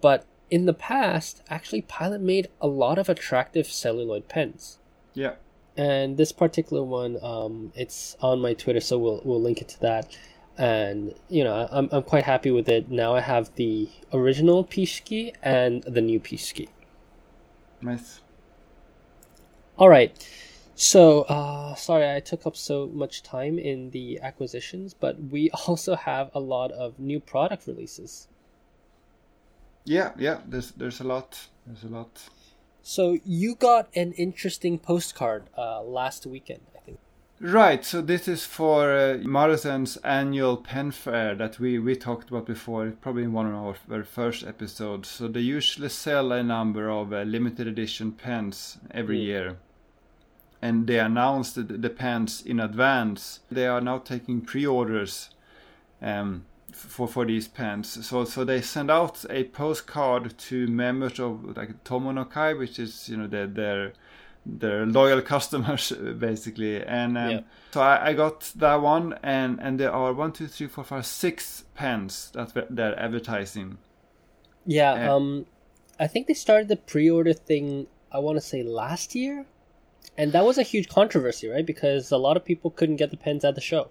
But 0.00 0.26
in 0.50 0.66
the 0.66 0.74
past, 0.74 1.42
actually, 1.48 1.82
Pilot 1.82 2.20
made 2.20 2.48
a 2.60 2.66
lot 2.66 2.98
of 2.98 3.08
attractive 3.08 3.66
celluloid 3.66 4.28
pens 4.28 4.78
Yeah, 5.14 5.34
and 5.76 6.16
this 6.16 6.32
particular 6.32 6.82
one 6.82 7.18
um, 7.22 7.72
it's 7.74 8.16
on 8.20 8.40
my 8.40 8.54
twitter 8.54 8.80
so 8.80 8.98
we'll, 8.98 9.20
we'll 9.24 9.40
link 9.40 9.60
it 9.60 9.68
to 9.68 9.80
that 9.80 10.16
and 10.56 11.14
you 11.28 11.42
know 11.42 11.68
I'm, 11.70 11.88
I'm 11.90 12.02
quite 12.02 12.24
happy 12.24 12.50
with 12.50 12.68
it 12.68 12.90
now 12.90 13.14
i 13.14 13.20
have 13.20 13.54
the 13.56 13.88
original 14.12 14.64
pishki 14.64 15.32
and 15.42 15.82
the 15.82 16.00
new 16.00 16.20
pishki 16.20 16.68
nice. 17.82 18.20
all 19.76 19.88
right 19.88 20.28
so 20.76 21.22
uh, 21.22 21.74
sorry 21.74 22.10
i 22.14 22.20
took 22.20 22.46
up 22.46 22.56
so 22.56 22.86
much 22.92 23.22
time 23.22 23.58
in 23.58 23.90
the 23.90 24.18
acquisitions 24.20 24.94
but 24.94 25.14
we 25.30 25.50
also 25.66 25.94
have 25.94 26.30
a 26.34 26.40
lot 26.40 26.70
of 26.72 26.98
new 26.98 27.20
product 27.20 27.66
releases 27.66 28.28
Yeah, 29.86 30.12
yeah. 30.18 30.38
There's 30.48 30.70
there's 30.80 31.00
a 31.00 31.04
lot. 31.04 31.48
There's 31.66 31.84
a 31.84 31.88
lot. 31.98 32.12
so 32.82 33.18
you 33.24 33.54
got 33.54 33.88
an 33.94 34.12
interesting 34.12 34.78
postcard 34.78 35.42
uh, 35.58 35.82
last 35.82 36.26
weekend 36.26 36.60
i 36.76 36.80
think 36.86 36.98
Right, 37.40 37.84
so 37.84 38.00
this 38.00 38.28
is 38.28 38.46
for 38.46 38.80
uh, 38.94 39.18
Maruzen's 39.36 39.96
annual 40.04 40.56
pen 40.56 40.90
fair 40.92 41.34
that 41.34 41.58
we, 41.58 41.78
we 41.78 41.96
talked 41.96 42.30
about 42.30 42.46
before, 42.46 42.92
probably 43.00 43.24
in 43.24 43.32
one 43.32 43.46
of 43.48 43.54
our 43.54 43.74
very 43.88 44.04
first 44.04 44.46
episodes. 44.46 45.08
So 45.10 45.28
they 45.28 45.40
usually 45.40 45.88
sell 45.90 46.32
a 46.32 46.42
number 46.42 46.88
of 46.88 47.12
uh, 47.12 47.22
limited 47.22 47.66
edition 47.66 48.12
pens 48.12 48.78
every 48.92 49.18
Mm. 49.18 49.24
year. 49.26 49.56
And 50.64 50.86
they 50.86 50.98
announced 50.98 51.54
the, 51.56 51.90
pens 51.90 52.42
in 52.46 52.58
advance. 52.60 53.40
They 53.50 53.66
are 53.66 53.80
now 53.82 53.98
taking 53.98 54.40
pre-orders 54.40 55.30
um, 56.00 56.44
for 56.72 57.06
for 57.06 57.24
these 57.26 57.48
pens. 57.48 58.06
So 58.06 58.24
so 58.24 58.44
they 58.44 58.62
send 58.62 58.90
out 58.90 59.24
a 59.28 59.44
postcard 59.44 60.24
to 60.48 60.66
members 60.66 61.20
of 61.20 61.56
like 61.56 61.84
Tomonokai, 61.84 62.58
which 62.58 62.78
is 62.78 63.08
you 63.10 63.16
know 63.18 63.26
their 63.28 63.46
their 63.46 63.92
their 64.46 64.86
loyal 64.86 65.22
customers 65.34 65.92
basically. 66.18 66.82
And 66.84 67.18
um, 67.18 67.30
Yeah. 67.30 67.40
so 67.72 67.80
I, 67.80 68.08
I 68.08 68.12
got 68.14 68.52
that 68.56 68.80
one, 68.82 69.18
and 69.22 69.60
and 69.60 69.78
there 69.80 69.92
are 69.92 70.12
one, 70.14 70.32
two, 70.32 70.46
three, 70.46 70.68
four, 70.68 70.84
five, 70.84 71.04
six 71.06 71.64
pens 71.74 72.30
that 72.34 72.48
they're 72.76 72.98
advertising. 72.98 73.78
Yeah, 74.66 74.94
Yeah. 74.96 75.14
um, 75.14 75.46
I 76.00 76.06
think 76.08 76.26
they 76.26 76.34
started 76.34 76.68
the 76.68 76.76
pre-order 76.92 77.34
thing. 77.34 77.86
I 78.10 78.18
want 78.18 78.36
to 78.36 78.40
say 78.52 78.62
last 78.62 79.14
year, 79.14 79.44
and 80.16 80.32
that 80.32 80.44
was 80.44 80.58
a 80.58 80.62
huge 80.62 80.88
controversy, 80.88 81.48
right? 81.48 81.66
Because 81.66 82.10
a 82.12 82.16
lot 82.16 82.36
of 82.36 82.44
people 82.44 82.70
couldn't 82.70 82.96
get 82.96 83.10
the 83.10 83.16
pens 83.16 83.44
at 83.44 83.54
the 83.54 83.60
show. 83.60 83.90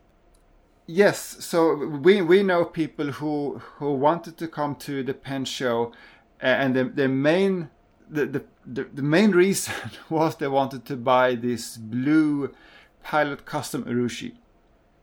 Yes, 0.86 1.38
so 1.40 1.76
we 1.76 2.22
we 2.22 2.44
know 2.44 2.66
people 2.66 3.12
who 3.14 3.62
who 3.78 3.94
wanted 3.94 4.38
to 4.38 4.48
come 4.48 4.76
to 4.76 5.04
the 5.04 5.14
pen 5.14 5.46
show, 5.46 5.94
and 6.42 6.76
the 6.76 6.84
the 6.84 7.08
main 7.08 7.70
the 8.10 8.26
the, 8.26 8.44
the, 8.66 8.84
the 8.94 9.02
main 9.02 9.32
reason 9.32 9.74
was 10.10 10.36
they 10.36 10.48
wanted 10.48 10.86
to 10.86 10.98
buy 10.98 11.36
this 11.36 11.78
blue 11.78 12.54
pilot 13.02 13.46
custom 13.46 13.84
Urushi. 13.86 14.34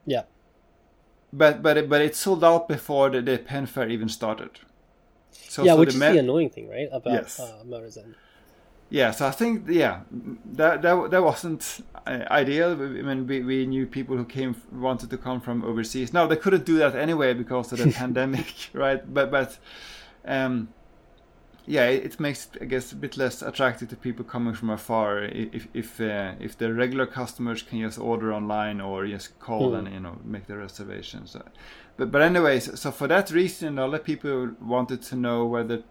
Yeah, 0.05 0.25
but 1.33 1.63
but 1.63 1.77
it, 1.77 1.89
but 1.89 2.03
it 2.03 2.15
sold 2.15 2.45
out 2.45 2.69
before 2.69 3.11
the, 3.11 3.23
the 3.23 3.39
pen 3.39 3.67
fair 3.67 3.89
even 3.89 4.09
started. 4.09 4.61
So, 5.33 5.65
yeah, 5.65 5.73
so 5.73 5.79
which 5.81 5.91
the 5.91 5.95
is 5.95 6.01
me- 6.01 6.13
the 6.13 6.19
annoying 6.19 6.51
thing, 6.51 6.69
right? 6.69 6.89
About 6.93 7.13
yes. 7.13 7.41
uh, 7.41 7.63
Yeah, 8.91 9.13
so 9.13 9.27
I 9.29 9.31
think 9.31 9.69
yeah, 9.69 10.01
that 10.53 10.83
that 10.83 11.11
that 11.13 11.23
wasn't 11.23 11.81
uh, 12.07 12.25
ideal. 12.29 12.73
I 12.73 13.03
mean, 13.03 13.27
we, 13.27 13.41
we 13.41 13.65
knew 13.65 13.87
people 13.87 14.17
who 14.17 14.25
came 14.25 14.57
wanted 14.73 15.11
to 15.11 15.17
come 15.17 15.41
from 15.41 15.65
overseas. 15.65 16.13
No, 16.13 16.27
they 16.27 16.37
couldn't 16.37 16.65
do 16.65 16.77
that 16.79 16.97
anyway 16.97 17.33
because 17.33 17.73
of 17.73 17.79
the 17.79 17.93
pandemic, 18.03 18.71
right? 18.73 19.03
But 19.15 19.31
but 19.31 19.59
um, 20.25 20.71
yeah, 21.67 21.87
it, 21.87 22.05
it, 22.05 22.21
makes 22.21 22.49
I 22.61 22.65
guess 22.65 22.91
a 22.91 22.97
bit 22.97 23.17
less 23.17 23.43
attractive 23.43 23.91
to 23.91 23.97
people 23.97 24.25
coming 24.25 24.55
from 24.55 24.71
afar 24.71 25.23
if 25.23 25.69
if 25.73 26.01
uh, 26.01 26.33
if 26.41 26.59
the 26.59 26.75
regular 26.75 27.07
customers 27.07 27.63
can 27.63 27.81
just 27.81 27.99
order 27.99 28.33
online 28.33 28.81
or 28.81 29.07
just 29.07 29.39
call 29.39 29.71
mm. 29.71 29.79
and 29.79 29.95
you 29.95 30.01
know 30.01 30.19
make 30.25 30.49
the 30.49 30.57
reservations. 30.57 31.31
So, 31.31 31.45
but 31.97 32.11
but 32.11 32.23
anyways, 32.23 32.81
so 32.81 32.91
for 32.91 33.07
that 33.07 33.31
reason, 33.31 33.79
a 33.79 33.87
lot 33.87 34.01
of 34.01 34.05
people 34.05 34.51
wanted 34.61 35.03
to 35.03 35.15
know 35.15 35.47
whether 35.47 35.85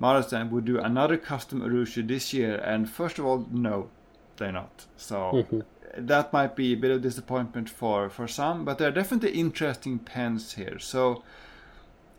Maruzen 0.00 0.50
would 0.50 0.64
do 0.64 0.78
another 0.78 1.16
custom 1.16 1.60
Urushi 1.60 2.06
this 2.06 2.32
year, 2.32 2.56
and 2.56 2.88
first 2.88 3.18
of 3.18 3.24
all, 3.26 3.46
no, 3.50 3.90
they're 4.36 4.52
not. 4.52 4.86
So. 4.96 5.16
Mm-hmm. 5.16 5.60
That 5.96 6.32
might 6.32 6.54
be 6.54 6.74
a 6.74 6.76
bit 6.76 6.92
of 6.92 7.02
disappointment 7.02 7.68
for, 7.68 8.08
for 8.08 8.28
some, 8.28 8.64
but 8.64 8.78
there 8.78 8.86
are 8.86 8.92
definitely 8.92 9.32
interesting 9.32 9.98
pens 9.98 10.52
here. 10.52 10.78
So, 10.78 11.24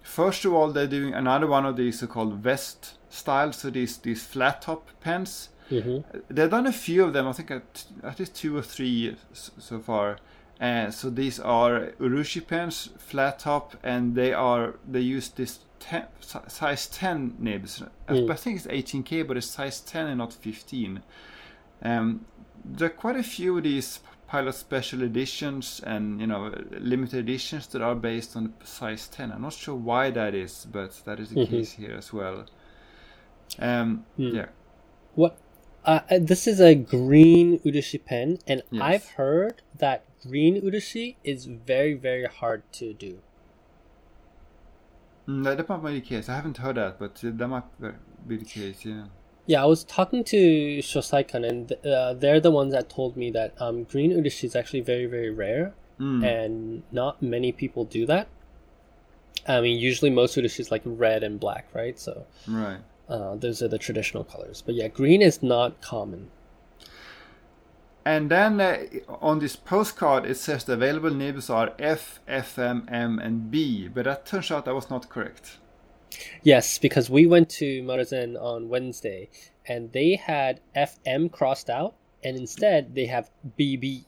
First 0.10 0.44
of 0.44 0.54
all, 0.54 0.72
they're 0.72 0.88
doing 0.88 1.14
another 1.14 1.46
one 1.46 1.68
of 1.68 1.76
these 1.76 2.00
so-called 2.00 2.34
vest 2.36 2.98
style, 3.10 3.54
so 3.54 3.70
these 3.70 3.98
these 3.98 4.26
flat 4.26 4.64
top 4.64 4.90
pens. 5.02 5.50
Mm-hmm. 5.70 6.18
They've 6.34 6.50
done 6.50 6.66
a 6.66 6.74
few 6.74 7.04
of 7.04 7.14
them. 7.14 7.28
I 7.28 7.34
think 7.34 7.52
at, 7.52 7.86
at 8.04 8.18
least 8.18 8.36
two 8.36 8.58
or 8.58 8.64
three 8.64 9.16
so 9.34 9.80
far. 9.80 10.18
Uh, 10.60 10.90
so 10.90 11.12
these 11.12 11.40
are 11.40 11.94
Urushi 12.00 12.46
pens, 12.46 12.90
flat 12.98 13.40
top, 13.40 13.76
and 13.84 14.16
they 14.16 14.34
are 14.34 14.76
they 14.90 15.00
use 15.00 15.30
this 15.30 15.60
ten, 15.80 16.06
size 16.48 16.88
10 16.88 17.36
nibs. 17.40 17.84
Mm. 18.08 18.30
I 18.30 18.36
think 18.36 18.58
it's 18.58 18.68
18k, 18.68 19.28
but 19.28 19.38
it's 19.38 19.48
size 19.48 19.80
10 19.82 20.08
and 20.08 20.18
not 20.18 20.34
15. 20.34 21.02
Um, 21.82 22.26
there 22.64 22.88
are 22.88 22.92
quite 22.92 23.16
a 23.16 23.24
few 23.24 23.58
of 23.58 23.64
these 23.64 24.00
pilot 24.30 24.54
special 24.54 25.02
editions 25.02 25.82
and 25.86 26.22
you 26.22 26.28
know 26.28 26.54
limited 26.72 27.20
editions 27.28 27.66
that 27.68 27.82
are 27.82 27.96
based 27.96 28.38
on 28.38 28.54
size 28.64 29.08
10 29.08 29.32
i'm 29.32 29.42
not 29.42 29.54
sure 29.54 29.74
why 29.74 30.12
that 30.12 30.36
is 30.36 30.68
but 30.72 31.02
that 31.06 31.20
is 31.20 31.30
the 31.30 31.40
mm-hmm. 31.42 31.52
case 31.52 31.72
here 31.72 31.96
as 31.98 32.14
well 32.14 32.46
um 33.58 34.06
mm. 34.20 34.36
yeah 34.36 34.46
what 35.16 35.36
uh, 35.84 36.02
uh, 36.12 36.20
this 36.22 36.46
is 36.46 36.60
a 36.60 36.76
green 36.76 37.58
urushi 37.60 38.04
pen 38.06 38.38
and 38.46 38.62
yes. 38.70 38.82
i've 38.84 39.08
heard 39.12 39.64
that 39.76 40.06
green 40.22 40.62
urushi 40.62 41.16
is 41.24 41.46
very 41.46 41.96
very 41.96 42.26
hard 42.26 42.62
to 42.72 42.94
do 42.94 43.20
mm, 45.30 45.44
that 45.44 45.70
might 45.70 45.84
be 45.84 46.00
the 46.00 46.06
case 46.06 46.30
i 46.30 46.36
haven't 46.36 46.58
heard 46.58 46.76
that 46.76 47.00
but 47.00 47.16
that 47.16 47.48
might 47.48 47.64
be 48.28 48.38
the 48.38 48.46
case 48.46 48.86
yeah 48.86 49.06
yeah, 49.50 49.64
I 49.64 49.66
was 49.66 49.84
talking 49.84 50.24
to 50.26 50.78
Shosaikan, 50.78 51.44
and 51.44 51.74
uh, 51.84 52.14
they're 52.14 52.40
the 52.40 52.52
ones 52.52 52.72
that 52.72 52.88
told 52.88 53.18
me 53.18 53.32
that 53.32 53.60
um, 53.60 53.84
green 53.84 54.12
urushi 54.12 54.44
is 54.44 54.56
actually 54.56 54.82
very, 54.82 55.08
very 55.08 55.32
rare, 55.32 55.74
mm. 56.00 56.24
and 56.24 56.84
not 56.92 57.20
many 57.24 57.52
people 57.52 57.84
do 57.84 58.06
that. 58.06 58.28
I 59.48 59.60
mean, 59.62 59.80
usually 59.80 60.12
most 60.12 60.38
urushi 60.38 60.60
is 60.60 60.70
like 60.70 60.84
red 60.86 61.24
and 61.24 61.40
black, 61.40 61.66
right? 61.74 61.98
So, 61.98 62.28
right. 62.48 62.78
Uh, 63.10 63.38
those 63.38 63.64
are 63.64 63.68
the 63.68 63.80
traditional 63.80 64.24
colors. 64.24 64.62
But 64.64 64.76
yeah, 64.76 64.88
green 64.88 65.24
is 65.24 65.42
not 65.42 65.82
common. 65.82 66.30
And 68.10 68.32
then 68.32 68.60
uh, 68.60 68.86
on 69.22 69.38
this 69.38 69.56
postcard, 69.56 70.26
it 70.26 70.36
says 70.38 70.64
the 70.64 70.74
available 70.74 71.12
nibs 71.12 71.48
are 71.48 71.74
F, 71.78 72.20
FM, 72.28 72.92
M, 72.92 73.20
and 73.20 73.52
B, 73.52 73.88
but 73.88 74.06
that 74.06 74.26
turns 74.26 74.50
out 74.50 74.66
that 74.66 74.74
was 74.74 74.90
not 74.90 75.10
correct. 75.10 75.60
Yes, 76.42 76.80
because 76.80 77.08
we 77.08 77.28
went 77.28 77.52
to 77.62 77.84
Maruzen 77.84 78.36
on 78.36 78.68
Wednesday 78.68 79.30
and 79.68 79.94
they 79.94 80.16
had 80.16 80.60
FM 80.76 81.32
crossed 81.32 81.70
out 81.70 81.94
and 82.24 82.36
instead 82.36 82.96
they 82.96 83.06
have 83.06 83.30
BB. 83.60 84.06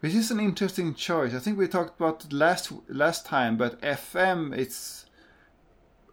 Which 0.00 0.14
is 0.14 0.30
an 0.30 0.40
interesting 0.40 0.94
choice. 0.94 1.34
I 1.34 1.40
think 1.40 1.58
we 1.58 1.68
talked 1.68 2.00
about 2.00 2.32
last 2.32 2.72
last 2.88 3.26
time, 3.26 3.58
but 3.58 3.78
FM 3.82 4.56
it's 4.56 5.04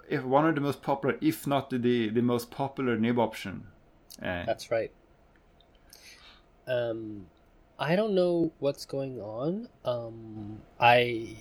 if 0.10 0.26
one 0.26 0.46
of 0.46 0.56
the 0.56 0.62
most 0.62 0.82
popular, 0.82 1.18
if 1.22 1.48
not 1.48 1.70
the 1.70 2.10
the 2.10 2.22
most 2.22 2.52
popular 2.52 2.98
nib 2.98 3.18
option. 3.18 3.68
Uh, 4.22 4.44
That's 4.46 4.70
right. 4.70 4.92
Um, 6.68 7.28
I 7.78 7.96
don't 7.96 8.14
know 8.16 8.52
what's 8.60 8.86
going 8.86 9.20
on. 9.20 9.68
Um, 9.84 10.62
I 10.80 11.36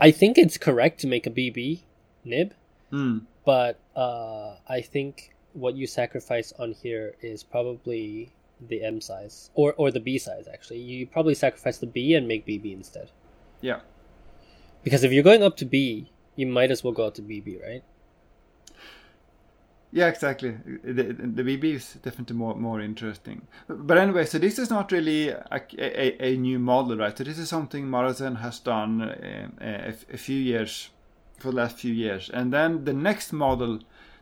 I 0.00 0.10
think 0.10 0.38
it's 0.38 0.58
correct 0.58 1.00
to 1.00 1.06
make 1.06 1.26
a 1.26 1.30
BB 1.30 1.80
nib, 2.24 2.54
mm. 2.92 3.22
but 3.44 3.78
uh, 3.96 4.56
I 4.68 4.80
think 4.80 5.34
what 5.52 5.74
you 5.74 5.86
sacrifice 5.86 6.52
on 6.58 6.72
here 6.72 7.14
is 7.20 7.42
probably 7.42 8.32
the 8.68 8.82
M 8.82 9.00
size 9.00 9.50
or 9.54 9.74
or 9.76 9.90
the 9.90 10.00
B 10.00 10.18
size. 10.18 10.46
Actually, 10.52 10.80
you 10.80 11.06
probably 11.06 11.34
sacrifice 11.34 11.78
the 11.78 11.86
B 11.86 12.14
and 12.14 12.26
make 12.26 12.46
BB 12.46 12.72
instead. 12.72 13.10
Yeah. 13.60 13.80
Because 14.82 15.04
if 15.04 15.12
you're 15.12 15.22
going 15.22 15.42
up 15.42 15.56
to 15.58 15.64
B, 15.64 16.10
you 16.34 16.46
might 16.46 16.70
as 16.70 16.82
well 16.82 16.92
go 16.92 17.06
up 17.06 17.14
to 17.14 17.22
BB, 17.22 17.62
right? 17.62 17.84
Yeah, 19.94 20.08
exactly. 20.08 20.56
The, 20.82 21.12
the 21.12 21.42
BB 21.42 21.64
is 21.74 21.98
definitely 22.02 22.34
more 22.34 22.54
more 22.54 22.80
interesting. 22.80 23.46
But 23.68 23.98
anyway, 23.98 24.24
so 24.24 24.38
this 24.38 24.58
is 24.58 24.70
not 24.70 24.90
really 24.90 25.28
a, 25.28 25.60
a, 25.78 26.32
a 26.32 26.36
new 26.38 26.58
model, 26.58 26.96
right? 26.96 27.16
So 27.16 27.24
this 27.24 27.38
is 27.38 27.50
something 27.50 27.86
Maruzen 27.86 28.40
has 28.40 28.58
done 28.58 29.02
uh, 29.02 29.48
a, 29.60 29.94
a, 30.14 30.16
few 30.16 30.38
years, 30.38 30.88
for 31.38 31.50
the 31.50 31.56
last 31.56 31.76
few 31.76 31.92
years. 31.92 32.30
And 32.30 32.54
then 32.54 32.86
the 32.86 32.94
next 32.94 33.34
model, 33.34 33.80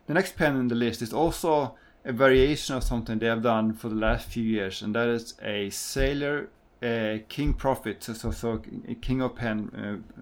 the 0.09 0.15
next 0.15 0.37
pen 0.37 0.57
in 0.57 0.67
the 0.67 0.75
list 0.75 1.03
is 1.03 1.13
also 1.13 1.77
a 2.05 2.13
variation 2.13 2.75
of 2.75 2.83
something 2.83 3.21
they 3.21 3.27
have 3.27 3.43
done 3.43 3.73
for 3.73 3.89
the 3.89 3.95
last 3.95 4.27
few 4.27 4.43
years, 4.43 4.83
and 4.83 4.95
that 4.97 5.09
is 5.09 5.35
a 5.41 5.71
Sailor 5.71 6.49
uh, 6.83 7.19
King 7.29 7.53
Profit, 7.55 8.03
so, 8.03 8.15
so, 8.15 8.31
so 8.31 8.63
King 9.03 9.21
of 9.21 9.37
Pen, 9.37 9.71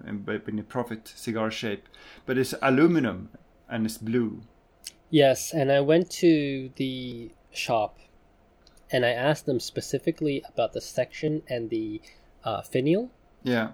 uh, 0.05 0.09
in 0.47 0.59
a 0.59 0.63
Profit 0.63 1.11
cigar 1.15 1.49
shape, 1.49 1.87
but 2.25 2.37
it's 2.37 2.53
aluminum 2.61 3.29
and 3.69 3.85
it's 3.85 3.97
blue. 3.97 4.41
Yes, 5.09 5.53
and 5.53 5.71
I 5.71 5.79
went 5.81 6.09
to 6.11 6.69
the 6.75 7.31
shop 7.51 7.97
and 8.91 9.05
I 9.05 9.11
asked 9.11 9.45
them 9.45 9.59
specifically 9.59 10.43
about 10.47 10.73
the 10.73 10.81
section 10.81 11.43
and 11.47 11.69
the 11.69 12.01
uh, 12.43 12.61
finial. 12.61 13.09
Yeah. 13.43 13.71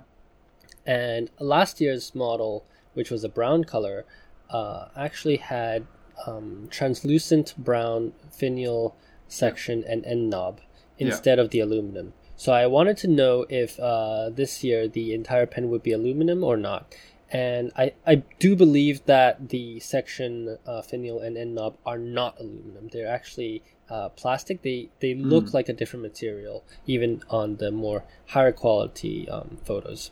And 0.86 1.30
last 1.40 1.82
year's 1.82 2.14
model, 2.14 2.66
which 2.94 3.10
was 3.10 3.24
a 3.24 3.30
brown 3.30 3.64
color, 3.64 4.06
uh, 4.50 4.88
actually 4.96 5.38
had 5.38 5.88
um, 6.28 6.68
translucent 6.70 7.54
brown 7.58 8.14
finial 8.32 8.96
section 9.28 9.84
and 9.88 10.06
end 10.06 10.30
knob 10.30 10.62
instead 10.98 11.38
yeah. 11.38 11.44
of 11.44 11.50
the 11.50 11.60
aluminum. 11.60 12.14
So 12.38 12.54
I 12.54 12.68
wanted 12.68 12.98
to 12.98 13.08
know 13.08 13.46
if 13.50 13.80
uh, 13.80 14.30
this 14.30 14.64
year 14.64 14.88
the 14.88 15.14
entire 15.14 15.46
pen 15.46 15.70
would 15.70 15.84
be 15.84 15.94
aluminum 15.94 16.44
or 16.44 16.58
not 16.58 16.94
and 17.32 17.72
I, 17.76 17.94
I 18.06 18.16
do 18.40 18.56
believe 18.56 19.06
that 19.06 19.50
the 19.50 19.80
section 19.80 20.58
uh, 20.66 20.82
finial 20.82 21.20
and 21.20 21.38
end 21.38 21.56
knob 21.56 21.78
are 21.86 21.98
not 21.98 22.40
aluminum. 22.40 22.90
They're 22.92 23.08
actually 23.08 23.64
uh, 23.90 24.10
plastic. 24.10 24.62
They 24.62 24.90
they 25.00 25.14
mm. 25.14 25.26
look 25.26 25.54
like 25.54 25.70
a 25.70 25.74
different 25.74 26.04
material, 26.04 26.64
even 26.86 27.24
on 27.30 27.58
the 27.58 27.72
more 27.72 28.04
higher 28.28 28.52
quality 28.52 29.28
um, 29.30 29.58
photos. 29.64 30.12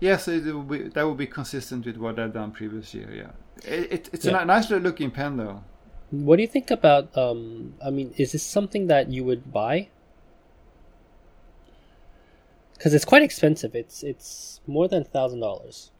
Yes, 0.00 0.28
it 0.28 0.44
will 0.44 0.62
be, 0.62 0.82
that 0.84 1.02
will 1.02 1.14
be 1.14 1.26
consistent 1.26 1.86
with 1.86 1.96
what 1.96 2.18
I've 2.18 2.32
done 2.32 2.52
previous 2.52 2.94
year. 2.94 3.10
Yeah, 3.12 3.70
it, 3.70 3.92
it 3.92 4.10
it's 4.12 4.24
yeah. 4.24 4.42
a 4.42 4.44
nice 4.44 4.70
looking 4.70 5.10
pen 5.10 5.36
though. 5.36 5.64
What 6.10 6.36
do 6.36 6.42
you 6.42 6.48
think 6.48 6.70
about? 6.70 7.16
Um, 7.16 7.74
I 7.84 7.90
mean, 7.90 8.14
is 8.16 8.32
this 8.32 8.42
something 8.42 8.86
that 8.86 9.10
you 9.10 9.24
would 9.24 9.52
buy? 9.52 9.88
Because 12.78 12.94
it's 12.94 13.04
quite 13.04 13.22
expensive. 13.22 13.74
It's 13.74 14.02
it's 14.02 14.60
more 14.66 14.88
than 14.88 15.04
thousand 15.04 15.40
dollars. 15.40 15.90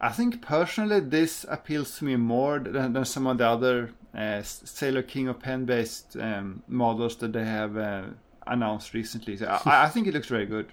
I 0.00 0.10
think 0.10 0.42
personally 0.42 1.00
this 1.00 1.44
appeals 1.48 1.98
to 1.98 2.04
me 2.04 2.16
more 2.16 2.58
than, 2.58 2.92
than 2.92 3.04
some 3.04 3.26
of 3.26 3.38
the 3.38 3.48
other 3.48 3.90
uh, 4.14 4.42
Sailor 4.42 5.02
King 5.02 5.28
of 5.28 5.40
pen 5.40 5.64
based 5.64 6.16
um, 6.16 6.62
models 6.68 7.16
that 7.16 7.32
they 7.32 7.44
have 7.44 7.76
uh, 7.76 8.04
announced 8.46 8.94
recently. 8.94 9.36
So 9.36 9.46
I, 9.46 9.84
I, 9.84 9.88
think 9.88 10.06
it 10.06 10.14
looks 10.14 10.28
very 10.28 10.46
good. 10.46 10.68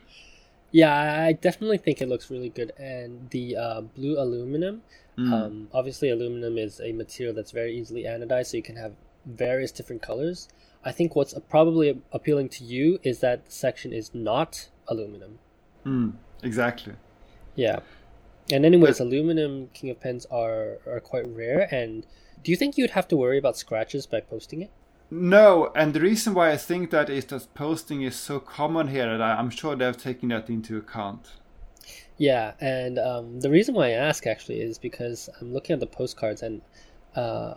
Yeah, 0.71 1.25
I 1.25 1.33
definitely 1.33 1.79
think 1.79 2.01
it 2.01 2.07
looks 2.07 2.29
really 2.29 2.49
good. 2.49 2.71
And 2.77 3.29
the 3.31 3.55
uh, 3.55 3.81
blue 3.81 4.19
aluminum, 4.19 4.83
mm. 5.17 5.33
um, 5.33 5.69
obviously, 5.73 6.09
aluminum 6.09 6.57
is 6.57 6.79
a 6.79 6.91
material 6.91 7.33
that's 7.33 7.51
very 7.51 7.75
easily 7.75 8.03
anodized, 8.03 8.47
so 8.47 8.57
you 8.57 8.63
can 8.63 8.75
have 8.75 8.93
various 9.25 9.71
different 9.71 10.03
colors. 10.03 10.49
I 10.85 10.91
think 10.91 11.15
what's 11.15 11.33
probably 11.49 11.99
appealing 12.11 12.49
to 12.49 12.63
you 12.63 12.99
is 13.03 13.19
that 13.19 13.45
the 13.45 13.51
section 13.51 13.91
is 13.91 14.13
not 14.13 14.69
aluminum. 14.87 15.39
Mm, 15.85 16.13
exactly. 16.43 16.93
Yeah. 17.55 17.79
And 18.51 18.63
anyways, 18.65 18.99
but, 18.99 19.05
aluminum 19.05 19.69
King 19.73 19.89
of 19.89 19.99
Pens 19.99 20.27
are 20.27 20.77
are 20.85 20.99
quite 20.99 21.27
rare. 21.27 21.67
And 21.73 22.05
do 22.43 22.51
you 22.51 22.57
think 22.57 22.77
you'd 22.77 22.91
have 22.91 23.07
to 23.07 23.17
worry 23.17 23.39
about 23.39 23.57
scratches 23.57 24.05
by 24.05 24.21
posting 24.21 24.61
it? 24.61 24.69
No, 25.09 25.71
and 25.75 25.93
the 25.93 26.01
reason 26.01 26.33
why 26.33 26.51
I 26.51 26.57
think 26.57 26.91
that 26.91 27.09
is 27.09 27.25
that 27.25 27.53
posting 27.53 28.01
is 28.01 28.15
so 28.15 28.39
common 28.39 28.87
here 28.87 29.17
that 29.17 29.39
I'm 29.39 29.49
sure 29.49 29.75
they've 29.75 29.97
taken 29.97 30.29
that 30.29 30.49
into 30.49 30.77
account. 30.77 31.33
Yeah, 32.17 32.53
and 32.59 32.97
um, 32.97 33.39
the 33.39 33.49
reason 33.49 33.75
why 33.75 33.87
I 33.87 33.91
ask 33.91 34.25
actually 34.25 34.61
is 34.61 34.77
because 34.77 35.29
I'm 35.39 35.53
looking 35.53 35.73
at 35.73 35.79
the 35.79 35.87
postcards 35.87 36.41
and 36.41 36.61
uh, 37.15 37.55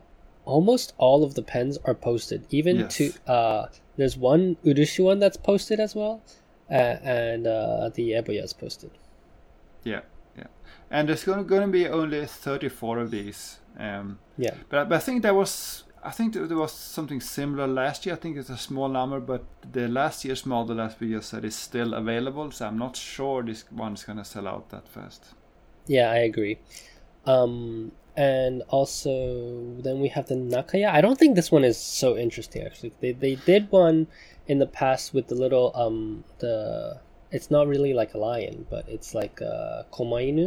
almost 0.49 0.94
all 0.99 1.22
of 1.24 1.34
the 1.34 1.42
pens 1.42 1.78
are 1.84 1.94
posted. 1.94 2.40
Even 2.51 2.76
Yes. 2.78 2.96
to 2.96 3.05
uh, 3.26 3.68
there's 3.96 4.16
one 4.16 4.57
Urushi 4.64 5.05
one 5.05 5.18
that's 5.20 5.36
posted 5.36 5.78
as 5.80 5.94
well, 5.94 6.22
uh, 6.70 6.74
and 7.20 7.46
uh, 7.46 7.90
the 7.94 8.12
Eboya 8.12 8.42
is 8.44 8.53
posted. 8.55 8.90
Yeah, 9.84 10.03
yeah. 10.36 10.46
And 10.90 11.09
there's 11.09 11.24
going 11.24 11.46
to 11.46 11.66
be 11.68 11.86
only 11.88 12.26
34 12.26 12.99
of 12.99 13.11
these. 13.11 13.59
Um, 13.78 14.18
Yeah, 14.36 14.55
but, 14.70 14.88
but 14.88 14.96
I 14.96 15.01
think 15.01 15.22
there 15.22 15.34
was 15.34 15.84
I 16.05 16.11
think 16.12 16.34
there 16.34 16.57
was 16.57 16.72
something 16.72 17.20
similar 17.20 17.66
last 17.66 18.07
year. 18.07 18.14
I 18.14 18.18
think 18.18 18.36
it's 18.36 18.51
a 18.51 18.57
small 18.57 18.88
number, 18.88 19.20
but 19.20 19.42
the 19.72 19.88
last 19.88 20.24
year's 20.24 20.46
model, 20.46 20.80
as 20.80 20.94
we 21.01 21.11
just 21.11 21.28
said, 21.28 21.44
is 21.44 21.57
still 21.57 21.92
available. 21.94 22.51
So 22.53 22.66
I'm 22.66 22.78
not 22.78 22.96
sure 22.96 23.42
this 23.42 23.64
one's 23.72 24.05
going 24.05 24.18
to 24.18 24.24
sell 24.24 24.46
out 24.49 24.68
that 24.70 24.88
fast. 24.88 25.34
yeah, 25.88 26.11
I 26.11 26.18
agree. 26.30 26.59
Um, 27.33 27.93
and 28.16 28.62
also 28.68 29.12
then 29.87 29.97
we 30.01 30.09
have 30.16 30.26
the 30.26 30.35
Nakaya. 30.35 30.89
I 30.99 31.01
don't 31.01 31.18
think 31.20 31.37
this 31.37 31.53
one 31.53 31.64
is 31.72 31.76
so 32.03 32.09
interesting 32.24 32.62
actually. 32.68 32.93
They 33.03 33.12
they 33.12 33.35
did 33.53 33.62
one 33.70 33.99
in 34.47 34.59
the 34.59 34.66
past 34.81 35.05
with 35.14 35.26
the 35.29 35.35
little 35.45 35.68
um 35.83 36.24
the 36.43 37.01
it's 37.37 37.51
not 37.57 37.64
really 37.68 37.93
like 38.01 38.12
a 38.14 38.18
lion, 38.18 38.66
but 38.74 38.85
it's 38.89 39.11
like 39.14 39.37
a 39.41 39.87
komainu. 39.97 40.47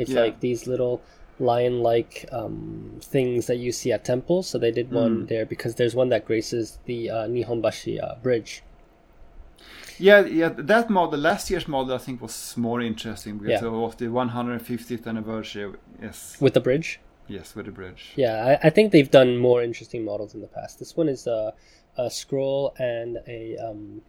It's 0.00 0.12
Yeah. 0.12 0.22
like 0.24 0.40
these 0.40 0.66
little 0.72 0.96
lion-like 1.38 2.14
um, 2.32 3.00
things 3.14 3.46
that 3.48 3.56
you 3.64 3.72
see 3.72 3.90
at 3.92 4.04
temples. 4.04 4.44
So 4.50 4.58
they 4.58 4.70
did 4.80 4.88
one 4.90 5.14
Mm. 5.24 5.28
there 5.28 5.44
because 5.54 5.74
there's 5.78 5.94
one 5.94 6.08
that 6.14 6.24
graces 6.24 6.78
the 6.90 7.10
uh, 7.10 7.26
Nihonbashi 7.34 7.94
uh, 8.02 8.14
bridge. 8.26 8.62
Yeah, 9.98 10.20
yeah. 10.26 10.48
That 10.56 10.90
model, 10.90 11.18
last 11.20 11.50
year's 11.50 11.66
model, 11.68 11.94
I 11.94 11.98
think 11.98 12.20
was 12.22 12.54
more 12.56 12.80
interesting 12.80 13.38
because 13.38 13.62
Yeah. 13.62 13.68
was 13.68 13.94
the 13.96 14.06
150th 14.06 15.06
anniversary. 15.06 15.72
Yes, 16.00 16.36
With 16.40 16.54
the 16.54 16.60
bridge, 16.60 17.00
yes, 17.28 17.54
with 17.54 17.66
the 17.66 17.72
bridge. 17.72 18.12
yeah, 18.16 18.58
I, 18.62 18.66
I 18.68 18.70
think 18.70 18.92
they've 18.92 19.10
done 19.10 19.36
more 19.38 19.62
interesting 19.62 20.04
models 20.04 20.34
in 20.34 20.40
the 20.40 20.48
past. 20.48 20.78
This 20.78 20.96
one 20.96 21.08
is 21.08 21.26
a, 21.26 21.52
a 21.96 22.10
scroll 22.10 22.74
and 22.78 23.18
a 23.26 23.56
um, 23.58 24.02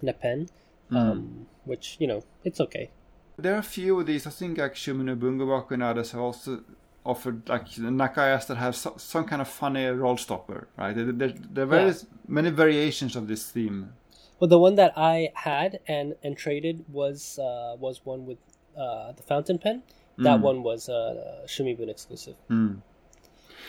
and 0.00 0.10
a 0.10 0.12
pen, 0.14 0.48
um, 0.90 1.46
which 1.64 1.96
you 2.00 2.06
know 2.06 2.22
it's 2.44 2.60
okay. 2.60 2.90
There 3.36 3.54
are 3.54 3.58
a 3.58 3.62
few 3.78 3.98
of 4.00 4.06
these. 4.06 4.26
I 4.26 4.30
think 4.30 4.58
like 4.58 4.74
Shumino 4.74 5.16
Bungubako 5.18 5.72
and 5.72 5.82
others 5.82 6.12
have 6.12 6.20
also 6.20 6.62
offered 7.04 7.48
like 7.48 7.66
Nakayas 7.70 8.46
that 8.48 8.56
have 8.58 8.76
so, 8.76 8.94
some 8.98 9.24
kind 9.24 9.40
of 9.40 9.48
funny 9.48 9.86
roll 9.86 10.16
stopper, 10.18 10.68
right? 10.76 10.94
There, 10.94 11.10
there, 11.12 11.28
there 11.54 11.64
are 11.64 11.66
very 11.66 11.86
Yeah. 11.88 11.94
many 12.28 12.50
variations 12.50 13.16
of 13.16 13.26
this 13.28 13.50
theme. 13.50 13.94
Well, 14.40 14.48
the 14.48 14.58
one 14.58 14.74
that 14.76 14.92
I 14.96 15.30
had 15.34 15.80
and 15.86 16.16
and 16.24 16.36
traded 16.36 16.84
was 16.90 17.38
uh, 17.38 17.76
was 17.78 18.00
one 18.04 18.24
with 18.26 18.38
uh, 18.76 19.12
the 19.12 19.22
fountain 19.22 19.58
pen. 19.58 19.82
That 20.18 20.40
Mm. 20.40 20.42
one 20.42 20.62
was 20.62 20.88
uh, 20.88 21.44
Shumibun 21.46 21.88
exclusive, 21.88 22.36
Mm. 22.50 22.80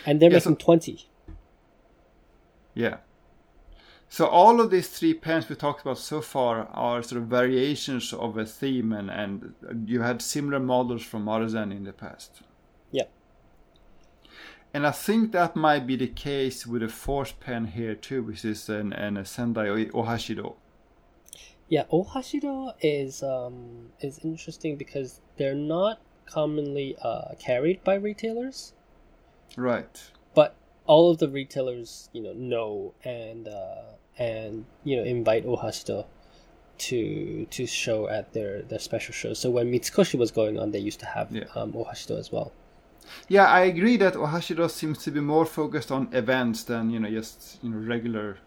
and 0.05 0.19
they're 0.21 0.31
Yeah, 0.31 0.39
so- 0.39 0.49
making 0.51 0.65
twenty. 0.65 1.07
Yeah. 2.73 2.97
So 4.09 4.25
all 4.27 4.59
of 4.59 4.69
these 4.71 4.89
three 4.89 5.13
pens 5.13 5.47
we 5.47 5.55
talked 5.55 5.81
about 5.81 5.97
so 5.97 6.19
far 6.21 6.67
are 6.73 7.01
sort 7.01 7.21
of 7.21 7.27
variations 7.29 8.11
of 8.11 8.37
a 8.37 8.45
theme, 8.45 8.91
and, 8.91 9.09
and 9.09 9.53
you 9.89 10.01
had 10.01 10.21
similar 10.21 10.59
models 10.59 11.01
from 11.03 11.29
Artisan 11.29 11.71
in 11.71 11.85
the 11.85 11.93
past. 11.93 12.41
And 14.73 14.87
I 14.87 14.91
think 14.91 15.31
that 15.33 15.55
might 15.55 15.85
be 15.85 15.95
the 15.97 16.07
case 16.07 16.65
with 16.65 16.81
the 16.81 16.87
fourth 16.87 17.39
pen 17.39 17.65
here 17.67 17.93
too, 17.95 18.23
which 18.23 18.45
is 18.45 18.69
an, 18.69 18.93
an 18.93 19.17
a 19.17 19.25
Sendai 19.25 19.67
Ohashido. 19.89 20.55
Yeah, 21.67 21.83
Ohashido 21.91 22.73
is 22.81 23.21
um 23.23 23.91
is 23.99 24.19
interesting 24.23 24.77
because 24.77 25.19
they're 25.37 25.55
not 25.55 25.99
commonly 26.25 26.95
uh, 27.01 27.33
carried 27.39 27.83
by 27.83 27.95
retailers, 27.95 28.73
Right. 29.57 30.01
but 30.33 30.55
all 30.85 31.11
of 31.11 31.17
the 31.19 31.27
retailers 31.29 32.09
you 32.13 32.21
know 32.23 32.33
know 32.33 32.93
and 33.03 33.47
uh, 33.47 33.83
and 34.17 34.65
you 34.83 34.95
know 34.97 35.03
invite 35.03 35.45
Ohashido 35.45 36.05
to 36.79 37.45
to 37.51 37.65
show 37.67 38.07
at 38.09 38.31
their 38.33 38.61
their 38.63 38.79
special 38.79 39.13
shows. 39.13 39.39
So 39.39 39.49
when 39.49 39.69
Mitsukoshi 39.71 40.17
was 40.17 40.31
going 40.31 40.57
on, 40.59 40.71
they 40.71 40.79
used 40.79 40.99
to 41.01 41.05
have 41.05 41.31
Yeah. 41.35 41.45
um, 41.55 41.73
Ohashido 41.73 42.17
as 42.17 42.31
well. 42.31 42.51
Yeah, 43.27 43.45
I 43.45 43.61
agree 43.61 43.97
that 43.97 44.13
Ohashido 44.13 44.69
seems 44.69 44.99
to 44.99 45.11
be 45.11 45.19
more 45.19 45.45
focused 45.45 45.91
on 45.91 46.09
events 46.11 46.63
than 46.63 46.89
you 46.89 46.99
know 46.99 47.09
just 47.09 47.59
you 47.61 47.69
know 47.69 47.77
regular 47.77 48.37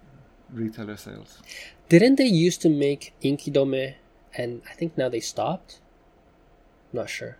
retailer 0.52 0.96
sales. 0.96 1.40
Didn't 1.88 2.16
they 2.16 2.26
used 2.26 2.62
to 2.62 2.68
make 2.68 3.14
Inkidome, 3.22 3.94
and 4.36 4.62
I 4.68 4.72
think 4.74 4.96
now 4.96 5.08
they 5.08 5.20
stopped. 5.20 5.80
Not 6.92 7.10
sure. 7.10 7.38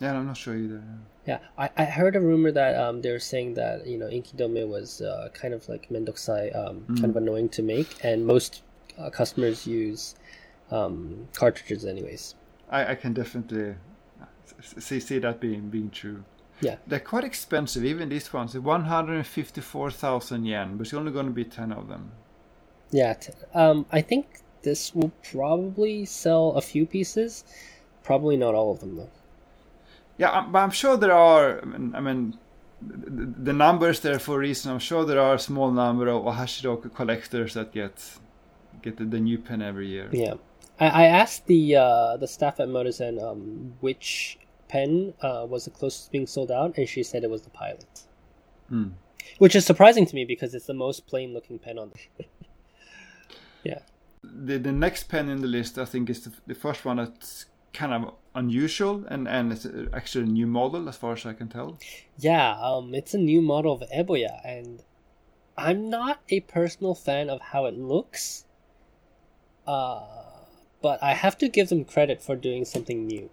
Yeah, 0.00 0.16
I'm 0.16 0.26
not 0.26 0.36
sure 0.36 0.56
either. 0.56 0.82
Yeah, 1.26 1.38
I, 1.56 1.70
I 1.76 1.84
heard 1.84 2.16
a 2.16 2.20
rumor 2.20 2.52
that 2.52 2.74
um 2.76 3.02
they 3.02 3.10
were 3.10 3.18
saying 3.18 3.54
that 3.54 3.86
you 3.86 3.98
know 3.98 4.06
Inkidome 4.06 4.68
was 4.68 5.00
uh, 5.00 5.28
kind 5.32 5.54
of 5.54 5.68
like 5.68 5.88
mendokusai, 5.90 6.54
um, 6.56 6.84
kind 6.96 7.10
of 7.10 7.16
annoying 7.16 7.48
to 7.50 7.62
make, 7.62 8.04
and 8.04 8.26
most 8.26 8.62
uh, 8.98 9.10
customers 9.10 9.66
use 9.66 10.14
um, 10.70 11.28
cartridges 11.34 11.84
anyways. 11.84 12.34
I, 12.68 12.92
I 12.92 12.94
can 12.94 13.12
definitely 13.12 13.76
see 14.60 15.00
see 15.00 15.18
that 15.18 15.40
being 15.40 15.68
being 15.70 15.90
true. 15.90 16.24
Yeah. 16.64 16.76
They're 16.86 17.00
quite 17.00 17.24
expensive, 17.24 17.84
even 17.84 18.08
these 18.08 18.32
ones. 18.32 18.56
One 18.58 18.84
hundred 18.84 19.16
and 19.16 19.26
fifty-four 19.26 19.90
thousand 19.90 20.44
yen, 20.46 20.76
but 20.76 20.86
it's 20.86 20.94
only 20.94 21.12
going 21.12 21.26
to 21.26 21.32
be 21.32 21.44
ten 21.44 21.72
of 21.72 21.88
them. 21.88 22.12
Yeah, 22.90 23.14
um, 23.54 23.86
I 23.90 24.00
think 24.02 24.40
this 24.62 24.94
will 24.94 25.12
probably 25.32 26.04
sell 26.04 26.52
a 26.52 26.60
few 26.60 26.86
pieces, 26.86 27.44
probably 28.02 28.36
not 28.36 28.54
all 28.54 28.70
of 28.72 28.80
them 28.80 28.96
though. 28.96 29.10
Yeah, 30.16 30.30
I'm- 30.30 30.52
but 30.52 30.60
I'm 30.60 30.70
sure 30.70 30.96
there 30.96 31.12
are. 31.12 31.60
I 31.62 32.00
mean, 32.00 32.38
the, 32.80 33.52
numbers 33.52 34.00
there 34.00 34.18
for 34.18 34.36
a 34.36 34.38
reason. 34.38 34.70
I'm 34.72 34.78
sure 34.78 35.04
there 35.04 35.20
are 35.20 35.34
a 35.34 35.38
small 35.38 35.70
number 35.70 36.08
of 36.08 36.22
Ohashido 36.24 36.92
collectors 36.94 37.54
that 37.54 37.72
get 37.72 37.96
get 38.82 38.96
the, 38.96 39.04
the 39.04 39.20
new 39.20 39.38
pen 39.38 39.62
every 39.62 39.88
year. 39.88 40.08
Yeah, 40.12 40.34
I, 40.78 40.88
I 40.88 41.04
asked 41.06 41.46
the 41.46 41.76
uh, 41.76 42.16
the 42.16 42.28
staff 42.28 42.60
at 42.60 42.68
Maruzen 42.68 43.22
um, 43.22 43.74
which 43.80 44.38
pen 44.68 45.14
uh, 45.20 45.46
was 45.48 45.64
the 45.64 45.70
closest 45.70 46.10
being 46.12 46.26
sold 46.26 46.50
out, 46.50 46.76
and 46.76 46.88
she 46.88 47.02
said 47.02 47.24
it 47.24 47.30
was 47.30 47.42
the 47.42 47.50
Pilot, 47.50 48.02
Hmm. 48.68 48.88
which 49.38 49.54
is 49.54 49.64
surprising 49.64 50.06
to 50.06 50.14
me 50.14 50.24
because 50.24 50.54
it's 50.54 50.66
the 50.66 50.74
most 50.74 51.06
plain 51.06 51.32
looking 51.34 51.58
pen 51.58 51.78
on. 51.78 51.92
The- 52.18 52.24
yeah, 53.64 53.80
The 54.22 54.58
the 54.58 54.72
next 54.72 55.04
pen 55.08 55.28
in 55.28 55.40
the 55.40 55.48
list, 55.48 55.78
I 55.78 55.84
think, 55.84 56.10
is 56.10 56.24
the, 56.24 56.32
the 56.46 56.54
first 56.54 56.84
one 56.84 56.96
that's 56.96 57.46
kind 57.72 57.92
of 57.92 58.14
unusual 58.36 59.04
and 59.08 59.26
and 59.28 59.52
it's 59.52 59.66
actually 59.92 60.24
a 60.24 60.32
new 60.32 60.46
model 60.46 60.88
as 60.88 60.96
far 60.96 61.12
as 61.12 61.26
I 61.26 61.32
can 61.32 61.48
tell. 61.48 61.78
yeah, 62.18 62.56
um, 62.60 62.94
it's 62.94 63.14
a 63.14 63.18
new 63.18 63.40
model 63.42 63.72
of 63.72 63.82
Eboya, 63.90 64.40
and 64.44 64.82
I'm 65.56 65.88
not 65.90 66.20
a 66.28 66.40
personal 66.40 66.94
fan 66.94 67.30
of 67.30 67.40
how 67.52 67.66
it 67.66 67.74
looks. 67.78 68.44
Uh, 69.66 70.02
but 70.82 71.02
I 71.02 71.14
have 71.14 71.38
to 71.38 71.48
give 71.48 71.68
them 71.70 71.84
credit 71.84 72.20
for 72.22 72.36
doing 72.36 72.64
something 72.64 73.06
new. 73.06 73.30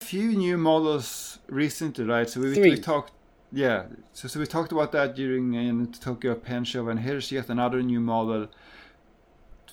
Few 0.00 0.36
new 0.36 0.56
models 0.56 1.38
recently, 1.48 2.04
right? 2.04 2.28
So 2.28 2.40
we, 2.40 2.54
Three. 2.54 2.70
we 2.70 2.78
talked, 2.78 3.12
yeah. 3.52 3.84
So 4.12 4.28
so 4.28 4.38
we 4.38 4.46
talked 4.46 4.72
about 4.72 4.92
that 4.92 5.16
during 5.16 5.56
uh, 5.56 5.60
in 5.60 5.90
the 5.90 5.98
Tokyo 5.98 6.34
Pen 6.34 6.64
Show, 6.64 6.88
and 6.88 7.00
here's 7.00 7.32
yet 7.32 7.48
another 7.48 7.82
new 7.82 8.00
model. 8.00 8.48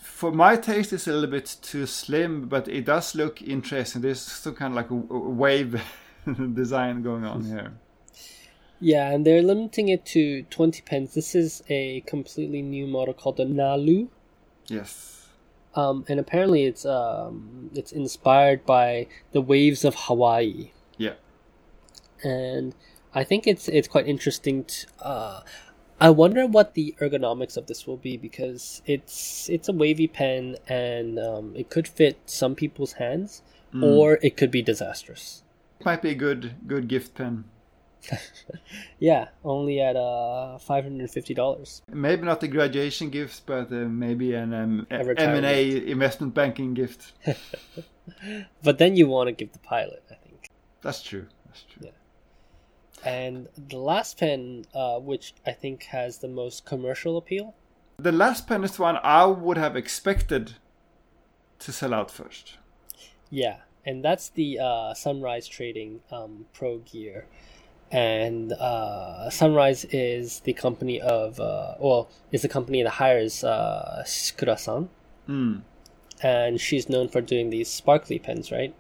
For 0.02 0.32
my 0.32 0.56
taste, 0.56 0.94
it's 0.94 1.08
a 1.08 1.14
little 1.14 1.30
bit 1.30 1.58
too 1.62 1.86
slim, 1.86 2.48
but 2.48 2.68
it 2.68 2.86
does 2.86 3.14
look 3.16 3.42
interesting. 3.42 4.02
There's 4.02 4.22
some 4.22 4.56
kind 4.56 4.72
of 4.72 4.76
like 4.76 4.90
a, 4.90 5.14
a 5.14 5.20
wave 5.20 5.82
design 6.54 7.04
going 7.04 7.26
on 7.26 7.44
here. 7.46 7.74
Yeah, 8.80 9.12
and 9.12 9.26
they're 9.26 9.42
limiting 9.42 9.90
it 9.90 10.06
to 10.08 10.44
20 10.44 10.82
pens. 10.82 11.14
This 11.14 11.36
is 11.36 11.64
a 11.70 12.02
completely 12.02 12.62
new 12.62 12.86
model 12.86 13.14
called 13.14 13.38
the 13.38 13.46
Nalu. 13.46 14.10
Yes. 14.68 15.23
Um, 15.76 16.06
and 16.08 16.20
apparently 16.20 16.66
it's 16.66 16.86
um, 16.86 17.72
it's 17.74 17.92
inspired 17.92 18.66
by 18.66 19.08
the 19.32 19.42
waves 19.42 19.84
of 19.84 19.96
Hawaii. 19.96 20.72
Yeah. 20.98 21.14
And 22.24 22.76
I 23.14 23.24
think 23.24 23.48
it's 23.48 23.68
it's 23.68 23.88
quite 23.88 24.08
interesting. 24.08 24.66
To, 24.66 24.88
uh, 25.02 25.42
I 26.00 26.10
wonder 26.10 26.46
what 26.46 26.74
the 26.74 26.96
ergonomics 27.00 27.58
of 27.58 27.68
this 27.68 27.88
will 27.88 27.98
be 27.98 28.18
because 28.18 28.82
it's 28.86 29.50
it's 29.50 29.68
a 29.70 29.74
wavy 29.74 30.08
pen 30.08 30.58
and 30.68 31.18
um, 31.18 31.54
it 31.56 31.70
could 31.70 31.88
fit 31.88 32.18
some 32.26 32.56
people's 32.56 32.94
hands, 32.94 33.42
or 33.82 34.20
it 34.22 34.38
could 34.38 34.52
be 34.52 34.62
disastrous. 34.62 35.44
Might 35.84 36.02
be 36.02 36.12
a 36.12 36.16
good 36.16 36.56
good 36.68 36.88
gift 36.88 37.16
pen. 37.16 37.46
Yeah, 39.00 39.30
only 39.44 39.82
at 39.82 39.96
uh 39.96 40.58
five 40.60 40.84
hundred 40.86 41.02
and 41.02 41.12
fifty 41.12 41.34
dollars. 41.34 41.82
Maybe 41.92 42.24
not 42.24 42.42
a 42.44 42.48
graduation 42.48 43.10
gift, 43.10 43.46
but 43.46 43.72
uh, 43.72 43.88
maybe 43.88 44.34
an 44.34 44.54
um, 44.54 44.88
M&A 44.90 45.92
investment 45.92 46.34
banking 46.34 46.74
gift. 46.74 47.14
But 48.64 48.78
then 48.80 48.96
you 48.96 49.08
want 49.08 49.28
to 49.28 49.32
give 49.32 49.54
the 49.54 49.60
pilot, 49.60 50.04
I 50.12 50.16
think. 50.16 50.50
That's 50.82 51.02
true. 51.02 51.28
That's 51.46 51.64
true. 51.64 51.88
Yeah. 51.88 51.92
And 53.06 53.48
the 53.58 53.78
last 53.78 54.18
pen, 54.18 54.66
uh, 54.74 55.00
which 55.00 55.34
I 55.46 55.52
think 55.52 55.84
has 55.84 56.18
the 56.20 56.28
most 56.28 56.66
commercial 56.66 57.18
appeal, 57.18 57.56
The 57.98 58.12
last 58.12 58.48
pen 58.48 58.64
is 58.64 58.76
the 58.76 58.82
one 58.82 58.98
I 59.04 59.26
would 59.26 59.58
have 59.58 59.76
expected 59.76 60.56
to 61.60 61.72
sell 61.72 61.94
out 61.94 62.12
first. 62.12 62.58
Yeah, 63.30 63.58
and 63.86 64.04
that's 64.04 64.30
the 64.30 64.60
uh, 64.60 64.94
Sunrise 64.94 65.48
Trading 65.48 66.02
um, 66.12 66.46
Pro 66.54 66.80
Gear. 66.80 67.28
And 67.94 68.54
uh, 68.54 69.30
Sunrise 69.30 69.86
is 69.86 70.40
the 70.40 70.54
company 70.54 71.00
of, 71.00 71.40
uh, 71.40 71.76
well, 71.80 72.10
is 72.32 72.42
the 72.42 72.50
company 72.50 72.82
that 72.82 72.90
hires 72.90 73.44
uh, 73.44 74.04
Shikura-san. 74.06 74.90
Hmm. 75.28 75.58
And 76.24 76.60
she's 76.60 76.90
known 76.90 77.08
for 77.08 77.22
doing 77.22 77.52
these 77.52 77.70
sparkly 77.70 78.18
pens, 78.18 78.52
right? 78.52 78.76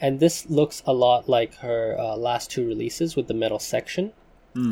And 0.00 0.18
this 0.18 0.48
looks 0.48 0.82
a 0.86 0.94
lot 0.94 1.28
like 1.28 1.56
her 1.56 1.94
uh, 1.98 2.16
last 2.16 2.50
two 2.50 2.66
releases 2.66 3.16
with 3.16 3.28
the 3.28 3.34
metal 3.34 3.58
section. 3.58 4.12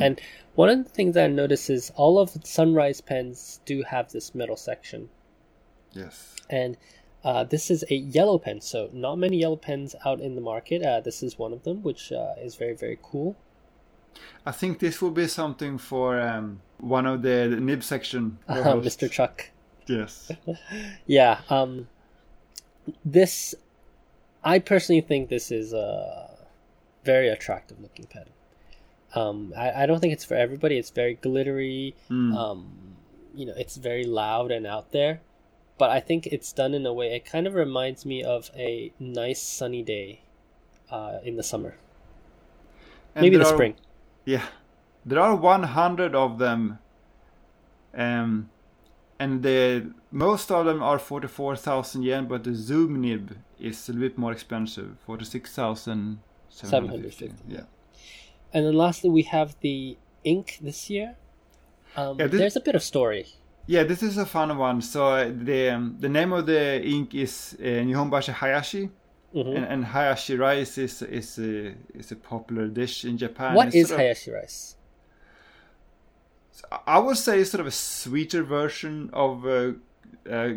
And 0.00 0.20
one 0.54 0.68
of 0.68 0.84
the 0.84 0.90
things 0.90 1.16
I 1.16 1.26
notice 1.26 1.68
is 1.68 1.92
all 1.96 2.18
of 2.18 2.30
Sunrise 2.44 3.00
pens 3.00 3.60
do 3.66 3.82
have 3.82 4.10
this 4.10 4.34
metal 4.34 4.56
section. 4.56 5.10
Yes. 5.92 6.34
And 6.48 6.76
uh, 7.22 7.44
this 7.44 7.70
is 7.70 7.84
a 7.90 7.94
yellow 7.94 8.38
pen, 8.38 8.60
so 8.60 8.88
not 8.92 9.16
many 9.16 9.36
yellow 9.38 9.56
pens 9.56 9.94
out 10.04 10.20
in 10.20 10.34
the 10.34 10.40
market. 10.40 10.82
Uh, 10.82 11.00
this 11.00 11.22
is 11.22 11.38
one 11.38 11.52
of 11.52 11.62
them, 11.64 11.82
which 11.82 12.10
uh, 12.10 12.34
is 12.40 12.56
very, 12.56 12.74
very 12.74 12.98
cool. 13.02 13.36
I 14.44 14.52
think 14.52 14.78
this 14.78 15.00
will 15.02 15.10
be 15.10 15.26
something 15.26 15.78
for 15.78 16.20
um, 16.20 16.60
one 16.78 17.06
of 17.06 17.22
the, 17.22 17.48
the 17.50 17.60
nib 17.60 17.82
section. 17.82 18.38
Uh. 18.48 18.74
Mr. 18.76 19.10
Chuck. 19.10 19.50
Yes. 19.86 20.30
Yeah. 21.06 21.40
Um, 21.50 21.88
this, 23.04 23.54
I 24.44 24.58
personally 24.58 25.00
think 25.00 25.28
this 25.28 25.50
is 25.50 25.72
a 25.72 26.30
very 27.04 27.28
attractive 27.28 27.80
looking 27.80 28.06
pen. 28.06 28.26
Um, 29.14 29.52
I, 29.56 29.82
I 29.82 29.86
don't 29.86 30.00
think 30.00 30.12
it's 30.12 30.24
for 30.24 30.34
everybody. 30.34 30.76
It's 30.78 30.90
very 30.90 31.14
glittery. 31.14 31.94
Mm. 32.10 32.34
Um, 32.36 32.66
you 33.34 33.46
know, 33.46 33.54
it's 33.56 33.76
very 33.76 34.04
loud 34.04 34.50
and 34.50 34.66
out 34.66 34.92
there. 34.92 35.20
But 35.78 35.90
I 35.90 36.00
think 36.00 36.26
it's 36.26 36.52
done 36.52 36.74
in 36.74 36.86
a 36.86 36.92
way. 36.92 37.14
It 37.14 37.24
kind 37.24 37.46
of 37.46 37.54
reminds 37.54 38.06
me 38.06 38.22
of 38.24 38.50
a 38.56 38.92
nice 38.98 39.42
sunny 39.42 39.82
day 39.82 40.20
uh, 40.90 41.18
in 41.22 41.36
the 41.36 41.42
summer, 41.42 41.76
And 43.14 43.22
maybe 43.22 43.36
the 43.36 43.44
are- 43.44 43.52
spring. 43.54 43.74
Yeah, 44.26 44.44
there 45.04 45.20
are 45.20 45.34
100 45.36 46.14
of 46.14 46.38
them, 46.38 46.78
um, 47.94 48.50
and 49.18 49.42
the 49.42 49.92
most 50.10 50.50
of 50.50 50.66
them 50.66 50.82
are 50.82 50.98
44,000 50.98 52.02
yen, 52.02 52.26
but 52.26 52.42
the 52.44 52.54
Zoom 52.54 53.00
nib 53.00 53.36
is 53.58 53.88
a 53.88 53.92
little 53.92 54.08
bit 54.08 54.18
more 54.18 54.32
expensive, 54.32 54.96
46,750. 55.06 56.18
750. 56.50 57.32
Yeah, 57.48 57.60
And 58.52 58.66
then 58.66 58.74
lastly, 58.74 59.10
we 59.10 59.22
have 59.22 59.56
the 59.60 59.96
ink 60.24 60.58
this 60.60 60.90
year. 60.90 61.16
Um, 61.96 62.18
Yeah, 62.18 62.26
this- 62.26 62.40
There's 62.40 62.56
a 62.56 62.60
bit 62.60 62.74
of 62.74 62.82
story. 62.82 63.26
yeah. 63.66 63.84
This 63.84 64.02
is 64.02 64.18
a 64.18 64.26
fun 64.26 64.56
one. 64.58 64.82
So 64.82 65.06
uh, 65.06 65.30
the 65.32 65.70
um, 65.70 65.96
the 66.00 66.08
name 66.08 66.32
of 66.32 66.46
the 66.46 66.82
ink 66.84 67.14
is 67.14 67.56
uh, 67.58 67.62
Nihonbashi 67.88 68.32
Hayashi, 68.32 68.90
Mhm. 69.36 69.54
and, 69.56 69.64
and 69.66 69.84
Hayashi 69.84 70.36
rice 70.36 70.78
is 70.78 71.02
is 71.02 71.38
a 71.38 71.74
is 71.94 72.10
a 72.10 72.16
popular 72.16 72.68
dish 72.68 73.04
in 73.04 73.18
Japan. 73.18 73.54
What 73.54 73.66
It's 73.68 73.76
is 73.76 73.88
sort 73.88 74.00
of- 74.00 74.04
Hayashi 74.04 74.30
rice? 74.30 74.76
I 76.86 76.98
would 76.98 77.18
say 77.18 77.40
it's 77.40 77.50
sort 77.50 77.60
of 77.60 77.66
a 77.66 77.70
sweeter 77.70 78.42
version 78.42 79.10
of 79.12 79.44
uh, 79.46 79.72
uh, 80.30 80.52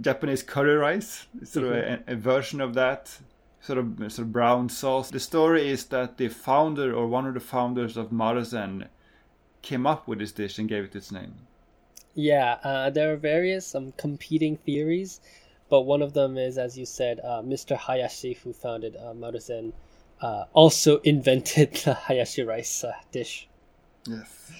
Japanese 0.00 0.42
curry 0.42 0.74
rice. 0.76 1.26
Sort 1.44 1.66
of 1.66 1.72
a, 1.72 2.02
a 2.06 2.16
version 2.16 2.60
of 2.62 2.72
that, 2.74 3.18
sort 3.60 3.78
of 3.78 3.86
sort 4.10 4.20
of 4.26 4.32
brown 4.32 4.70
sauce. 4.70 5.10
The 5.10 5.20
story 5.20 5.68
is 5.68 5.84
that 5.86 6.16
the 6.16 6.28
founder 6.28 6.94
or 6.94 7.06
one 7.06 7.26
of 7.26 7.34
the 7.34 7.40
founders 7.40 7.96
of 7.98 8.10
Maruzen 8.10 8.88
came 9.60 9.86
up 9.86 10.08
with 10.08 10.20
this 10.20 10.32
dish 10.32 10.58
and 10.58 10.68
gave 10.68 10.84
it 10.84 10.96
its 10.96 11.12
name. 11.12 11.34
Yeah, 12.14 12.56
uh, 12.64 12.88
there 12.88 13.12
are 13.12 13.16
various 13.16 13.74
um, 13.74 13.92
competing 13.98 14.56
theories, 14.56 15.20
but 15.68 15.82
one 15.82 16.02
of 16.02 16.12
them 16.12 16.38
is, 16.38 16.58
as 16.58 16.78
you 16.78 16.86
said, 16.86 17.20
uh, 17.20 17.42
Mr. 17.42 17.76
Hayashi, 17.76 18.34
who 18.34 18.52
founded 18.52 18.96
uh, 18.96 19.12
Maruzen, 19.12 19.72
uh, 20.20 20.44
also 20.52 20.98
invented 21.04 21.74
the 21.84 21.94
Hayashi 21.94 22.42
rice 22.42 22.84
uh, 22.84 22.92
dish. 23.12 23.48
Yes. 24.06 24.52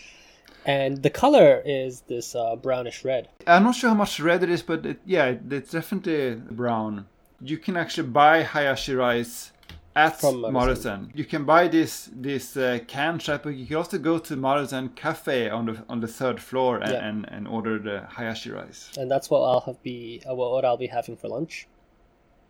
And 0.64 1.02
the 1.02 1.11
color 1.11 1.62
is 1.64 2.00
this 2.02 2.34
uh, 2.34 2.57
brownish 2.57 3.04
red. 3.04 3.28
I'm 3.46 3.62
not 3.62 3.76
sure 3.76 3.90
how 3.90 3.96
much 3.96 4.18
red 4.18 4.42
it 4.42 4.50
is, 4.50 4.62
but 4.62 4.84
it, 4.84 5.00
yeah, 5.07 5.36
it's 5.48 5.70
definitely 5.70 6.34
brown. 6.34 7.07
You 7.40 7.59
can 7.59 7.76
actually 7.76 8.09
buy 8.09 8.42
Hayashi 8.42 8.94
rice 8.94 9.52
at 9.97 10.20
From. 10.20 10.42
Maruzen. 10.42 11.11
You 11.14 11.24
can 11.24 11.44
buy 11.44 11.68
this 11.68 12.11
this 12.14 12.57
uh, 12.57 12.78
can 12.86 13.18
shop, 13.18 13.42
but 13.44 13.55
you 13.55 13.66
can 13.66 13.76
also 13.76 13.99
go 13.99 14.18
to 14.18 14.36
Maruzen 14.36 14.94
Cafe 14.94 15.49
on 15.51 15.66
the 15.66 15.84
on 15.88 16.01
the 16.01 16.07
third 16.09 16.38
floor 16.40 16.78
and, 16.78 16.92
Yeah. 16.92 17.09
and, 17.09 17.26
and 17.30 17.49
order 17.49 17.78
the 17.78 18.07
Hayashi 18.16 18.51
rice. 18.51 18.90
And 18.99 19.11
that's 19.11 19.28
what 19.30 19.40
I'll 19.40 19.61
have 19.61 19.82
be 19.82 20.22
uh, 20.28 20.34
what 20.34 20.64
I'll 20.64 20.76
be 20.76 20.86
having 20.88 21.16
for 21.16 21.28
lunch. 21.28 21.66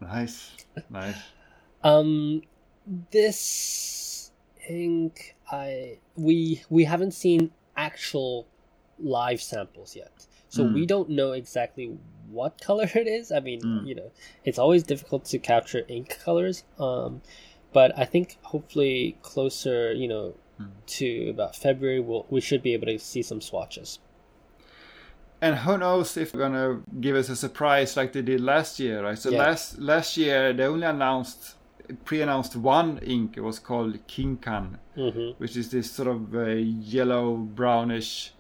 Nice, 0.01 0.51
nice. 0.91 1.17
Um, 1.83 2.43
this 3.11 4.33
ink, 4.69 5.37
I 5.51 5.99
we 6.17 6.63
we 6.69 6.85
haven't 6.85 7.13
seen 7.13 7.51
actual 7.77 8.47
live 8.99 9.41
samples 9.43 9.95
yet, 9.97 10.27
so 10.49 10.65
Mm. 10.65 10.75
we 10.75 10.87
don't 10.87 11.09
know 11.11 11.33
exactly 11.33 11.87
what 12.31 12.61
color 12.69 12.89
it 12.95 13.07
is. 13.07 13.31
I 13.31 13.41
mean, 13.41 13.61
Mm. 13.61 13.87
you 13.87 13.95
know, 13.95 14.11
it's 14.45 14.59
always 14.59 14.83
difficult 14.83 15.25
to 15.27 15.39
capture 15.39 15.83
ink 15.89 16.19
colors. 16.25 16.65
Um, 16.79 17.23
but 17.73 17.97
I 17.99 18.05
think 18.05 18.39
hopefully 18.43 19.19
closer, 19.23 19.93
you 19.93 20.09
know, 20.09 20.35
Mm. 20.61 20.71
to 20.87 21.29
about 21.31 21.55
February, 21.55 22.01
we'll, 22.01 22.25
we 22.31 22.41
should 22.41 22.63
be 22.63 22.73
able 22.73 22.87
to 22.87 22.99
see 22.99 23.23
some 23.23 23.41
swatches. 23.43 23.99
And 25.41 25.57
who 25.57 25.77
knows 25.77 26.17
if 26.17 26.33
they're 26.33 26.41
gonna 26.41 26.81
give 27.01 27.15
us 27.15 27.29
a 27.29 27.37
surprise 27.37 27.97
like 27.97 28.13
they 28.13 28.23
did 28.23 28.41
last 28.41 28.81
year, 28.81 29.03
right? 29.05 29.19
So 29.19 29.31
Yeah. 29.31 29.39
last 29.45 29.79
last 29.79 30.17
year 30.17 30.53
they 30.55 30.65
only 30.65 30.87
announced 30.87 31.57
pre-announced 32.05 32.57
one 32.57 32.99
ink. 33.03 33.37
It 33.37 33.43
was 33.43 33.59
called 33.59 33.95
Kinkan. 34.09 34.79
hmm 34.95 35.31
which 35.37 35.55
is 35.59 35.71
this 35.71 35.91
sort 35.91 36.09
of 36.09 36.35
uh, 36.35 36.47
yellow 36.95 37.37
brownish 37.37 38.33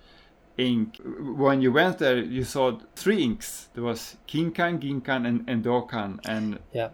ink. 0.58 0.96
When 1.04 1.60
you 1.62 1.72
went 1.72 1.98
there, 1.98 2.18
you 2.18 2.44
saw 2.44 2.78
three 2.94 3.22
inks. 3.22 3.68
There 3.74 3.84
was 3.84 4.16
Kinkan, 4.26 4.80
Ginkan, 4.80 5.26
and, 5.26 5.44
and 5.48 5.64
Dokan, 5.64 6.20
and 6.26 6.58
Yeah. 6.72 6.90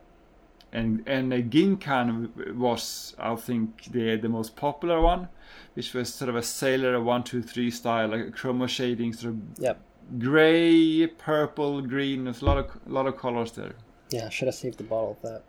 and 0.72 1.02
and 1.06 1.32
uh, 1.32 1.36
Ginkan 1.38 2.56
was, 2.56 3.14
I 3.18 3.34
think, 3.36 3.84
the 3.92 4.16
the 4.16 4.28
most 4.28 4.56
popular 4.56 5.00
one, 5.00 5.28
which 5.74 5.94
was 5.94 6.12
sort 6.12 6.28
of 6.28 6.36
a 6.36 6.42
sailor 6.42 7.00
one 7.00 7.22
two 7.22 7.42
three 7.42 7.70
style, 7.70 8.08
like 8.08 8.26
a 8.28 8.30
chroma 8.30 8.68
shading, 8.68 9.12
sort 9.12 9.34
of 9.34 9.40
Yep. 9.58 9.80
gray, 10.18 11.06
purple, 11.06 11.82
green. 11.82 12.24
There's 12.24 12.42
a 12.42 12.44
lot 12.44 12.58
of 12.58 12.66
a 12.86 12.90
lot 12.92 13.06
of 13.06 13.16
colors 13.16 13.52
there. 13.52 13.74
Yeah, 14.10 14.26
I 14.26 14.30
should 14.30 14.48
have 14.48 14.54
saved 14.54 14.78
the 14.78 14.84
bottle 14.84 15.12
of 15.12 15.22
that. 15.22 15.42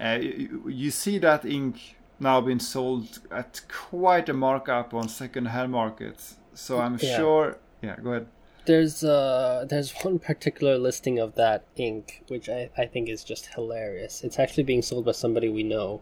Uh, 0.00 0.18
you, 0.20 0.62
you 0.68 0.90
see 0.90 1.18
that 1.18 1.44
ink 1.44 1.96
now 2.20 2.40
being 2.40 2.60
sold 2.60 3.18
at 3.30 3.62
quite 3.68 4.28
a 4.28 4.32
markup 4.32 4.92
on 4.94 5.08
second-hand 5.08 5.72
markets. 5.72 6.36
So 6.58 6.80
I'm 6.80 6.98
Yeah. 7.00 7.16
sure. 7.16 7.58
Yeah, 7.82 7.96
go 8.02 8.10
ahead. 8.10 8.26
There's 8.66 9.04
uh 9.04 9.64
there's 9.68 9.92
one 10.02 10.18
particular 10.18 10.76
listing 10.76 11.18
of 11.18 11.36
that 11.36 11.64
ink 11.76 12.24
which 12.28 12.48
I, 12.48 12.68
I 12.76 12.84
think 12.86 13.08
is 13.08 13.22
just 13.22 13.46
hilarious. 13.54 14.24
It's 14.24 14.38
actually 14.38 14.64
being 14.64 14.82
sold 14.82 15.04
by 15.04 15.12
somebody 15.12 15.48
we 15.48 15.62
know 15.62 16.00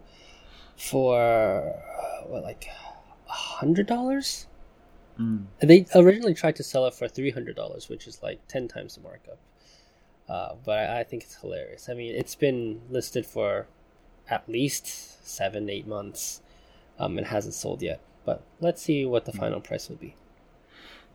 for 0.75 1.15
uh, 1.21 2.27
what 2.27 2.43
like 2.43 2.65
a 3.29 3.31
hundred 3.31 3.85
dollars. 3.85 4.47
Mm. 5.19 5.45
They 5.59 5.85
originally 5.93 6.33
tried 6.33 6.55
to 6.57 6.63
sell 6.63 6.85
it 6.87 6.93
for 6.95 7.07
three 7.07 7.31
hundred 7.31 7.55
dollars, 7.55 7.87
which 7.87 8.07
is 8.07 8.23
like 8.23 8.39
ten 8.47 8.67
times 8.67 8.95
the 8.95 9.01
markup. 9.01 9.37
Uh, 10.27 10.55
but 10.65 10.77
I, 10.89 10.99
I 11.01 11.03
think 11.03 11.23
it's 11.23 11.35
hilarious. 11.35 11.87
I 11.87 11.93
mean, 11.93 12.13
it's 12.15 12.35
been 12.35 12.81
listed 12.89 13.25
for 13.25 13.67
at 14.27 14.49
least 14.49 14.85
seven, 15.25 15.69
eight 15.69 15.87
months, 15.87 16.41
um, 16.99 17.17
and 17.17 17.27
hasn't 17.27 17.53
sold 17.53 17.81
yet. 17.81 18.01
But 18.25 18.41
let's 18.59 18.81
see 18.81 19.05
what 19.05 19.23
the 19.25 19.31
final 19.31 19.61
price 19.61 19.87
will 19.87 19.95
be. 19.95 20.15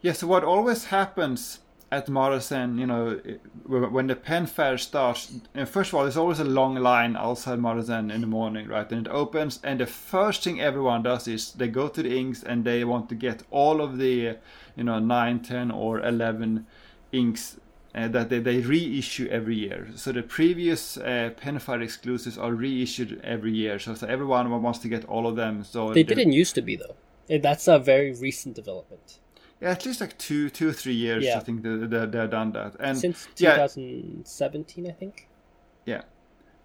Yeah. 0.02 0.12
So 0.12 0.26
what 0.26 0.44
always 0.44 0.86
happens 0.86 1.60
at 1.90 2.06
Maruzen, 2.06 2.78
you 2.78 2.86
know, 2.86 3.20
when 3.66 4.06
the 4.06 4.16
pen 4.16 4.46
fair 4.46 4.78
starts, 4.78 5.34
and 5.54 5.68
first 5.68 5.90
of 5.90 5.94
all, 5.94 6.02
there's 6.04 6.16
always 6.16 6.40
a 6.40 6.44
long 6.44 6.74
line 6.76 7.16
outside 7.16 7.58
Maruzen 7.58 8.10
in 8.10 8.22
the 8.22 8.26
morning, 8.26 8.66
right? 8.66 8.90
And 8.90 9.06
it 9.06 9.10
opens, 9.10 9.60
and 9.62 9.78
the 9.78 9.86
first 9.86 10.42
thing 10.42 10.58
everyone 10.58 11.02
does 11.02 11.28
is 11.28 11.52
they 11.52 11.68
go 11.68 11.88
to 11.88 12.02
the 12.02 12.18
inks 12.18 12.42
and 12.42 12.64
they 12.64 12.82
want 12.84 13.10
to 13.10 13.14
get 13.14 13.42
all 13.50 13.82
of 13.82 13.98
the, 13.98 14.38
you 14.74 14.84
know, 14.84 14.98
9, 14.98 15.40
10, 15.40 15.70
or 15.70 16.00
11 16.00 16.66
inks 17.12 17.58
uh, 17.94 18.08
that 18.08 18.30
they, 18.30 18.38
they 18.38 18.60
reissue 18.60 19.28
every 19.30 19.56
year. 19.56 19.88
So 19.94 20.12
the 20.12 20.22
previous 20.22 20.96
uh, 20.96 21.30
pen 21.36 21.58
fair 21.58 21.82
exclusives 21.82 22.38
are 22.38 22.52
reissued 22.54 23.20
every 23.22 23.52
year. 23.52 23.78
So, 23.78 23.94
so 23.94 24.06
everyone 24.06 24.50
wants 24.62 24.78
to 24.78 24.88
get 24.88 25.04
all 25.04 25.26
of 25.26 25.36
them. 25.36 25.62
So 25.62 25.92
They 25.92 26.02
the- 26.02 26.14
didn't 26.14 26.32
used 26.32 26.54
to 26.54 26.62
be 26.62 26.76
though. 26.76 26.96
That's 27.28 27.68
a 27.68 27.78
very 27.78 28.14
recent 28.14 28.56
development. 28.56 29.18
Yeah, 29.62 29.70
at 29.70 29.86
least 29.86 30.00
like 30.00 30.18
two, 30.18 30.50
two 30.50 30.68
or 30.70 30.72
three 30.72 30.94
years. 30.94 31.24
Yeah. 31.24 31.36
I 31.38 31.40
think 31.40 31.62
they, 31.62 31.76
they, 31.76 32.06
they've 32.06 32.30
done 32.30 32.50
that. 32.52 32.74
And 32.80 32.98
Since 32.98 33.28
yeah, 33.38 33.56
2017, 33.56 34.88
I 34.88 34.92
think. 34.92 35.28
yeah, 35.86 36.02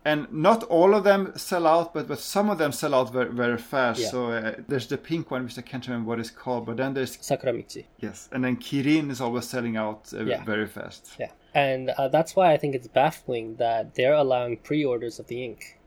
and 0.04 0.32
not 0.32 0.64
all 0.64 0.96
of 0.96 1.04
them 1.04 1.34
sell 1.36 1.68
out, 1.68 1.94
but 1.94 2.08
but 2.08 2.20
some 2.20 2.50
of 2.50 2.58
them 2.58 2.72
sell 2.72 2.94
out 2.96 3.12
very 3.14 3.32
very 3.32 3.58
fast. 3.58 4.00
Yeah. 4.02 4.10
So 4.10 4.32
uh, 4.32 4.56
there's 4.68 4.88
the 4.88 4.98
pink 4.98 5.30
one, 5.32 5.44
which 5.44 5.58
I 5.58 5.62
can't 5.62 5.86
remember 5.88 6.10
what 6.10 6.20
it's 6.20 6.32
called, 6.32 6.66
but 6.66 6.78
then 6.78 6.94
there's 6.96 7.18
Sakuramichi. 7.18 7.86
yes, 8.00 8.30
and 8.32 8.44
then 8.44 8.56
Kirin 8.58 9.12
is 9.12 9.22
always 9.22 9.46
selling 9.48 9.78
out 9.78 10.12
uh, 10.14 10.24
Yeah. 10.24 10.44
very 10.44 10.68
fast. 10.68 11.12
Yeah, 11.20 11.32
and 11.54 11.90
uh, 11.92 12.08
that's 12.08 12.36
why 12.36 12.52
I 12.54 12.58
think 12.58 12.74
it's 12.74 12.88
baffling 12.88 13.58
that 13.58 13.96
they're 13.96 14.14
allowing 14.14 14.58
pre-orders 14.58 15.20
of 15.20 15.28
the 15.28 15.44
ink. 15.44 15.78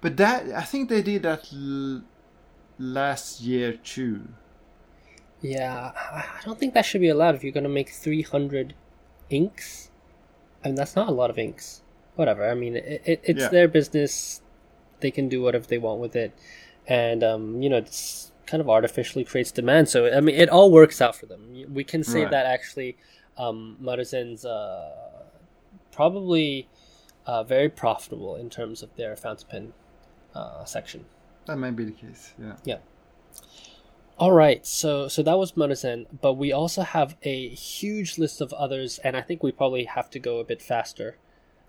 But 0.00 0.16
that 0.18 0.40
I 0.52 0.62
think 0.62 0.88
they 0.88 1.02
did 1.02 1.22
that 1.24 1.48
l- 1.52 2.02
last 2.78 3.40
year 3.40 3.72
too. 3.72 4.20
Yeah, 5.46 5.92
I 5.94 6.40
don't 6.44 6.58
think 6.58 6.74
that 6.74 6.84
should 6.84 7.00
be 7.00 7.08
allowed 7.08 7.34
if 7.34 7.42
you're 7.44 7.52
gonna 7.52 7.68
make 7.68 7.90
300 7.90 8.74
inks. 9.30 9.90
I 10.64 10.68
mean, 10.68 10.74
that's 10.74 10.96
not 10.96 11.08
a 11.08 11.12
lot 11.12 11.30
of 11.30 11.38
inks. 11.38 11.82
Whatever. 12.16 12.48
I 12.50 12.54
mean, 12.54 12.76
it, 12.76 13.02
it, 13.04 13.20
it's 13.24 13.40
Yeah. 13.42 13.48
their 13.48 13.68
business. 13.68 14.42
They 15.00 15.10
can 15.10 15.28
do 15.28 15.42
whatever 15.42 15.66
they 15.66 15.78
want 15.78 16.00
with 16.00 16.16
it, 16.16 16.32
and 16.86 17.22
um, 17.22 17.60
you 17.62 17.68
know, 17.68 17.76
it's 17.76 18.32
kind 18.46 18.60
of 18.60 18.70
artificially 18.70 19.24
creates 19.24 19.52
demand. 19.52 19.88
So 19.88 20.06
I 20.12 20.20
mean, 20.20 20.34
it 20.36 20.48
all 20.48 20.70
works 20.72 21.00
out 21.02 21.14
for 21.16 21.26
them. 21.26 21.40
We 21.72 21.84
can 21.84 22.02
say 22.02 22.22
Right. 22.22 22.30
that 22.30 22.46
actually, 22.46 22.96
um, 23.36 23.76
Maruzen's 23.82 24.44
uh, 24.46 24.92
probably 25.92 26.68
uh, 27.26 27.42
very 27.44 27.68
profitable 27.68 28.36
in 28.36 28.48
terms 28.48 28.82
of 28.82 28.94
their 28.96 29.14
fountain 29.16 29.48
pen 29.50 29.72
uh, 30.34 30.64
section. 30.64 31.04
That 31.46 31.56
might 31.58 31.76
be 31.76 31.84
the 31.84 31.92
case. 31.92 32.34
Yeah. 32.64 32.78
All 34.18 34.32
right, 34.32 34.66
so 34.66 35.08
so 35.08 35.22
that 35.22 35.38
was 35.38 35.52
Maruzen, 35.52 36.06
but 36.22 36.34
we 36.34 36.50
also 36.50 36.82
have 36.82 37.16
a 37.22 37.48
huge 37.50 38.16
list 38.16 38.40
of 38.40 38.52
others, 38.54 38.98
and 39.04 39.14
I 39.16 39.20
think 39.20 39.42
we 39.42 39.52
probably 39.52 39.84
have 39.84 40.08
to 40.10 40.18
go 40.18 40.38
a 40.38 40.44
bit 40.44 40.62
faster. 40.62 41.18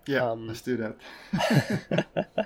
Yeah. 0.06 0.30
Um, 0.30 0.48
let's 0.48 0.62
do 0.62 0.76
that. 0.76 2.06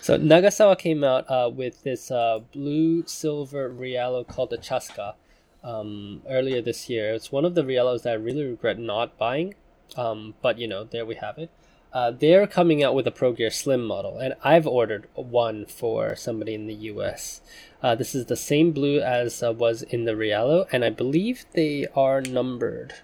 So 0.00 0.18
Nagasawa 0.18 0.78
came 0.78 1.02
out 1.02 1.28
uh, 1.28 1.50
with 1.52 1.82
this 1.82 2.10
uh, 2.10 2.40
blue 2.52 3.04
silver 3.06 3.70
Rialo 3.70 4.26
called 4.26 4.50
the 4.50 4.58
Chaska 4.58 5.16
um, 5.64 6.22
earlier 6.28 6.62
this 6.62 6.88
year. 6.88 7.14
It's 7.14 7.32
one 7.32 7.44
of 7.44 7.54
the 7.54 7.62
Rialos 7.62 8.02
that 8.02 8.10
I 8.10 8.16
really 8.16 8.44
regret 8.44 8.78
not 8.78 9.18
buying, 9.18 9.54
um, 9.96 10.34
but 10.42 10.58
you 10.58 10.68
know, 10.68 10.84
there 10.84 11.04
we 11.04 11.16
have 11.16 11.38
it. 11.38 11.50
Uh, 11.92 12.10
they're 12.10 12.46
coming 12.46 12.82
out 12.82 12.94
with 12.94 13.06
a 13.06 13.10
Pro 13.10 13.32
Gear 13.32 13.50
Slim 13.50 13.84
model, 13.84 14.18
and 14.18 14.34
I've 14.44 14.66
ordered 14.66 15.08
one 15.14 15.64
for 15.66 16.14
somebody 16.14 16.54
in 16.54 16.66
the 16.66 16.74
US. 16.92 17.40
Uh, 17.82 17.94
this 17.94 18.14
is 18.14 18.26
the 18.26 18.36
same 18.36 18.72
blue 18.72 19.00
as 19.00 19.42
uh, 19.42 19.52
was 19.52 19.82
in 19.82 20.04
the 20.04 20.12
Rialo, 20.12 20.66
and 20.72 20.84
I 20.84 20.90
believe 20.90 21.46
they 21.52 21.86
are 21.94 22.20
numbered. 22.20 22.94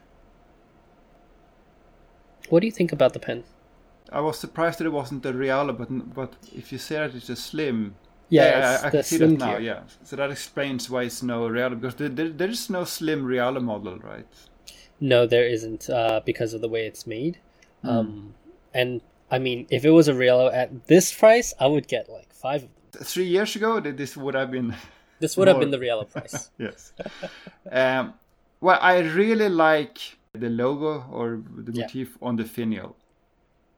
What 2.51 2.61
do 2.61 2.67
you 2.67 2.73
think 2.73 2.93
about 2.93 3.13
the 3.15 3.19
pen? 3.21 3.45
I 4.11 4.21
was 4.21 4.39
surprised 4.39 4.79
that 4.81 4.87
it 4.87 4.93
wasn't 4.93 5.23
the 5.23 5.33
Rialo, 5.33 5.77
but 5.77 6.15
but 6.15 6.35
if 6.55 6.71
you 6.73 6.79
say 6.79 6.97
that 6.97 7.15
it's 7.15 7.31
a 7.31 7.37
slim, 7.37 7.95
Yeah, 8.29 8.75
it's 8.75 8.85
I, 8.85 8.89
I 8.89 8.91
can 8.91 9.03
see 9.05 9.17
that 9.19 9.29
now. 9.29 9.51
Gear. 9.53 9.61
Yeah, 9.61 9.81
so 10.05 10.17
that 10.17 10.31
explains 10.31 10.91
why 10.91 11.05
it's 11.05 11.23
no 11.23 11.49
Rialo 11.49 11.81
because 11.81 11.95
there, 11.95 12.09
there, 12.11 12.29
there 12.29 12.49
is 12.51 12.69
no 12.69 12.85
slim 12.85 13.25
Rialo 13.25 13.63
model, 13.63 13.99
right? 13.99 14.27
No, 15.01 15.27
there 15.27 15.47
isn't, 15.47 15.89
uh, 15.91 16.21
because 16.25 16.55
of 16.55 16.61
the 16.61 16.69
way 16.69 16.87
it's 16.87 17.07
made. 17.07 17.39
Hmm. 17.83 17.89
Um, 17.89 18.35
and 18.75 19.01
I 19.31 19.39
mean, 19.39 19.67
if 19.71 19.85
it 19.85 19.91
was 19.91 20.09
a 20.09 20.13
Rialo 20.13 20.53
at 20.53 20.87
this 20.87 21.13
price, 21.13 21.55
I 21.59 21.67
would 21.67 21.89
get 21.89 22.09
like 22.09 22.33
five 22.33 22.65
of 22.65 22.69
them. 22.93 23.05
Three 23.05 23.25
years 23.27 23.57
ago, 23.57 23.81
th- 23.81 23.97
this 23.97 24.17
would 24.17 24.35
have 24.35 24.51
been 24.51 24.75
This 25.21 25.37
would 25.37 25.49
have 25.49 25.61
been 25.61 25.71
the 25.71 25.79
Rialo 25.79 26.11
price. 26.11 26.51
yes. 26.59 26.93
um, 27.71 28.15
well, 28.61 28.79
I 28.81 28.99
really 29.01 29.49
like 29.49 29.99
the 30.33 30.49
logo 30.51 31.05
or 31.11 31.41
the 31.57 31.73
Yeah. 31.73 31.83
motif 31.85 32.19
on 32.21 32.37
the 32.37 32.45
finial. 32.45 32.97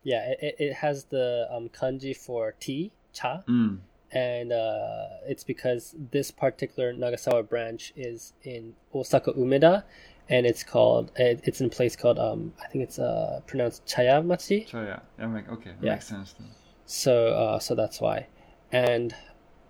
yeah, 0.03 0.32
it, 0.32 0.38
it- 0.42 0.57
it 0.66 0.72
has 0.84 1.05
the 1.05 1.47
um, 1.51 1.68
kanji 1.68 2.14
for 2.16 2.53
tea, 2.61 2.92
cha, 3.12 3.42
Mm. 3.49 3.78
and 4.12 4.53
uh, 4.53 5.07
it's 5.26 5.45
because 5.45 5.95
this 6.12 6.30
particular 6.30 6.92
Nagasawa 6.92 7.49
branch 7.49 7.92
is 7.97 8.32
in 8.42 8.74
Osaka 8.95 9.32
Umeda, 9.32 9.84
and 10.29 10.47
it's 10.47 10.62
called 10.62 11.11
it's 11.16 11.61
in 11.61 11.66
a 11.66 11.70
place 11.70 11.97
called 11.97 12.18
um, 12.18 12.53
I 12.62 12.68
think 12.68 12.85
it's 12.85 12.99
uh, 12.99 13.41
pronounced 13.47 13.87
Chayamachi. 13.87 14.70
So 14.70 14.83
yeah, 14.83 15.27
make, 15.27 15.49
okay, 15.49 15.72
Yeah. 15.81 15.95
makes 15.95 16.07
sense. 16.07 16.35
Then. 16.39 16.49
So, 16.87 17.29
uh, 17.29 17.59
so 17.59 17.75
that's 17.75 18.01
why. 18.01 18.27
And 18.72 19.14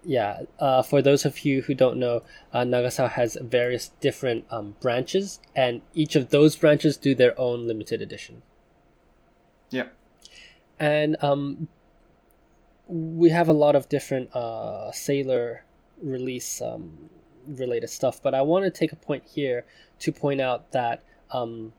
yeah, 0.05 0.43
uh, 0.59 0.83
for 0.83 1.01
those 1.01 1.25
of 1.25 1.45
you 1.45 1.63
who 1.63 1.75
don't 1.75 1.97
know, 1.99 2.23
uh, 2.53 2.61
Nagasawa 2.61 3.11
has 3.11 3.39
various 3.41 3.89
different 4.01 4.45
um, 4.51 4.77
branches, 4.81 5.41
and 5.57 5.81
each 5.95 6.15
of 6.15 6.31
those 6.31 6.57
branches 6.57 6.97
do 6.97 7.15
their 7.15 7.39
own 7.41 7.67
limited 7.67 8.03
edition. 8.03 8.43
Yeah. 9.71 9.89
And 10.79 11.17
um, 11.23 11.69
we 12.87 13.31
have 13.31 13.49
a 13.49 13.53
lot 13.53 13.75
of 13.75 13.89
different 13.89 14.35
uh, 14.35 14.93
Sailor 14.93 15.65
release 16.03 16.61
um, 16.61 17.09
related 17.47 17.91
stuff, 17.91 18.23
but 18.23 18.35
I 18.35 18.43
want 18.43 18.65
to 18.65 18.71
take 18.71 18.93
a 18.93 18.97
point 18.97 19.25
here 19.27 19.65
to 20.01 20.13
point 20.13 20.41
out 20.41 20.73
that 20.73 21.03
um, 21.31 21.73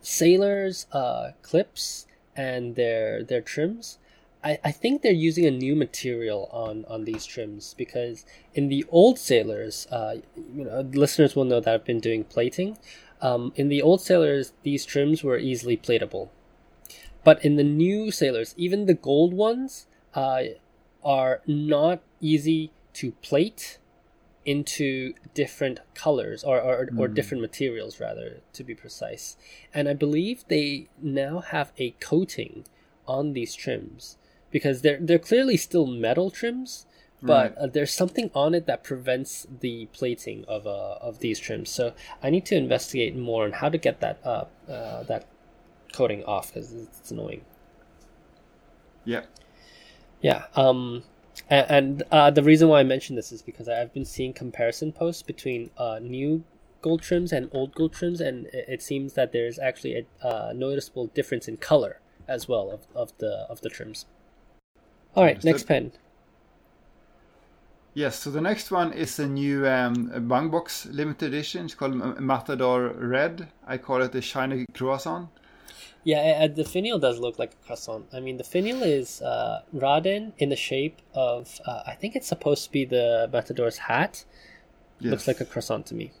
Sailor's 0.00 0.86
uh, 0.92 1.32
clips 1.42 2.06
and 2.34 2.76
their 2.76 3.22
their 3.22 3.40
trims 3.40 3.98
I, 4.44 4.58
I 4.64 4.72
think 4.72 5.02
they're 5.02 5.12
using 5.12 5.46
a 5.46 5.50
new 5.50 5.76
material 5.76 6.48
on, 6.52 6.84
on 6.88 7.04
these 7.04 7.24
trims 7.24 7.74
because 7.74 8.26
in 8.54 8.68
the 8.68 8.84
old 8.90 9.18
sailors, 9.18 9.86
uh, 9.90 10.16
you 10.36 10.64
know, 10.64 10.80
listeners 10.92 11.36
will 11.36 11.44
know 11.44 11.60
that 11.60 11.72
I've 11.72 11.84
been 11.84 12.00
doing 12.00 12.24
plating. 12.24 12.76
Um, 13.20 13.52
in 13.54 13.68
the 13.68 13.82
old 13.82 14.00
sailors, 14.00 14.52
these 14.64 14.84
trims 14.84 15.22
were 15.22 15.38
easily 15.38 15.76
platable, 15.76 16.30
but 17.22 17.44
in 17.44 17.54
the 17.56 17.64
new 17.64 18.10
sailors, 18.10 18.54
even 18.56 18.86
the 18.86 18.94
gold 18.94 19.32
ones 19.32 19.86
uh, 20.14 20.42
are 21.04 21.40
not 21.46 22.02
easy 22.20 22.72
to 22.94 23.12
plate 23.22 23.78
into 24.44 25.14
different 25.34 25.78
colors 25.94 26.42
or, 26.42 26.60
or, 26.60 26.88
or 26.96 27.08
different 27.08 27.40
materials 27.40 28.00
rather 28.00 28.40
to 28.52 28.64
be 28.64 28.74
precise 28.74 29.36
and 29.72 29.88
i 29.88 29.94
believe 29.94 30.44
they 30.48 30.88
now 31.00 31.38
have 31.38 31.72
a 31.78 31.90
coating 32.00 32.64
on 33.06 33.32
these 33.32 33.54
trims 33.54 34.16
because 34.52 34.82
they're 34.82 34.98
they're 35.00 35.18
clearly 35.18 35.56
still 35.56 35.86
metal 35.86 36.30
trims, 36.30 36.86
but 37.20 37.56
Right. 37.56 37.58
uh, 37.58 37.66
there's 37.66 37.92
something 37.92 38.30
on 38.34 38.54
it 38.54 38.66
that 38.66 38.84
prevents 38.84 39.46
the 39.60 39.86
plating 39.86 40.44
of 40.46 40.66
uh, 40.66 40.98
of 41.00 41.18
these 41.18 41.40
trims. 41.40 41.70
So 41.70 41.94
I 42.22 42.30
need 42.30 42.46
to 42.46 42.56
investigate 42.56 43.16
more 43.16 43.44
on 43.44 43.52
how 43.52 43.70
to 43.70 43.78
get 43.78 44.00
that 44.00 44.20
uh, 44.24 44.44
uh 44.70 45.02
that 45.04 45.26
coating 45.92 46.22
off 46.24 46.52
because 46.52 46.72
it's 46.72 47.10
annoying. 47.10 47.44
Yeah. 49.04 49.22
Yeah. 50.20 50.44
Um. 50.54 51.02
And, 51.48 51.66
and 51.70 52.02
uh, 52.10 52.30
the 52.30 52.42
reason 52.42 52.68
why 52.68 52.80
I 52.80 52.82
mention 52.84 53.16
this 53.16 53.32
is 53.32 53.42
because 53.42 53.68
I've 53.68 53.92
been 53.92 54.04
seeing 54.04 54.32
comparison 54.32 54.92
posts 54.92 55.22
between 55.22 55.70
uh, 55.76 55.98
new 56.00 56.44
gold 56.80 57.02
trims 57.02 57.32
and 57.32 57.48
old 57.52 57.74
gold 57.74 57.92
trims, 57.92 58.20
and 58.20 58.46
it, 58.46 58.66
it 58.68 58.82
seems 58.82 59.14
that 59.14 59.32
there's 59.32 59.58
actually 59.58 60.06
a 60.22 60.26
uh, 60.26 60.52
noticeable 60.54 61.06
difference 61.08 61.48
in 61.48 61.56
color 61.56 62.00
as 62.28 62.48
well 62.48 62.70
of, 62.70 62.86
of 62.94 63.16
the 63.18 63.46
of 63.48 63.60
the 63.60 63.68
trims. 63.68 64.06
All 65.14 65.24
right, 65.24 65.42
next 65.44 65.64
pen. 65.64 65.92
Yes, 67.94 68.18
so 68.18 68.30
the 68.30 68.40
next 68.40 68.70
one 68.70 68.94
is 68.94 69.18
a 69.18 69.26
new 69.26 69.68
um, 69.68 70.08
Bungubox 70.08 70.90
limited 70.94 71.34
edition. 71.34 71.66
It's 71.66 71.74
called 71.74 71.94
Matador 72.18 72.88
Red. 72.94 73.48
I 73.66 73.76
call 73.76 74.00
it 74.00 74.12
the 74.12 74.22
shiny 74.22 74.64
croissant. 74.72 75.28
Yeah, 76.04 76.48
the 76.48 76.64
finial 76.64 76.98
does 76.98 77.20
look 77.20 77.38
like 77.38 77.52
a 77.52 77.66
croissant. 77.66 78.06
I 78.12 78.18
mean, 78.18 78.36
the 78.36 78.44
finial 78.44 78.82
is 78.82 79.22
uh, 79.22 79.62
Raden 79.74 80.32
in 80.38 80.48
the 80.48 80.56
shape 80.56 81.00
of, 81.14 81.60
uh, 81.64 81.82
I 81.86 81.94
think 81.94 82.16
it's 82.16 82.26
supposed 82.26 82.64
to 82.64 82.72
be 82.72 82.84
the 82.84 83.28
Matador's 83.32 83.78
hat. 83.78 84.24
Yes. 84.98 85.10
Looks 85.10 85.28
like 85.28 85.40
a 85.40 85.44
croissant 85.44 85.86
to 85.86 85.94
me. 85.94 86.12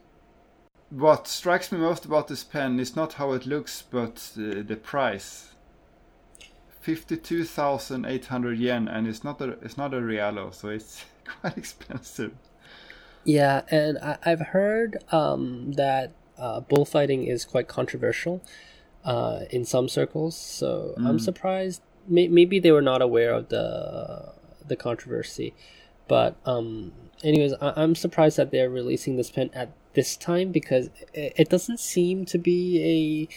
What 0.90 1.26
strikes 1.26 1.72
me 1.72 1.78
most 1.78 2.04
about 2.04 2.28
this 2.28 2.44
pen 2.44 2.78
is 2.78 2.94
not 2.94 3.14
how 3.14 3.32
it 3.32 3.46
looks, 3.46 3.82
but 3.82 4.30
uh, 4.36 4.62
the 4.62 4.78
price. 4.80 5.48
Fifty-two 6.80 7.44
thousand 7.44 8.04
eight 8.06 8.26
hundred 8.26 8.58
yen, 8.58 8.88
and 8.88 9.06
it's 9.06 9.22
not 9.22 9.40
a 9.40 9.50
it's 9.62 9.78
not 9.78 9.94
a 9.94 9.98
Rialo, 9.98 10.52
so 10.52 10.68
it's 10.68 11.04
quite 11.40 11.56
expensive. 11.56 12.32
Yeah, 13.24 13.62
and 13.70 13.98
I, 13.98 14.18
I've 14.26 14.40
heard 14.40 14.98
um, 15.12 15.72
that 15.74 16.12
uh, 16.36 16.60
bullfighting 16.60 17.24
is 17.24 17.44
quite 17.44 17.68
controversial 17.68 18.42
uh, 19.04 19.40
in 19.50 19.64
some 19.64 19.88
circles. 19.88 20.36
So 20.36 20.94
I'm 20.98 21.18
surprised. 21.18 21.82
May- 22.08 22.28
maybe 22.28 22.58
they 22.58 22.72
were 22.72 22.82
not 22.82 23.02
aware 23.02 23.32
of 23.32 23.48
the 23.48 24.32
the 24.66 24.76
controversy, 24.76 25.54
but 26.08 26.36
um, 26.46 26.92
anyways, 27.24 27.52
I- 27.60 27.74
I'm 27.76 27.94
surprised 27.94 28.36
that 28.38 28.50
they're 28.50 28.70
releasing 28.70 29.16
this 29.16 29.30
pen 29.30 29.50
at 29.54 29.70
this 29.94 30.16
time 30.16 30.52
because 30.52 30.88
it, 31.12 31.32
it 31.36 31.48
doesn't 31.48 31.80
seem 31.80 32.24
to 32.26 32.38
be 32.38 33.28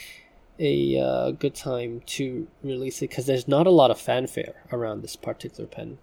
a 0.59 0.63
a 0.97 0.99
uh, 1.01 1.31
good 1.31 1.53
time 1.53 2.01
to 2.05 2.47
release 2.63 3.01
it 3.01 3.09
because 3.09 3.25
there's 3.25 3.47
not 3.47 3.67
a 3.67 3.71
lot 3.71 3.91
of 3.91 3.99
fanfare 3.99 4.63
around 4.71 5.01
this 5.01 5.15
particular 5.15 5.67
pen. 5.67 5.97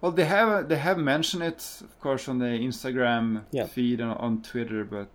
Well, 0.00 0.12
they 0.12 0.26
have 0.26 0.68
they 0.68 0.76
have 0.78 0.98
mentioned 0.98 1.42
it, 1.42 1.78
of 1.80 1.98
course, 2.00 2.28
on 2.28 2.38
the 2.38 2.46
Instagram 2.46 3.44
Yeah. 3.50 3.66
feed 3.66 4.00
and 4.00 4.12
on 4.12 4.42
Twitter, 4.42 4.84
but 4.84 5.08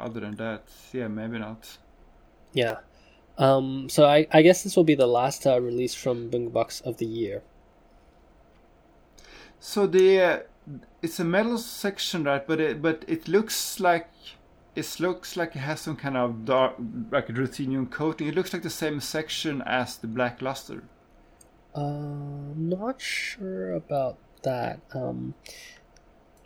other 0.00 0.20
than 0.20 0.36
that, 0.36 0.64
yeah, 0.92 1.08
maybe 1.08 1.38
not. 1.38 1.78
Yeah. 2.52 2.78
Um, 3.38 3.88
so 3.88 4.06
I, 4.06 4.26
I 4.32 4.42
guess 4.42 4.62
this 4.62 4.76
will 4.76 4.84
be 4.84 4.94
the 4.94 5.06
last 5.06 5.46
uh, 5.46 5.60
release 5.60 5.94
from 5.94 6.30
Bungubox 6.30 6.82
of 6.82 6.96
the 6.96 7.06
year. 7.06 7.42
So 9.60 9.86
the 9.86 10.20
uh, 10.20 10.38
it's 11.02 11.20
a 11.20 11.24
metal 11.24 11.58
section, 11.58 12.24
right? 12.24 12.46
But 12.46 12.60
it 12.60 12.82
but 12.82 13.04
it 13.06 13.28
looks 13.28 13.80
like 13.80 14.08
it 14.74 15.00
looks 15.00 15.36
like 15.36 15.56
it 15.56 15.60
has 15.60 15.80
some 15.80 15.96
kind 15.96 16.16
of 16.16 16.44
dark 16.44 16.74
like 17.10 17.28
ruthenium 17.28 17.90
coating. 17.90 18.28
It 18.28 18.34
looks 18.34 18.52
like 18.52 18.62
the 18.62 18.70
same 18.70 19.00
section 19.00 19.62
as 19.62 19.96
the 19.96 20.06
black 20.06 20.40
luster. 20.40 20.84
Uh, 21.74 22.54
not 22.56 23.00
sure 23.00 23.72
about 23.72 24.18
that. 24.42 24.80
Um, 24.94 25.34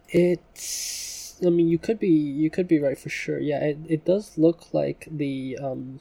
it's. 0.09 1.20
I 1.45 1.51
mean, 1.51 1.69
you 1.69 1.79
could 1.79 1.99
be 1.99 2.09
you 2.09 2.51
could 2.51 2.69
be 2.69 2.79
right 2.79 2.99
for 2.99 3.09
sure. 3.09 3.39
Yeah, 3.39 3.61
it, 3.61 3.79
it 3.89 4.05
does 4.05 4.37
look 4.37 4.73
like 4.73 5.09
the 5.11 5.59
um, 5.63 6.01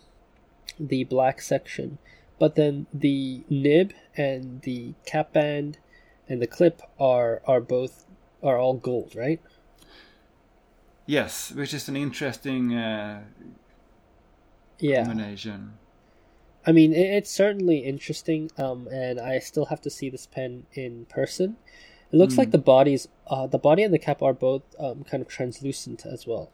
the 0.80 1.04
black 1.06 1.42
section, 1.42 1.98
but 2.40 2.56
then 2.56 2.88
the 2.94 3.44
nib 3.50 3.94
and 4.16 4.62
the 4.62 4.94
cap 5.06 5.34
band 5.34 5.78
and 6.28 6.42
the 6.42 6.48
clip 6.48 6.82
are 7.00 7.42
are 7.46 7.62
both 7.62 8.06
are 8.44 8.58
all 8.58 8.76
gold, 8.76 9.16
right? 9.16 9.42
Yes, 11.06 11.52
which 11.52 11.74
is 11.74 11.90
an 11.90 11.96
interesting 11.98 12.76
uh, 12.76 13.24
yeah. 14.78 15.04
combination. 15.06 15.74
I 16.66 16.72
mean, 16.72 16.94
it, 16.94 17.00
it's 17.00 17.32
certainly 17.32 17.80
interesting, 17.80 18.52
um, 18.58 18.88
and 18.92 19.20
I 19.20 19.40
still 19.40 19.66
have 19.66 19.82
to 19.82 19.90
see 19.90 20.10
this 20.10 20.28
pen 20.28 20.68
in 20.74 21.06
person. 21.06 21.58
It 22.12 22.18
looks 22.18 22.34
Hmm. 22.36 22.40
like 22.42 22.52
the 22.52 22.58
bodies, 22.58 23.08
uh, 23.28 23.48
the 23.48 23.60
body 23.60 23.84
and 23.84 23.94
the 23.94 24.00
cap 24.00 24.22
are 24.22 24.34
both 24.34 24.64
um, 24.80 25.04
kind 25.04 25.22
of 25.22 25.28
translucent 25.28 26.06
as 26.06 26.26
well. 26.26 26.52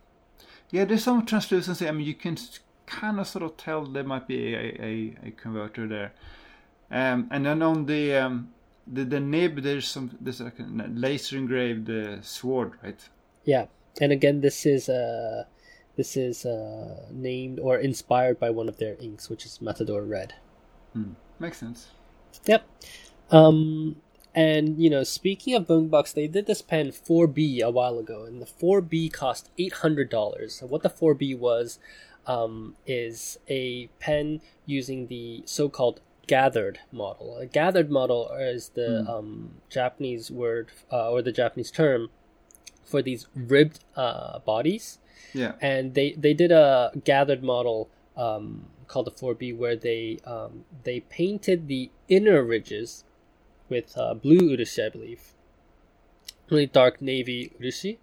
Yeah, 0.72 0.86
there's 0.86 1.04
some 1.04 1.26
translucency. 1.26 1.88
I 1.88 1.92
mean, 1.92 2.06
you 2.08 2.14
can 2.16 2.38
kind 2.86 3.20
of 3.20 3.28
sort 3.28 3.44
of 3.44 3.56
tell 3.58 3.86
there 3.86 4.04
might 4.04 4.28
be 4.28 4.54
a, 4.54 4.60
a, 4.82 5.16
a 5.28 5.32
converter 5.32 5.88
there. 5.88 6.14
Um, 6.92 7.28
and 7.32 7.46
then 7.46 7.62
on 7.62 7.86
the 7.86 8.16
um, 8.16 8.50
the 8.86 9.04
the 9.06 9.20
nib, 9.20 9.62
there's 9.64 9.88
some 9.88 10.18
there's 10.22 10.42
like 10.42 10.60
a 10.60 10.64
laser 10.94 11.38
engraved 11.38 11.90
uh, 11.90 12.22
sword, 12.22 12.74
right? 12.84 13.00
Yeah, 13.44 13.66
and 14.02 14.12
again, 14.12 14.42
this 14.42 14.66
is 14.66 14.88
uh, 14.90 15.46
this 15.96 16.16
is 16.18 16.46
uh, 16.46 17.06
named 17.12 17.60
or 17.60 17.78
inspired 17.78 18.40
by 18.40 18.50
one 18.52 18.70
of 18.70 18.78
their 18.78 18.96
inks, 19.00 19.30
which 19.30 19.46
is 19.46 19.62
Matador 19.62 20.04
Red. 20.04 20.34
Hmm. 20.94 21.14
Makes 21.40 21.58
sense. 21.58 21.88
Yep. 22.46 22.64
Um, 23.32 23.96
and 24.36 24.78
you 24.78 24.90
know, 24.90 25.04
speaking 25.04 25.56
of 25.56 25.66
Bungubox, 25.68 26.14
they 26.14 26.28
did 26.28 26.46
this 26.46 26.62
pen 26.62 26.88
4B 26.92 27.62
a 27.62 27.72
while 27.72 27.98
ago, 27.98 28.26
and 28.26 28.42
the 28.42 28.46
4B 28.46 29.12
cost 29.12 29.50
eight 29.58 29.74
hundred 29.74 30.10
dollars. 30.10 30.62
What 30.62 30.84
the 30.84 30.90
4B 30.90 31.38
was 31.40 31.80
um, 32.28 32.76
is 32.86 33.40
a 33.48 33.88
pen 34.00 34.42
using 34.66 35.08
the 35.08 35.44
so-called 35.46 36.02
gathered 36.28 36.80
model. 36.92 37.38
A 37.38 37.46
gathered 37.46 37.90
model 37.92 38.30
is 38.32 38.70
the 38.70 39.04
Hmm. 39.06 39.10
um, 39.10 39.52
Japanese 39.70 40.30
word 40.32 40.70
uh, 40.92 41.12
or 41.12 41.22
the 41.22 41.32
Japanese 41.32 41.72
term 41.72 42.10
for 42.84 43.02
these 43.02 43.28
ribbed 43.36 43.80
uh, 43.96 44.40
bodies 44.40 44.98
Yeah. 45.34 45.54
and 45.62 45.94
they 45.94 46.12
they 46.14 46.34
did 46.34 46.52
a 46.52 46.92
gathered 47.04 47.44
model 47.44 47.90
um, 48.18 48.66
called 48.88 49.06
the 49.08 49.12
4B 49.12 49.56
where 49.56 49.76
they 49.76 50.20
um, 50.26 50.66
they 50.84 51.00
painted 51.02 51.68
the 51.68 51.90
inner 52.10 52.44
ridges 52.44 53.04
with 53.70 53.98
uh, 53.98 54.14
blue 54.14 54.56
urushi, 54.56 54.86
I 54.86 54.90
believe, 54.90 55.34
really 56.50 56.66
dark 56.68 57.02
navy 57.02 57.52
urushi, 57.60 57.98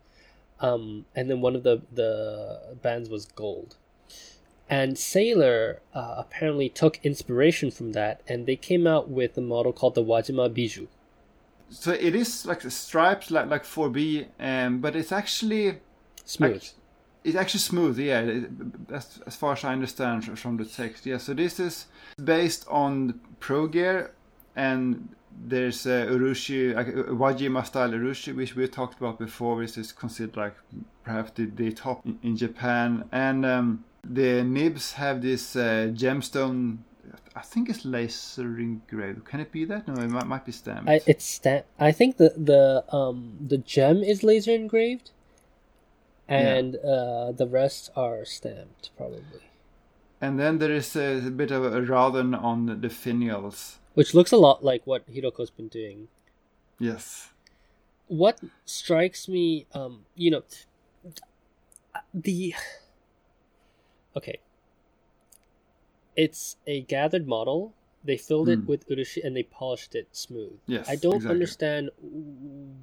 um, 0.61 1.07
and 1.15 1.31
then 1.31 1.41
one 1.41 1.55
of 1.57 1.63
the 1.63 1.83
the 1.93 2.77
bands 2.83 3.09
was 3.09 3.27
gold. 3.27 3.77
And 4.71 4.97
Sailor 4.97 5.81
uh, 5.95 6.15
apparently 6.19 6.69
took 6.71 6.99
inspiration 7.05 7.71
from 7.71 7.93
that, 7.93 8.23
and 8.27 8.47
they 8.47 8.57
came 8.57 8.87
out 8.87 9.11
with 9.11 9.37
a 9.37 9.43
model 9.43 9.73
called 9.73 9.95
the 9.95 10.03
Wajima 10.05 10.49
Biju. 10.49 10.87
So 11.69 11.93
it 11.93 12.15
is 12.15 12.47
like 12.47 12.61
the 12.61 12.71
stripes, 12.71 13.31
like 13.31 13.49
like 13.51 13.65
4B, 13.65 14.27
um, 14.41 14.81
but 14.81 14.97
it's 14.97 15.13
actually 15.13 15.79
Smooth. 16.25 16.57
Act- 16.57 16.75
It's 17.25 17.37
actually 17.37 17.61
smooth, 17.61 17.99
yeah. 17.99 18.21
it- 18.21 18.51
As, 18.91 19.21
as 19.27 19.37
far 19.37 19.53
as 19.53 19.63
I 19.65 19.73
understand 19.73 20.39
from 20.39 20.57
the 20.57 20.65
text, 20.65 21.07
yeah. 21.07 21.19
So 21.19 21.35
this 21.35 21.61
is 21.61 21.87
based 22.23 22.65
on 22.69 23.21
Pro 23.41 23.67
Gear, 23.69 24.13
and 24.57 25.09
there's 25.45 25.87
uh, 25.87 26.07
Urushi, 26.11 26.75
like, 26.75 26.89
uh, 26.89 27.13
Wajima 27.13 27.65
style 27.67 27.91
Urushi, 27.91 28.35
which 28.35 28.55
we 28.55 28.67
talked 28.69 28.99
about 28.99 29.19
before. 29.19 29.61
This 29.61 29.77
is 29.79 29.93
considered 29.93 30.37
like 30.37 30.55
perhaps 31.05 31.33
the, 31.33 31.47
the 31.47 31.73
top 31.73 32.05
in, 32.07 32.19
in 32.23 32.37
Japan, 32.37 33.09
and 33.13 33.45
um, 33.45 33.85
the 34.05 34.43
nibs 34.43 34.93
have 34.93 35.23
this 35.23 35.57
uh, 35.57 35.91
gemstone. 35.93 36.79
I 37.35 37.41
think 37.41 37.69
it's 37.71 37.85
laser 37.85 38.59
engraved. 38.59 39.25
Can 39.25 39.41
it 39.41 39.51
be 39.51 39.65
that? 39.65 39.89
No, 39.89 39.95
it 40.03 40.11
might, 40.11 40.27
might 40.27 40.45
be 40.45 40.53
stamped. 40.53 40.89
I, 40.89 41.01
it's 41.07 41.25
sta- 41.25 41.65
I 41.79 41.91
think 41.93 42.19
the 42.19 42.35
the 42.37 42.85
um 42.95 43.39
the 43.41 43.59
gem 43.59 44.03
is 44.03 44.23
laser 44.23 44.53
engraved, 44.53 45.11
and 46.29 46.77
uh, 46.77 47.33
the 47.33 47.47
rest 47.47 47.91
are 47.97 48.25
stamped 48.25 48.91
probably, 48.97 49.45
and 50.21 50.39
then 50.39 50.59
there 50.59 50.73
is 50.73 50.95
a, 50.95 51.31
bit 51.31 51.51
of 51.51 51.65
a 51.65 51.81
Raden 51.81 52.41
on 52.41 52.67
the 52.67 52.89
finials. 52.89 53.77
Which 53.95 54.15
looks 54.15 54.33
a 54.33 54.37
lot 54.37 54.65
like 54.65 54.87
what 54.87 55.07
Hiroko's 55.09 55.51
been 55.51 55.69
doing. 55.69 56.09
Yes. 56.79 57.33
What 58.09 58.41
strikes 58.65 59.29
me, 59.29 59.67
um, 59.73 60.07
you 60.15 60.31
know, 60.31 60.45
the 62.15 62.55
okay, 64.17 64.41
it's 66.17 66.57
a 66.67 66.81
gathered 66.83 67.27
model. 67.27 67.75
They 68.05 68.17
filled 68.17 68.49
it 68.49 68.61
Hmm. 68.61 68.67
with 68.67 68.89
urushi 68.89 69.23
and 69.25 69.37
they 69.37 69.43
polished 69.45 69.95
it 69.95 70.09
smooth. 70.17 70.59
Yes, 70.67 70.89
I 70.89 70.97
don't 70.97 71.17
exactly. 71.17 71.31
understand 71.31 71.91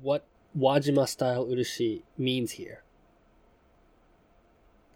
what 0.01 0.25
Wajima 0.57 1.07
style 1.07 1.45
urushi 1.47 2.03
means 2.17 2.51
here. 2.51 2.83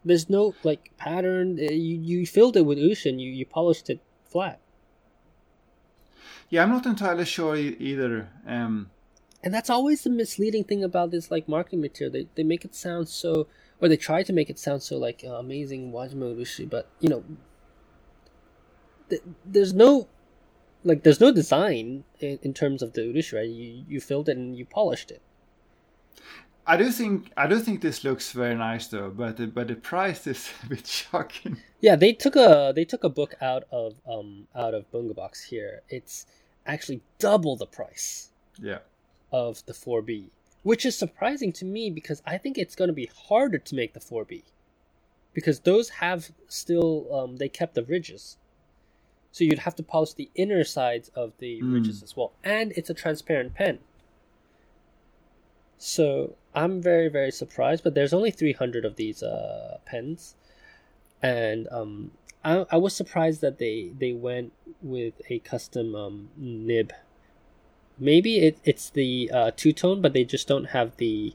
There's 0.05 0.29
no 0.29 0.55
like 0.63 0.95
pattern. 0.97 1.59
uh, 1.59 1.63
You 1.63 1.95
you 1.99 2.25
filled 2.25 2.55
it 2.55 2.61
with 2.65 2.77
urushi 2.77 3.09
and 3.09 3.19
you 3.21 3.29
you 3.31 3.45
polished 3.45 3.89
it 3.89 3.99
flat, 4.23 4.61
Yeah, 6.53 6.61
I'm 6.61 6.69
not 6.69 6.85
entirely 6.85 7.25
sure 7.25 7.55
e- 7.55 7.75
either. 7.79 8.29
Um, 8.45 8.91
and 9.43 9.51
that's 9.51 9.71
always 9.71 10.03
the 10.03 10.11
misleading 10.11 10.63
thing 10.65 10.83
about 10.83 11.09
this 11.09 11.31
like 11.31 11.49
marketing 11.49 11.81
material. 11.81 12.13
They 12.13 12.27
they 12.35 12.43
make 12.43 12.63
it 12.63 12.75
sound 12.75 13.09
so, 13.09 13.47
or 13.81 13.87
they 13.89 13.97
try 13.97 14.21
to 14.21 14.31
make 14.31 14.51
it 14.51 14.59
sound 14.59 14.83
so 14.83 14.99
like 14.99 15.23
uh, 15.25 15.29
amazing 15.29 15.91
Wajima 15.91 16.35
urushi, 16.35 16.69
but 16.69 16.87
you 16.99 17.09
know, 17.09 17.23
th- 19.09 19.23
there's 19.43 19.73
no. 19.73 20.07
Like 20.83 21.01
there's 21.01 21.19
no 21.19 21.31
design 21.31 22.03
in, 22.19 22.37
in 22.43 22.53
terms 22.53 22.83
of 22.83 22.93
the 22.93 23.01
urushi, 23.01 23.33
right? 23.33 23.49
You 23.49 23.85
you 23.89 23.99
filled 23.99 24.29
it 24.29 24.37
and 24.37 24.55
you 24.55 24.63
polished 24.63 25.09
it. 25.09 25.23
I 26.67 26.77
do 26.77 26.91
think 26.91 27.31
I 27.35 27.47
do 27.47 27.57
think 27.57 27.81
this 27.81 28.03
looks 28.03 28.31
very 28.31 28.53
nice 28.53 28.85
though, 28.87 29.09
but 29.09 29.37
the, 29.37 29.47
but 29.47 29.69
the 29.69 29.75
price 29.75 30.27
is 30.27 30.51
a 30.63 30.67
bit 30.67 30.85
shocking. 30.85 31.57
Yeah, 31.81 31.95
they 31.95 32.13
took 32.13 32.35
a 32.35 32.73
they 32.75 32.85
took 32.85 33.03
a 33.03 33.09
book 33.09 33.33
out 33.41 33.63
of 33.71 33.95
um 34.07 34.47
out 34.55 34.75
of 34.75 34.91
Bungubox 34.91 35.45
here. 35.45 35.81
It's 35.89 36.27
actually 36.65 37.01
double 37.19 37.55
the 37.55 37.65
price 37.65 38.31
Yeah. 38.59 38.79
of 39.31 39.65
the 39.65 39.73
4B, 39.73 40.29
which 40.63 40.85
is 40.85 40.97
surprising 40.97 41.51
to 41.53 41.65
me 41.65 41.89
because 41.89 42.21
I 42.25 42.37
think 42.37 42.57
it's 42.57 42.75
going 42.75 42.89
to 42.89 42.93
be 42.93 43.09
harder 43.27 43.57
to 43.57 43.75
make 43.75 43.93
the 43.93 43.99
4B 43.99 44.43
because 45.33 45.61
those 45.61 45.89
have 45.89 46.31
still 46.47 47.07
um, 47.13 47.37
they 47.37 47.49
kept 47.49 47.73
the 47.75 47.83
ridges. 47.83 48.37
So 49.31 49.43
you'd 49.43 49.59
have 49.59 49.75
to 49.77 49.83
polish 49.83 50.13
the 50.13 50.29
inner 50.35 50.63
sides 50.63 51.09
of 51.15 51.33
the 51.39 51.61
Mm. 51.61 51.73
ridges 51.73 52.03
as 52.03 52.15
well, 52.15 52.33
and 52.43 52.71
it's 52.73 52.89
a 52.89 52.93
transparent 52.93 53.55
pen. 53.55 53.79
So 55.79 56.35
I'm 56.53 56.81
very 56.81 57.09
very 57.09 57.31
surprised, 57.31 57.83
but 57.83 57.95
there's 57.95 58.13
only 58.13 58.31
300 58.31 58.85
of 58.85 58.95
these 58.95 59.23
uh, 59.23 59.79
pens, 59.85 60.35
and 61.21 61.67
um, 61.71 62.11
I, 62.43 62.65
I 62.71 62.77
was 62.77 62.95
surprised 62.95 63.41
that 63.41 63.57
they 63.57 63.91
they 63.97 64.13
went 64.13 64.53
with 64.81 65.13
a 65.29 65.39
custom 65.39 65.95
um, 65.95 66.29
nib. 66.37 66.93
Maybe 67.97 68.39
it, 68.39 68.57
it's 68.63 68.89
the 68.89 69.31
uh, 69.33 69.51
two 69.55 69.71
tone, 69.71 70.01
but 70.01 70.13
they 70.13 70.23
just 70.23 70.47
don't 70.47 70.65
have 70.65 70.97
the 70.97 71.33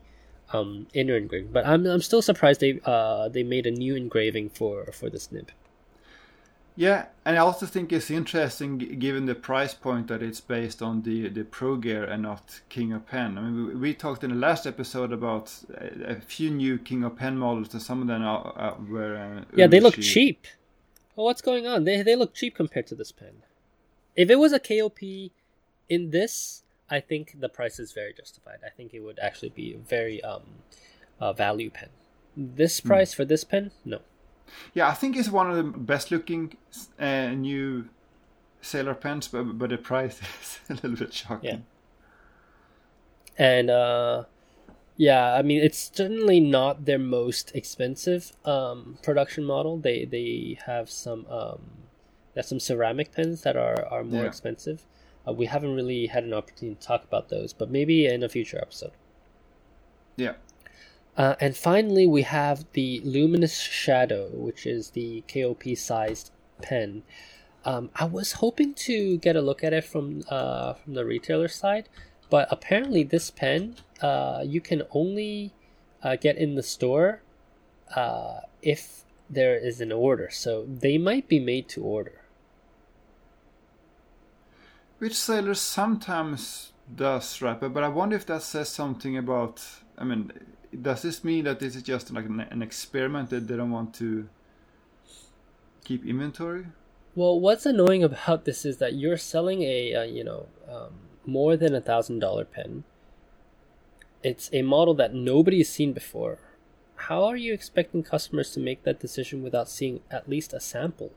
um, 0.52 0.86
inner 0.92 1.16
engraving. 1.16 1.52
But 1.52 1.66
I'm 1.66 1.86
I'm 1.86 2.02
still 2.02 2.22
surprised 2.22 2.60
they 2.60 2.80
uh, 2.84 3.28
they 3.28 3.42
made 3.42 3.66
a 3.66 3.70
new 3.70 3.96
engraving 3.96 4.50
for 4.50 4.86
for 4.92 5.08
this 5.08 5.32
nib. 5.32 5.50
Yeah, 6.76 7.06
and 7.24 7.36
I 7.36 7.40
also 7.40 7.66
think 7.66 7.92
it's 7.92 8.08
interesting 8.08 8.78
given 8.78 9.26
the 9.26 9.34
price 9.34 9.74
point 9.74 10.06
that 10.06 10.22
it's 10.22 10.40
based 10.40 10.80
on 10.80 11.02
the 11.02 11.28
the 11.28 11.42
Pro 11.42 11.76
Gear 11.76 12.04
and 12.04 12.22
not 12.22 12.60
King 12.68 12.92
of 12.92 13.04
Pen. 13.04 13.36
I 13.36 13.40
mean, 13.40 13.66
we, 13.66 13.74
we 13.74 13.94
talked 13.94 14.22
in 14.22 14.30
the 14.30 14.36
last 14.36 14.64
episode 14.64 15.12
about 15.12 15.52
a, 15.74 16.12
a 16.12 16.20
few 16.20 16.50
new 16.50 16.78
King 16.78 17.02
of 17.02 17.16
Pen 17.16 17.36
models, 17.36 17.72
and 17.72 17.82
some 17.82 18.00
of 18.00 18.06
them 18.06 18.22
are, 18.22 18.52
are, 18.56 18.76
were. 18.88 19.16
Uh, 19.16 19.44
Yeah, 19.56 19.66
they 19.66 19.80
look 19.80 19.96
cheap. 19.96 20.46
Well, 21.18 21.24
what's 21.24 21.42
going 21.42 21.66
on? 21.66 21.82
They 21.82 22.00
they 22.02 22.14
look 22.14 22.32
cheap 22.32 22.54
compared 22.54 22.86
to 22.86 22.94
this 22.94 23.10
pen. 23.10 23.42
If 24.14 24.30
it 24.30 24.36
was 24.36 24.52
a 24.52 24.60
KOP 24.60 25.00
in 25.88 26.10
this, 26.10 26.62
I 26.88 27.00
think 27.00 27.40
the 27.40 27.48
price 27.48 27.80
is 27.80 27.90
very 27.90 28.12
justified. 28.12 28.58
I 28.64 28.70
think 28.70 28.94
it 28.94 29.00
would 29.00 29.18
actually 29.18 29.48
be 29.48 29.74
a 29.74 29.78
very 29.78 30.22
um 30.22 30.44
uh, 31.18 31.32
value 31.32 31.70
pen. 31.70 31.88
This 32.36 32.78
price 32.78 33.14
for 33.14 33.24
this 33.24 33.42
pen, 33.42 33.72
no. 33.84 33.98
Yeah, 34.74 34.86
I 34.86 34.94
think 34.94 35.16
it's 35.16 35.28
one 35.28 35.50
of 35.50 35.56
the 35.56 35.64
best 35.64 36.12
looking 36.12 36.56
uh, 37.00 37.30
new 37.30 37.88
Sailor 38.62 38.94
pens, 38.94 39.26
but 39.26 39.58
but 39.58 39.70
the 39.70 39.78
price 39.78 40.20
is 40.40 40.60
a 40.70 40.74
little 40.74 41.04
bit 41.04 41.12
shocking. 41.12 41.64
Yeah. 43.36 43.44
And 43.44 43.70
uh, 43.70 44.24
yeah, 44.98 45.32
I 45.34 45.40
mean 45.42 45.62
it's 45.62 45.90
certainly 45.94 46.40
not 46.40 46.84
their 46.84 46.98
most 46.98 47.52
expensive 47.54 48.32
um, 48.44 48.98
production 49.02 49.44
model. 49.44 49.78
They 49.78 50.04
they 50.04 50.58
have 50.66 50.90
some 50.90 51.24
um, 51.30 51.60
there's 52.34 52.48
some 52.48 52.60
ceramic 52.60 53.12
pens 53.12 53.40
that 53.42 53.56
are 53.56 53.86
are 53.86 54.04
more 54.04 54.22
Yeah. 54.24 54.28
expensive. 54.28 54.84
Uh, 55.26 55.32
we 55.32 55.46
haven't 55.46 55.74
really 55.74 56.06
had 56.08 56.24
an 56.24 56.34
opportunity 56.34 56.74
to 56.80 56.86
talk 56.86 57.04
about 57.04 57.28
those, 57.30 57.52
but 57.54 57.70
maybe 57.70 58.06
in 58.06 58.22
a 58.22 58.28
future 58.28 58.58
episode. 58.60 58.92
Yeah. 60.16 60.34
Uh, 61.16 61.34
and 61.40 61.56
finally, 61.56 62.06
we 62.06 62.22
have 62.22 62.64
the 62.74 63.00
Luminous 63.04 63.58
Shadow, 63.58 64.28
which 64.32 64.66
is 64.66 64.90
the 64.90 65.22
KOP 65.32 65.76
sized 65.76 66.30
pen. 66.62 67.02
Um, 67.64 67.90
I 67.96 68.04
was 68.04 68.32
hoping 68.34 68.72
to 68.74 69.18
get 69.18 69.34
a 69.36 69.42
look 69.42 69.64
at 69.64 69.72
it 69.72 69.84
from 69.84 70.22
uh, 70.30 70.74
from 70.74 70.94
the 70.94 71.04
retailer 71.04 71.48
side, 71.48 71.88
but 72.30 72.48
apparently 72.50 73.02
this 73.02 73.30
pen 73.30 73.76
uh, 74.00 74.42
you 74.44 74.60
can 74.60 74.82
only 74.92 75.52
uh, 76.02 76.16
get 76.16 76.36
in 76.36 76.54
the 76.54 76.62
store 76.62 77.22
uh, 77.94 78.40
if 78.62 79.04
there 79.28 79.56
is 79.56 79.80
an 79.80 79.92
order. 79.92 80.28
So 80.30 80.64
they 80.66 80.98
might 80.98 81.28
be 81.28 81.40
made 81.40 81.68
to 81.70 81.82
order. 81.82 82.22
Which 84.98 85.14
Sailor 85.14 85.54
sometimes 85.54 86.72
does, 86.94 87.40
right? 87.40 87.58
But, 87.58 87.72
but 87.72 87.84
I 87.84 87.88
wonder 87.88 88.16
if 88.16 88.26
that 88.26 88.42
says 88.42 88.68
something 88.68 89.16
about. 89.16 89.64
I 89.96 90.04
mean, 90.04 90.32
does 90.82 91.02
this 91.02 91.22
mean 91.22 91.44
that 91.44 91.60
this 91.60 91.76
is 91.76 91.82
just 91.82 92.10
like 92.12 92.26
an, 92.26 92.40
an 92.40 92.62
experiment 92.62 93.30
that 93.30 93.46
they 93.46 93.56
don't 93.56 93.70
want 93.70 93.94
to 93.94 94.28
keep 95.84 96.04
inventory? 96.04 96.66
Well, 97.14 97.38
what's 97.38 97.66
annoying 97.66 98.02
about 98.02 98.44
this 98.44 98.64
is 98.64 98.78
that 98.78 98.94
you're 98.94 99.16
selling 99.16 99.62
a 99.62 99.94
uh, 99.94 100.02
you 100.02 100.24
know 100.24 100.46
um, 100.68 100.94
more 101.28 101.56
than 101.56 101.74
a 101.74 101.80
thousand 101.80 102.20
dollar 102.20 102.44
pen. 102.44 102.84
It's 104.22 104.50
a 104.52 104.62
model 104.62 104.94
that 104.94 105.14
nobody's 105.14 105.68
seen 105.68 105.92
before. 105.92 106.38
How 106.96 107.24
are 107.24 107.36
you 107.36 107.52
expecting 107.52 108.02
customers 108.02 108.50
to 108.52 108.60
make 108.60 108.82
that 108.82 108.98
decision 108.98 109.42
without 109.42 109.68
seeing 109.68 110.00
at 110.10 110.28
least 110.28 110.52
a 110.52 110.58
sample? 110.58 111.12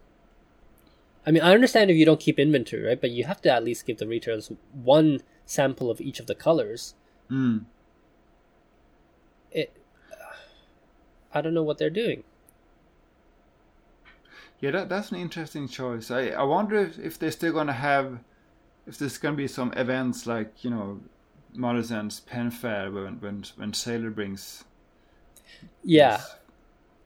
I 1.25 1.31
mean, 1.31 1.41
I 1.41 1.53
understand 1.53 1.89
if 1.89 1.97
you 1.97 2.05
don't 2.05 2.19
keep 2.19 2.37
inventory, 2.37 2.83
right? 2.83 2.99
But 2.99 3.11
you 3.11 3.23
have 3.23 3.41
to 3.43 3.51
at 3.51 3.63
least 3.63 3.85
give 3.85 3.97
the 3.97 4.07
retailers 4.07 4.51
one 4.73 5.21
sample 5.45 5.89
of 5.89 6.01
each 6.01 6.19
of 6.19 6.27
the 6.27 6.35
colors. 6.35 6.93
Mm. 7.29 7.65
It, 9.51 9.73
I 11.33 11.41
don't 11.41 11.53
know 11.53 11.63
what 11.63 11.77
they're 11.77 11.89
doing. 11.89 12.23
Yeah, 14.59 14.71
that, 14.71 14.89
that's 14.89 15.11
an 15.11 15.17
interesting 15.17 15.67
choice. 15.67 16.11
I, 16.11 16.29
I 16.29 16.43
wonder 16.43 16.77
if, 16.77 16.99
if 16.99 17.17
they're 17.17 17.31
still 17.31 17.53
going 17.53 17.67
to 17.67 17.73
have, 17.73 18.19
if 18.91 18.97
there's 18.97 19.17
going 19.17 19.33
to 19.33 19.37
be 19.37 19.47
some 19.47 19.71
events 19.77 20.27
like, 20.27 20.65
you 20.65 20.69
know, 20.69 20.99
Maruzen's 21.55 22.19
Pen 22.19 22.51
Fair 22.51 22.91
when, 22.91 23.21
when, 23.21 23.45
when 23.55 23.73
Sailor 23.73 24.09
brings. 24.09 24.65
Yeah, 25.81 26.17
this. 26.17 26.35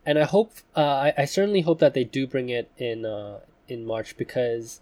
and 0.03 0.17
I 0.17 0.23
hope 0.23 0.53
uh, 0.75 0.81
I, 0.81 1.13
I 1.15 1.25
certainly 1.25 1.61
hope 1.61 1.77
that 1.79 1.93
they 1.93 2.03
do 2.03 2.25
bring 2.25 2.49
it 2.49 2.71
in 2.77 3.05
uh, 3.05 3.39
in 3.67 3.85
March 3.85 4.17
because 4.17 4.81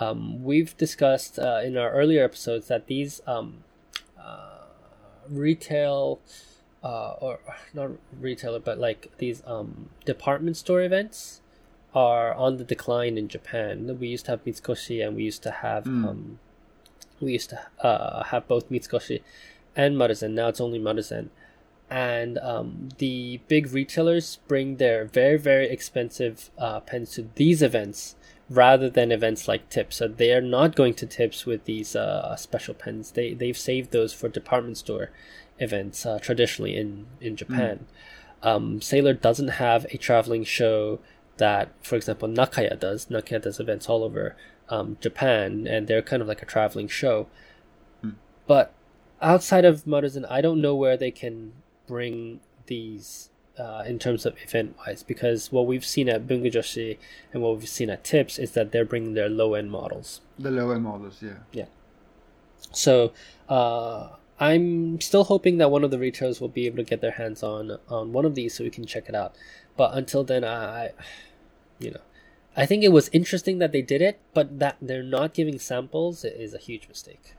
um, 0.00 0.42
we've 0.42 0.74
discussed 0.76 1.38
uh, 1.38 1.60
in 1.64 1.76
our 1.76 1.90
earlier 1.90 2.24
episodes 2.24 2.68
that 2.68 2.86
these 2.86 3.20
um, 3.26 3.64
uh, 4.18 4.60
retail 5.28 6.20
uh, 6.82 7.12
or 7.12 7.40
not 7.74 7.90
retailer 8.20 8.60
but 8.60 8.78
like 8.78 9.10
these 9.18 9.42
um, 9.46 9.88
department 10.04 10.56
store 10.56 10.82
events 10.82 11.40
are 11.94 12.34
on 12.34 12.56
the 12.58 12.64
decline 12.64 13.16
in 13.18 13.28
Japan. 13.28 13.96
We 13.98 14.08
used 14.08 14.26
to 14.26 14.32
have 14.32 14.44
Mitsukoshi 14.44 15.04
and 15.06 15.16
we 15.16 15.24
used 15.24 15.42
to 15.44 15.50
have 15.50 15.84
Mm. 15.84 16.08
um, 16.08 16.38
we 17.20 17.32
used 17.32 17.50
to 17.50 17.60
uh, 17.80 18.22
have 18.24 18.46
both 18.46 18.70
Mitsukoshi 18.70 19.22
and 19.74 19.96
Maruzen. 19.96 20.32
Now 20.32 20.48
it's 20.48 20.60
only 20.60 20.78
Maruzen 20.78 21.30
and 21.90 22.36
um, 22.38 22.90
the 22.98 23.40
big 23.48 23.72
retailers 23.72 24.36
bring 24.46 24.76
their 24.76 25.04
very 25.06 25.38
very 25.38 25.68
expensive 25.68 26.50
uh, 26.58 26.80
pens 26.80 27.12
to 27.12 27.28
these 27.36 27.62
events 27.62 28.14
rather 28.50 28.88
than 28.90 29.10
events 29.12 29.48
like 29.48 29.68
tips 29.70 29.96
so 29.96 30.08
they 30.08 30.32
are 30.32 30.40
not 30.42 30.76
going 30.76 30.92
to 30.94 31.06
tips 31.06 31.46
with 31.46 31.64
these 31.64 31.96
uh, 31.96 32.36
special 32.36 32.74
pens 32.74 33.12
they 33.12 33.32
they've 33.32 33.56
saved 33.58 33.90
those 33.90 34.12
for 34.12 34.28
department 34.28 34.76
store 34.76 35.10
events 35.58 36.04
uh, 36.04 36.18
traditionally 36.18 36.76
in 36.76 37.06
in 37.20 37.36
japan 37.36 37.86
um, 38.42 38.80
sailor 38.80 39.12
doesn't 39.14 39.48
have 39.48 39.84
a 39.86 39.96
traveling 39.96 40.44
show 40.44 40.98
that 41.38 41.72
for 41.82 41.96
example 41.96 42.28
nakaya 42.28 42.78
does 42.78 43.06
nakaya 43.06 43.42
does 43.42 43.58
events 43.58 43.88
all 43.88 44.04
over 44.04 44.36
um, 44.68 44.96
japan 45.00 45.66
and 45.66 45.88
they're 45.88 46.02
kind 46.02 46.20
of 46.20 46.28
like 46.28 46.42
a 46.42 46.46
traveling 46.46 46.88
show 46.88 47.26
but 48.48 48.72
outside 49.20 49.64
of 49.64 49.84
Maruzen, 49.84 50.24
I 50.28 50.40
don't 50.40 50.60
know 50.60 50.74
where 50.74 50.96
they 50.96 51.12
can 51.12 51.52
bring 51.86 52.40
these 52.66 53.30
uh, 53.58 53.84
in 53.86 53.98
terms 53.98 54.24
of 54.24 54.36
event 54.42 54.76
wise 54.78 55.02
because 55.02 55.52
what 55.52 55.66
we've 55.66 55.84
seen 55.84 56.08
at 56.08 56.26
Bungu 56.26 56.52
Joshi 56.52 56.96
and 57.32 57.42
what 57.42 57.58
we've 57.58 57.68
seen 57.68 57.90
at 57.90 58.04
Tips 58.04 58.38
is 58.38 58.52
that 58.52 58.72
they're 58.72 58.84
bringing 58.84 59.14
their 59.14 59.28
low 59.28 59.54
end 59.54 59.70
models. 59.70 60.20
The 60.38 60.50
low 60.50 60.70
end 60.70 60.84
models, 60.84 61.18
yeah. 61.20 61.38
yeah. 61.52 61.66
So 62.72 63.12
uh, 63.48 64.10
I'm 64.40 65.00
still 65.00 65.24
hoping 65.24 65.58
that 65.58 65.70
one 65.70 65.84
of 65.84 65.90
the 65.90 65.98
retailers 65.98 66.40
will 66.40 66.48
be 66.48 66.66
able 66.66 66.78
to 66.78 66.84
get 66.84 67.00
their 67.00 67.12
hands 67.12 67.42
on 67.42 67.78
on 67.88 68.12
one 68.12 68.24
of 68.24 68.34
these 68.34 68.54
so 68.54 68.64
we 68.64 68.70
can 68.70 68.86
check 68.86 69.08
it 69.08 69.14
out. 69.14 69.34
But 69.76 69.94
until 69.94 70.24
then, 70.24 70.44
I, 70.44 70.90
you 71.78 71.90
know, 71.92 72.00
I 72.56 72.66
think 72.66 72.82
it 72.82 72.88
was 72.92 73.08
interesting 73.12 73.58
that 73.58 73.72
they 73.72 73.82
did 73.82 74.02
it, 74.02 74.18
but 74.34 74.58
that 74.58 74.76
they're 74.82 75.02
not 75.02 75.34
giving 75.34 75.58
samples 75.58 76.24
is 76.24 76.54
a 76.54 76.58
huge 76.58 76.88
mistake. 76.88 77.34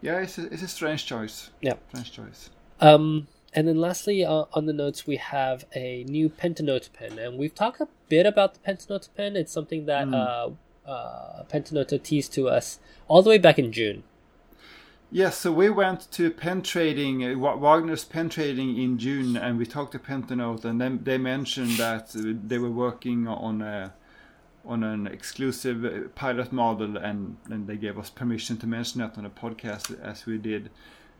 Yeah, 0.00 0.18
it's 0.20 0.38
a, 0.38 0.52
it's 0.52 0.62
a 0.62 0.68
strange 0.68 1.06
choice. 1.06 1.50
Yeah. 1.60 1.74
Strange 1.88 2.12
choice. 2.12 2.50
Um, 2.80 3.28
and 3.52 3.68
then 3.68 3.80
lastly, 3.80 4.24
uh, 4.24 4.44
on 4.52 4.66
the 4.66 4.72
notes, 4.72 5.06
we 5.06 5.16
have 5.16 5.64
a 5.74 6.04
new 6.04 6.28
Pentanote 6.28 6.92
pen, 6.92 7.18
and 7.18 7.38
we've 7.38 7.54
talked 7.54 7.80
a 7.80 7.88
bit 8.08 8.26
about 8.26 8.54
the 8.54 8.60
Pentanote 8.60 9.08
pen. 9.16 9.36
It's 9.36 9.52
something 9.52 9.86
that 9.86 10.08
Mm. 10.08 10.56
uh, 10.86 10.90
uh, 10.90 11.44
Pentanote 11.44 12.02
teased 12.02 12.32
to 12.34 12.48
us 12.48 12.80
all 13.08 13.22
the 13.22 13.30
way 13.30 13.38
back 13.38 13.58
in 13.58 13.70
June. 13.72 14.02
Yes, 15.14 15.36
so 15.36 15.52
we 15.52 15.68
went 15.68 16.10
to 16.12 16.30
pen 16.30 16.62
trading, 16.62 17.22
uh, 17.22 17.36
Wagner's 17.36 18.02
pen 18.02 18.30
trading 18.30 18.78
in 18.78 18.96
June, 18.96 19.36
and 19.36 19.58
we 19.58 19.66
talked 19.66 19.92
to 19.92 19.98
Pentanote, 19.98 20.64
and 20.64 20.80
then 20.80 21.00
they 21.02 21.18
mentioned 21.18 21.72
that 21.72 22.16
uh, 22.16 22.32
they 22.42 22.56
were 22.56 22.70
working 22.70 23.28
on 23.28 23.60
a 23.60 23.92
on 24.64 24.82
an 24.82 25.06
exclusive 25.06 25.84
uh, 25.84 26.08
pilot 26.14 26.50
model, 26.50 26.96
and, 26.96 27.36
and 27.50 27.66
they 27.66 27.76
gave 27.76 27.98
us 27.98 28.08
permission 28.08 28.56
to 28.56 28.66
mention 28.66 29.02
that 29.02 29.18
on 29.18 29.26
a 29.26 29.30
podcast 29.30 30.00
as 30.00 30.24
we 30.24 30.38
did. 30.38 30.70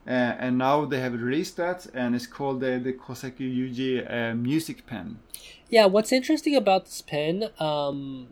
Uh, 0.07 0.11
and 0.11 0.57
now 0.57 0.87
they 0.87 1.01
have 1.01 1.13
released 1.13 1.59
that, 1.59 1.87
and 1.93 2.15
it's 2.15 2.27
called 2.27 2.61
the, 2.61 2.81
the 2.83 2.95
Koseki 2.95 3.41
Yuji 3.41 4.11
uh, 4.11 4.35
Music 4.35 4.87
Pen. 4.87 5.19
Yeah, 5.69 5.85
what's 5.85 6.13
interesting 6.13 6.57
about 6.57 6.87
this 6.87 7.03
pen 7.03 7.51
um, 7.59 8.29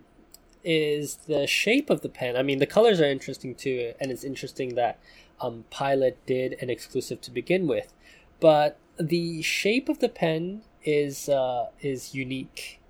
is 0.64 1.16
the 1.26 1.46
shape 1.46 1.90
of 1.90 2.00
the 2.00 2.08
pen. 2.08 2.36
I 2.36 2.42
mean, 2.42 2.60
the 2.60 2.66
colors 2.66 2.98
are 2.98 3.04
interesting 3.04 3.54
too, 3.54 3.92
and 4.00 4.10
it's 4.10 4.24
interesting 4.24 4.74
that 4.76 4.98
um, 5.40 5.64
Pilot 5.70 6.18
did 6.26 6.56
an 6.62 6.70
exclusive 6.70 7.20
to 7.22 7.30
begin 7.30 7.66
with, 7.66 7.92
but 8.40 8.78
the 8.98 9.42
shape 9.42 9.88
of 9.88 9.98
the 10.00 10.08
pen 10.08 10.62
is 10.84 11.28
uh, 11.28 11.66
is 11.80 12.14
unique. 12.14 12.80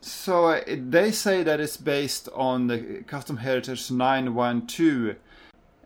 So 0.00 0.46
uh, 0.48 0.60
they 0.66 1.12
say 1.12 1.42
that 1.44 1.60
it's 1.60 1.76
based 1.76 2.28
on 2.34 2.66
the 2.66 3.04
Custom 3.06 3.36
Heritage 3.36 3.90
912, 3.90 5.16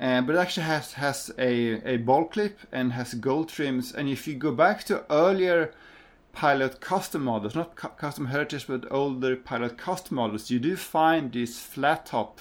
uh, 0.00 0.20
but 0.22 0.34
it 0.34 0.38
actually 0.38 0.64
has 0.66 0.94
has 0.94 1.30
a, 1.38 1.82
a 1.94 1.96
ball 1.98 2.24
clip 2.24 2.58
and 2.72 2.92
has 2.94 3.14
gold 3.14 3.48
trims. 3.50 3.92
And 3.92 4.08
if 4.08 4.26
you 4.26 4.34
go 4.34 4.52
back 4.52 4.84
to 4.84 5.04
earlier 5.10 5.72
Pilot 6.32 6.80
custom 6.80 7.24
models, 7.24 7.54
not 7.54 7.76
cu- 7.76 7.88
Custom 7.96 8.26
Heritage, 8.26 8.66
but 8.66 8.90
older 8.90 9.36
Pilot 9.36 9.78
custom 9.78 10.16
models, 10.16 10.50
you 10.50 10.58
do 10.58 10.76
find 10.76 11.32
these 11.32 11.58
flat 11.60 12.06
top 12.06 12.40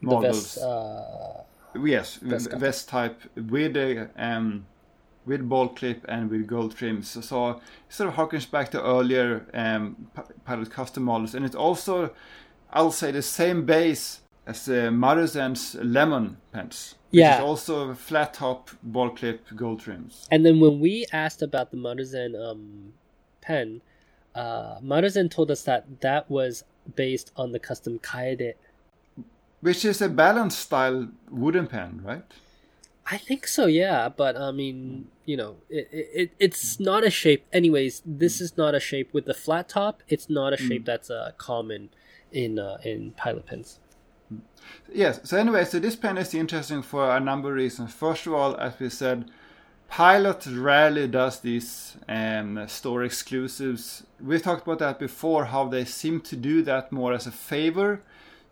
The 0.00 0.06
models. 0.06 0.54
vest, 0.54 0.64
uh, 0.64 1.42
yes, 1.84 2.16
vest 2.16 2.46
v- 2.46 2.50
cup. 2.50 2.60
vest 2.60 2.88
type 2.88 3.20
with 3.36 3.76
a 3.76 4.08
um, 4.16 4.66
with 5.26 5.48
ball 5.48 5.68
clip 5.68 6.04
and 6.08 6.30
with 6.30 6.46
gold 6.46 6.76
trims. 6.76 7.10
So, 7.10 7.20
so 7.20 7.60
sort 7.88 8.08
of 8.10 8.14
harkens 8.14 8.48
back 8.50 8.70
to 8.70 8.82
earlier 8.82 9.44
um, 9.52 10.08
Pilot 10.44 10.70
custom 10.70 11.02
models, 11.02 11.34
and 11.34 11.44
it's 11.44 11.56
also, 11.56 12.12
I'll 12.72 12.92
say, 12.92 13.10
the 13.10 13.22
same 13.22 13.66
base 13.66 14.20
as 14.46 14.64
the 14.66 14.90
Maruzen's 14.92 15.74
Lemon 15.82 16.36
pens. 16.52 16.94
Which 17.10 17.20
Yeah. 17.20 17.38
is 17.38 17.42
also 17.42 17.94
flat 17.94 18.34
top, 18.34 18.70
ball 18.82 19.10
clip, 19.10 19.44
gold 19.56 19.80
trims. 19.80 20.28
And 20.30 20.46
then 20.46 20.60
when 20.60 20.78
we 20.78 21.06
asked 21.12 21.42
about 21.42 21.70
the 21.72 21.76
Maruzen 21.76 22.34
um, 22.40 22.92
pen, 23.40 23.80
uh, 24.34 24.78
Maruzen 24.80 25.28
told 25.30 25.50
us 25.50 25.62
that 25.62 26.00
that 26.02 26.30
was 26.30 26.62
based 26.94 27.32
on 27.36 27.50
the 27.52 27.58
custom 27.58 27.98
Kaede. 27.98 28.52
Which 29.60 29.84
is 29.84 30.00
a 30.02 30.08
balanced 30.08 30.58
style 30.60 31.08
wooden 31.30 31.66
pen, 31.66 32.00
right? 32.04 32.24
I 33.10 33.18
think 33.18 33.46
so, 33.46 33.66
yeah. 33.66 34.08
But 34.08 34.36
I 34.36 34.50
mean, 34.50 35.08
you 35.24 35.36
know, 35.36 35.56
it, 35.70 35.88
it 35.92 36.30
it's 36.38 36.78
not 36.78 37.04
a 37.04 37.10
shape. 37.10 37.46
Anyways, 37.52 38.02
this 38.04 38.40
is 38.40 38.56
not 38.56 38.74
a 38.74 38.80
shape 38.80 39.14
with 39.14 39.24
the 39.24 39.34
flat 39.34 39.68
top. 39.68 40.02
It's 40.08 40.28
not 40.28 40.52
a 40.52 40.56
shape 40.56 40.84
that's 40.84 41.10
uh, 41.10 41.32
common 41.38 41.90
in 42.32 42.58
uh, 42.58 42.78
in 42.84 43.12
pilot 43.12 43.46
pens. 43.46 43.80
Yes. 44.92 45.20
So 45.24 45.36
anyway, 45.36 45.64
so 45.64 45.78
this 45.78 45.96
pen 45.96 46.18
is 46.18 46.34
interesting 46.34 46.82
for 46.82 47.16
a 47.16 47.20
number 47.20 47.50
of 47.50 47.54
reasons. 47.54 47.92
First 47.92 48.26
of 48.26 48.34
all, 48.34 48.56
as 48.56 48.78
we 48.80 48.90
said, 48.90 49.30
Pilot 49.88 50.46
rarely 50.46 51.06
does 51.06 51.40
these 51.40 51.96
um, 52.08 52.66
store 52.68 53.04
exclusives. 53.04 54.02
We 54.20 54.38
talked 54.40 54.66
about 54.66 54.80
that 54.80 54.98
before. 54.98 55.46
How 55.46 55.68
they 55.68 55.84
seem 55.84 56.20
to 56.22 56.36
do 56.36 56.62
that 56.62 56.90
more 56.90 57.12
as 57.12 57.26
a 57.26 57.30
favor 57.30 58.02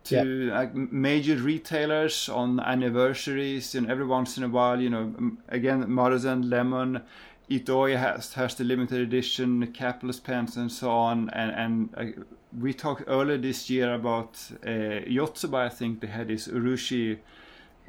to 0.04 0.46
yeah. 0.46 0.58
like 0.58 0.74
major 0.74 1.36
retailers 1.36 2.28
on 2.28 2.60
anniversaries 2.60 3.74
and 3.74 3.90
every 3.90 4.06
once 4.06 4.36
in 4.36 4.44
a 4.44 4.48
while. 4.48 4.80
You 4.80 4.90
know, 4.90 5.36
again, 5.48 5.84
Maruzen, 5.86 6.50
Lemon, 6.50 7.02
Itoya 7.50 7.98
has 7.98 8.34
has 8.34 8.54
the 8.54 8.64
limited 8.64 9.00
edition 9.00 9.66
capitalist 9.72 10.24
pens 10.24 10.56
and 10.56 10.70
so 10.70 10.90
on. 10.90 11.30
And 11.30 11.50
and 11.52 12.16
uh, 12.16 12.22
we 12.58 12.72
talked 12.72 13.04
earlier 13.06 13.38
this 13.38 13.68
year 13.70 13.94
about 13.94 14.38
uh, 14.64 15.04
Yotsuba. 15.06 15.66
I 15.66 15.68
think 15.68 16.00
they 16.00 16.06
had 16.06 16.28
this 16.28 16.48
Urushi 16.48 17.18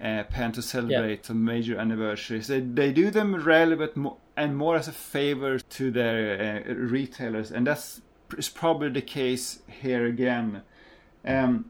uh, 0.02 0.24
pen 0.24 0.52
to 0.54 0.62
celebrate 0.62 1.20
yeah. 1.22 1.28
some 1.28 1.44
major 1.44 1.78
anniversaries. 1.78 2.48
They, 2.48 2.60
they 2.60 2.92
do 2.92 3.10
them 3.12 3.36
rarely, 3.36 3.76
but 3.76 3.96
mo- 3.96 4.18
and 4.36 4.58
more 4.58 4.76
as 4.76 4.88
a 4.88 4.92
favor 4.92 5.60
to 5.60 5.92
their 5.92 6.64
uh, 6.68 6.74
retailers, 6.74 7.52
and 7.52 7.68
that's 7.68 8.02
is 8.38 8.50
probably 8.50 8.90
the 8.90 9.02
case 9.02 9.60
here 9.68 10.06
again. 10.06 10.64
Um, 11.26 11.66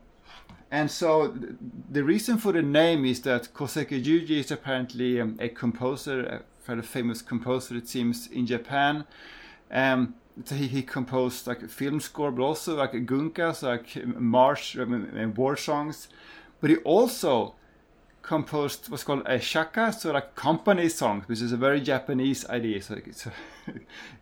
and 0.71 0.89
so 0.89 1.31
th- 1.31 1.53
the 1.91 2.03
reason 2.03 2.37
for 2.37 2.51
the 2.51 2.61
name 2.61 3.05
is 3.05 3.21
that 3.21 3.53
Koseki 3.53 4.03
Yuji 4.03 4.39
is 4.39 4.51
apparently 4.51 5.21
um, 5.21 5.37
a 5.39 5.49
composer, 5.49 6.21
a 6.21 6.41
very 6.65 6.81
famous 6.81 7.21
composer, 7.21 7.75
it 7.77 7.87
seems, 7.87 8.27
in 8.27 8.45
Japan. 8.45 9.05
Um, 9.71 10.15
so 10.43 10.55
he, 10.55 10.67
he 10.67 10.81
composed 10.81 11.47
like 11.47 11.61
a 11.61 11.67
film 11.67 11.99
score, 11.99 12.31
but 12.31 12.43
also 12.43 12.75
like 12.75 12.93
a 12.93 12.99
gunkas, 12.99 13.63
like 13.63 14.05
march, 14.05 14.77
um, 14.77 15.33
war 15.35 15.55
songs. 15.55 16.09
But 16.59 16.71
he 16.71 16.77
also 16.77 17.55
composed 18.25 18.89
what's 18.89 19.03
called 19.03 19.21
a 19.27 19.39
shaka, 19.39 19.93
so 19.93 20.11
like 20.11 20.35
company 20.35 20.89
song, 20.89 21.23
which 21.27 21.41
is 21.41 21.51
a 21.51 21.57
very 21.57 21.79
Japanese 21.79 22.45
idea. 22.47 22.81
So 22.81 22.95
it's 23.05 23.27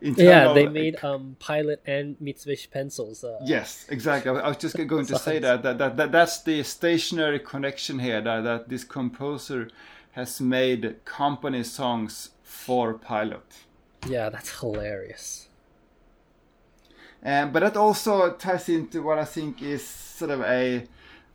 yeah, 0.00 0.52
they 0.52 0.68
made 0.68 1.02
um, 1.02 1.36
Pilot 1.38 1.82
and 1.86 2.16
Mitsubishi 2.20 2.70
pencils. 2.70 3.24
Uh, 3.24 3.38
yes, 3.44 3.86
exactly. 3.88 4.30
I 4.30 4.48
was 4.48 4.58
just 4.58 4.76
going 4.76 5.06
to 5.06 5.18
say 5.18 5.38
that, 5.38 5.62
that 5.62 5.78
that, 5.78 5.96
that 5.96 6.12
that's 6.12 6.42
the 6.42 6.62
stationary 6.62 7.40
connection 7.40 7.98
here. 7.98 8.20
That 8.20 8.42
that 8.42 8.68
this 8.68 8.84
composer 8.84 9.70
has 10.12 10.40
made 10.40 11.04
company 11.04 11.62
songs 11.62 12.30
for 12.42 12.94
Pilot. 12.94 13.64
Yeah, 14.06 14.28
that's 14.28 14.60
hilarious. 14.60 15.48
Um, 17.24 17.52
but 17.52 17.60
that 17.60 17.76
also 17.78 18.32
ties 18.32 18.68
into 18.68 19.02
what 19.02 19.18
I 19.18 19.24
think 19.24 19.62
is 19.62 19.86
sort 19.86 20.30
of 20.30 20.42
a 20.42 20.86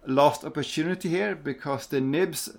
lost 0.06 0.43
opportunity 0.43 1.10
here 1.10 1.36
because 1.36 1.88
the 1.88 2.02
nibs 2.02 2.50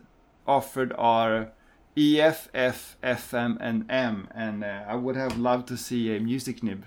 offered 0.46 0.92
are 0.98 1.52
EF, 1.96 2.48
F, 2.54 2.96
FM, 3.02 3.56
and 3.60 3.84
M, 3.90 4.28
and 4.34 4.62
uh, 4.64 4.84
I 4.86 4.94
would 4.94 5.16
have 5.16 5.36
loved 5.36 5.68
to 5.68 5.76
see 5.76 6.14
a 6.14 6.20
music 6.20 6.62
nib. 6.62 6.84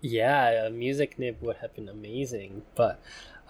Yeah, 0.00 0.66
a 0.66 0.70
music 0.70 1.18
nib 1.18 1.36
would 1.40 1.56
have 1.56 1.74
been 1.74 1.88
amazing, 1.88 2.62
but 2.74 3.00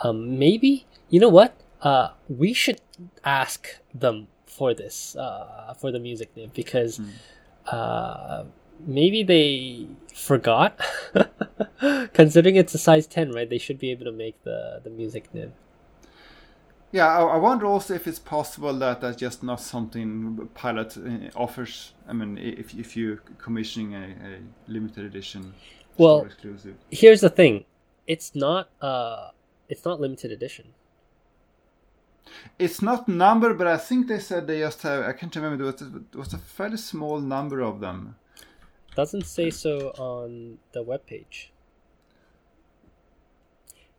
um, 0.01 0.39
maybe 0.39 0.87
you 1.11 1.21
know 1.21 1.29
what? 1.29 1.55
Uh, 1.83 2.11
we 2.29 2.53
should 2.53 2.81
ask 3.25 3.69
them 3.95 4.29
for 4.47 4.73
this, 4.75 5.17
uh, 5.17 5.75
for 5.79 5.91
the 5.91 5.99
music 5.99 6.31
nib, 6.37 6.53
because 6.55 6.99
mm. 6.99 7.11
uh, 7.67 8.45
maybe 8.87 9.23
they 9.23 9.87
forgot. 10.15 10.81
Considering 12.13 12.57
it's 12.57 12.75
a 12.75 12.79
size 12.79 13.07
ten, 13.07 13.33
right? 13.33 13.49
They 13.49 13.59
should 13.59 13.79
be 13.79 13.91
able 13.91 14.05
to 14.05 14.13
make 14.13 14.43
the 14.45 14.81
the 14.83 14.91
music 14.91 15.33
nib. 15.35 15.53
Yeah, 16.93 17.09
I, 17.09 17.23
I, 17.23 17.37
wonder 17.39 17.65
also 17.65 17.95
if 17.95 18.07
it's 18.07 18.19
possible 18.19 18.75
that 18.75 19.01
that's 19.01 19.17
just 19.17 19.43
not 19.43 19.63
something 19.63 20.49
Pilot 20.53 20.99
uh, 20.99 21.31
offers. 21.35 21.95
I 22.07 22.13
mean, 22.13 22.37
if 22.37 22.75
if 22.75 22.95
you're 22.97 23.17
commissioning 23.39 23.95
a, 23.95 24.05
a 24.05 24.39
limited 24.69 25.07
edition, 25.07 25.55
well, 25.97 26.21
exclusive. 26.21 26.77
Here's 26.91 27.23
the 27.23 27.31
thing, 27.31 27.65
it's 28.07 28.35
not 28.35 28.69
uh, 28.83 29.31
it's 29.71 29.87
not 29.87 30.01
limited 30.01 30.33
edition. 30.33 30.75
It's 32.59 32.83
not 32.83 33.09
number, 33.09 33.55
but 33.55 33.67
I 33.67 33.79
think 33.79 34.07
they 34.09 34.19
said 34.19 34.47
they 34.47 34.61
just 34.61 34.83
have. 34.83 35.05
I 35.05 35.13
can't 35.13 35.35
remember. 35.35 35.57
There 35.57 35.73
was 35.73 35.83
a, 35.83 36.19
was 36.19 36.33
a 36.35 36.39
fairly 36.39 36.77
small 36.77 37.21
number 37.21 37.63
of 37.63 37.81
them. 37.81 38.17
Doesn't 38.95 39.25
say 39.25 39.49
so 39.49 39.93
on 39.97 40.59
the 40.73 40.83
web 40.83 41.07
page 41.07 41.53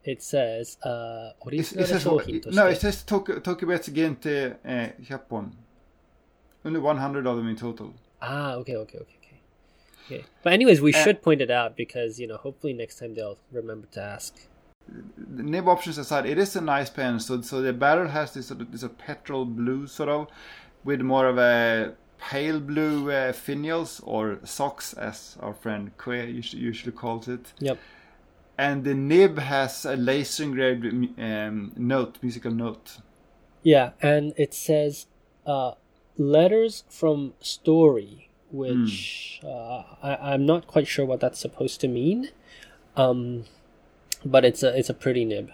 it 0.04 0.22
says 0.22 0.76
uh, 0.82 1.32
it, 1.46 1.64
says, 1.64 2.04
No, 2.06 2.66
it 2.66 2.80
says 2.80 3.02
Tokyo, 3.02 3.40
Tokyo 3.40 3.78
Gente 3.78 4.54
uh, 4.64 4.88
Japan. 5.00 5.52
Only 6.64 6.80
100 6.80 7.26
of 7.26 7.36
them 7.36 7.48
in 7.48 7.56
total. 7.56 7.94
Ah, 8.20 8.54
okay, 8.54 8.76
okay, 8.76 8.98
okay, 8.98 9.16
okay. 9.22 9.40
Okay. 10.06 10.24
But 10.42 10.52
anyways, 10.52 10.80
we 10.80 10.92
uh, 10.94 11.02
should 11.02 11.22
point 11.22 11.40
it 11.40 11.50
out 11.50 11.76
because, 11.76 12.18
you 12.18 12.26
know, 12.26 12.36
hopefully 12.36 12.74
next 12.74 12.98
time 12.98 13.14
they'll 13.14 13.38
remember 13.52 13.86
to 13.92 14.02
ask. 14.02 14.34
The 14.86 15.42
nib 15.42 15.66
options 15.66 15.96
aside, 15.96 16.26
it 16.26 16.36
is 16.38 16.54
a 16.56 16.60
nice 16.60 16.90
pen. 16.90 17.20
So, 17.20 17.40
so 17.40 17.62
the 17.62 17.72
barrel 17.72 18.08
has 18.08 18.34
this 18.34 18.48
sort 18.48 18.60
of 18.60 18.72
this 18.72 18.82
a 18.82 18.90
petrol 18.90 19.46
blue 19.46 19.86
sort 19.86 20.10
of, 20.10 20.28
with 20.84 21.00
more 21.00 21.26
of 21.26 21.38
a 21.38 21.94
pale 22.18 22.60
blue 22.60 23.10
uh, 23.10 23.32
finials 23.32 24.02
or 24.04 24.38
socks, 24.44 24.92
as 24.92 25.38
our 25.40 25.54
friend 25.54 25.96
Kue 25.96 26.34
usually, 26.34 26.62
usually 26.62 26.92
calls 26.92 27.28
it. 27.28 27.52
Yep 27.58 27.78
and 28.56 28.84
the 28.84 28.94
nib 28.94 29.38
has 29.38 29.84
a 29.84 29.96
laser 29.96 30.44
engraved 30.44 30.84
um, 31.18 31.72
note, 31.76 32.18
musical 32.22 32.52
note. 32.52 32.98
Yeah, 33.62 33.90
and 34.00 34.34
it 34.36 34.54
says 34.54 35.06
uh, 35.46 35.72
letters 36.16 36.84
from 36.88 37.34
story, 37.40 38.28
which 38.50 39.40
mm. 39.42 39.44
uh, 39.44 39.84
I, 40.02 40.34
am 40.34 40.46
not 40.46 40.66
quite 40.66 40.86
sure 40.86 41.04
what 41.04 41.20
that's 41.20 41.40
supposed 41.40 41.80
to 41.80 41.88
mean. 41.88 42.30
Um, 42.96 43.44
but 44.24 44.44
it's 44.44 44.62
a 44.62 44.76
it's 44.78 44.88
a 44.88 44.94
pretty 44.94 45.24
nib. 45.24 45.50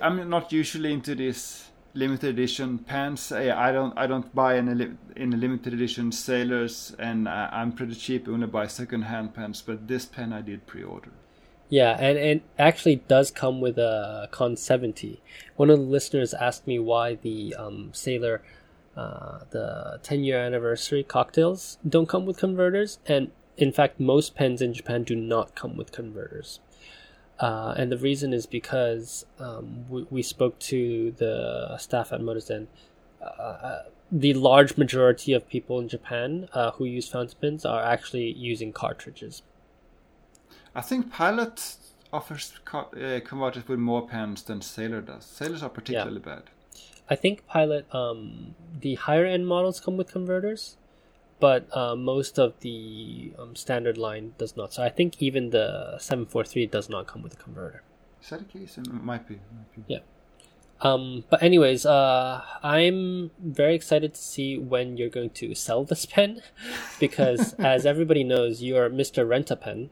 I'm 0.00 0.28
not 0.28 0.52
usually 0.52 0.92
into 0.92 1.14
this 1.14 1.70
limited 1.94 2.30
edition 2.30 2.78
pants. 2.78 3.32
I 3.32 3.72
don't 3.72 3.96
I 3.96 4.06
don't 4.06 4.34
buy 4.34 4.56
any 4.56 4.74
li- 4.74 4.96
in 5.14 5.32
a 5.32 5.36
limited 5.36 5.74
edition 5.74 6.12
sailors, 6.12 6.94
and 6.98 7.28
I'm 7.28 7.72
pretty 7.72 7.94
cheap. 7.94 8.28
I 8.28 8.32
only 8.32 8.46
buy 8.46 8.66
second 8.66 9.02
hand 9.02 9.34
pants. 9.34 9.60
But 9.60 9.88
this 9.88 10.06
pen 10.06 10.32
I 10.32 10.40
did 10.40 10.66
pre-order. 10.66 11.10
Yeah, 11.68 11.96
and 11.98 12.16
it 12.16 12.42
actually 12.58 12.96
does 12.96 13.30
come 13.30 13.60
with 13.60 13.76
a 13.76 14.28
Con 14.30 14.56
70. 14.56 15.20
One 15.56 15.70
of 15.70 15.78
the 15.78 15.84
listeners 15.84 16.32
asked 16.34 16.66
me 16.66 16.78
why 16.78 17.16
the 17.16 17.54
um, 17.56 17.90
Sailor, 17.92 18.42
uh, 18.96 19.40
the 19.50 19.98
10 20.02 20.22
year 20.22 20.38
anniversary 20.38 21.02
cocktails 21.02 21.78
don't 21.88 22.08
come 22.08 22.24
with 22.24 22.38
converters, 22.38 22.98
and 23.06 23.32
in 23.56 23.72
fact, 23.72 23.98
most 23.98 24.36
pens 24.36 24.62
in 24.62 24.74
Japan 24.74 25.02
do 25.02 25.16
not 25.16 25.54
come 25.54 25.76
with 25.76 25.90
converters. 25.90 26.60
Uh, 27.40 27.74
and 27.76 27.90
the 27.90 27.98
reason 27.98 28.32
is 28.32 28.46
because 28.46 29.26
um, 29.38 29.88
we, 29.88 30.06
we 30.10 30.22
spoke 30.22 30.58
to 30.58 31.12
the 31.18 31.76
staff 31.78 32.12
at 32.12 32.20
Maruzen. 32.20 32.66
Uh, 33.20 33.24
uh, 33.24 33.82
the 34.10 34.34
large 34.34 34.76
majority 34.76 35.32
of 35.32 35.48
people 35.48 35.80
in 35.80 35.88
Japan 35.88 36.48
uh, 36.52 36.70
who 36.72 36.84
use 36.84 37.08
fountain 37.08 37.36
pens 37.40 37.64
are 37.64 37.82
actually 37.82 38.32
using 38.32 38.72
cartridges. 38.72 39.42
I 40.76 40.82
think 40.82 41.10
Pilot 41.10 41.76
offers 42.12 42.52
co- 42.66 42.90
uh, 42.90 43.20
converters 43.20 43.66
with 43.66 43.78
more 43.78 44.06
pens 44.06 44.42
than 44.42 44.60
Sailor 44.60 45.00
does. 45.00 45.24
Sailors 45.24 45.62
are 45.62 45.70
particularly 45.70 46.22
yeah. 46.24 46.34
bad. 46.34 46.42
I 47.08 47.14
think 47.16 47.46
Pilot, 47.46 47.92
um, 47.94 48.54
the 48.78 48.96
higher 48.96 49.24
end 49.24 49.46
models 49.46 49.80
come 49.80 49.96
with 49.96 50.12
converters, 50.12 50.76
but 51.40 51.74
uh, 51.74 51.96
most 51.96 52.38
of 52.38 52.60
the 52.60 53.32
um, 53.38 53.56
standard 53.56 53.96
line 53.96 54.34
does 54.36 54.54
not. 54.54 54.74
So 54.74 54.82
I 54.82 54.90
think 54.90 55.22
even 55.22 55.48
the 55.48 55.96
743 55.98 56.66
does 56.66 56.90
not 56.90 57.06
come 57.06 57.22
with 57.22 57.32
a 57.32 57.36
converter. 57.36 57.82
Is 58.22 58.28
that 58.28 58.40
the 58.40 58.58
case? 58.58 58.76
It 58.76 58.86
might 58.92 59.26
be. 59.26 59.36
Might 59.56 59.72
be. 59.74 59.94
Yeah. 59.94 60.00
Um, 60.82 61.24
but 61.30 61.42
anyways, 61.42 61.86
uh, 61.86 62.42
I'm 62.62 63.30
very 63.42 63.74
excited 63.74 64.12
to 64.12 64.20
see 64.20 64.58
when 64.58 64.98
you're 64.98 65.08
going 65.08 65.30
to 65.30 65.54
sell 65.54 65.84
this 65.84 66.04
pen, 66.04 66.42
because 67.00 67.54
as 67.54 67.86
everybody 67.86 68.24
knows, 68.24 68.60
you 68.60 68.76
are 68.76 68.90
Mr. 68.90 69.26
Rent 69.26 69.50
a 69.50 69.56
Pen 69.56 69.88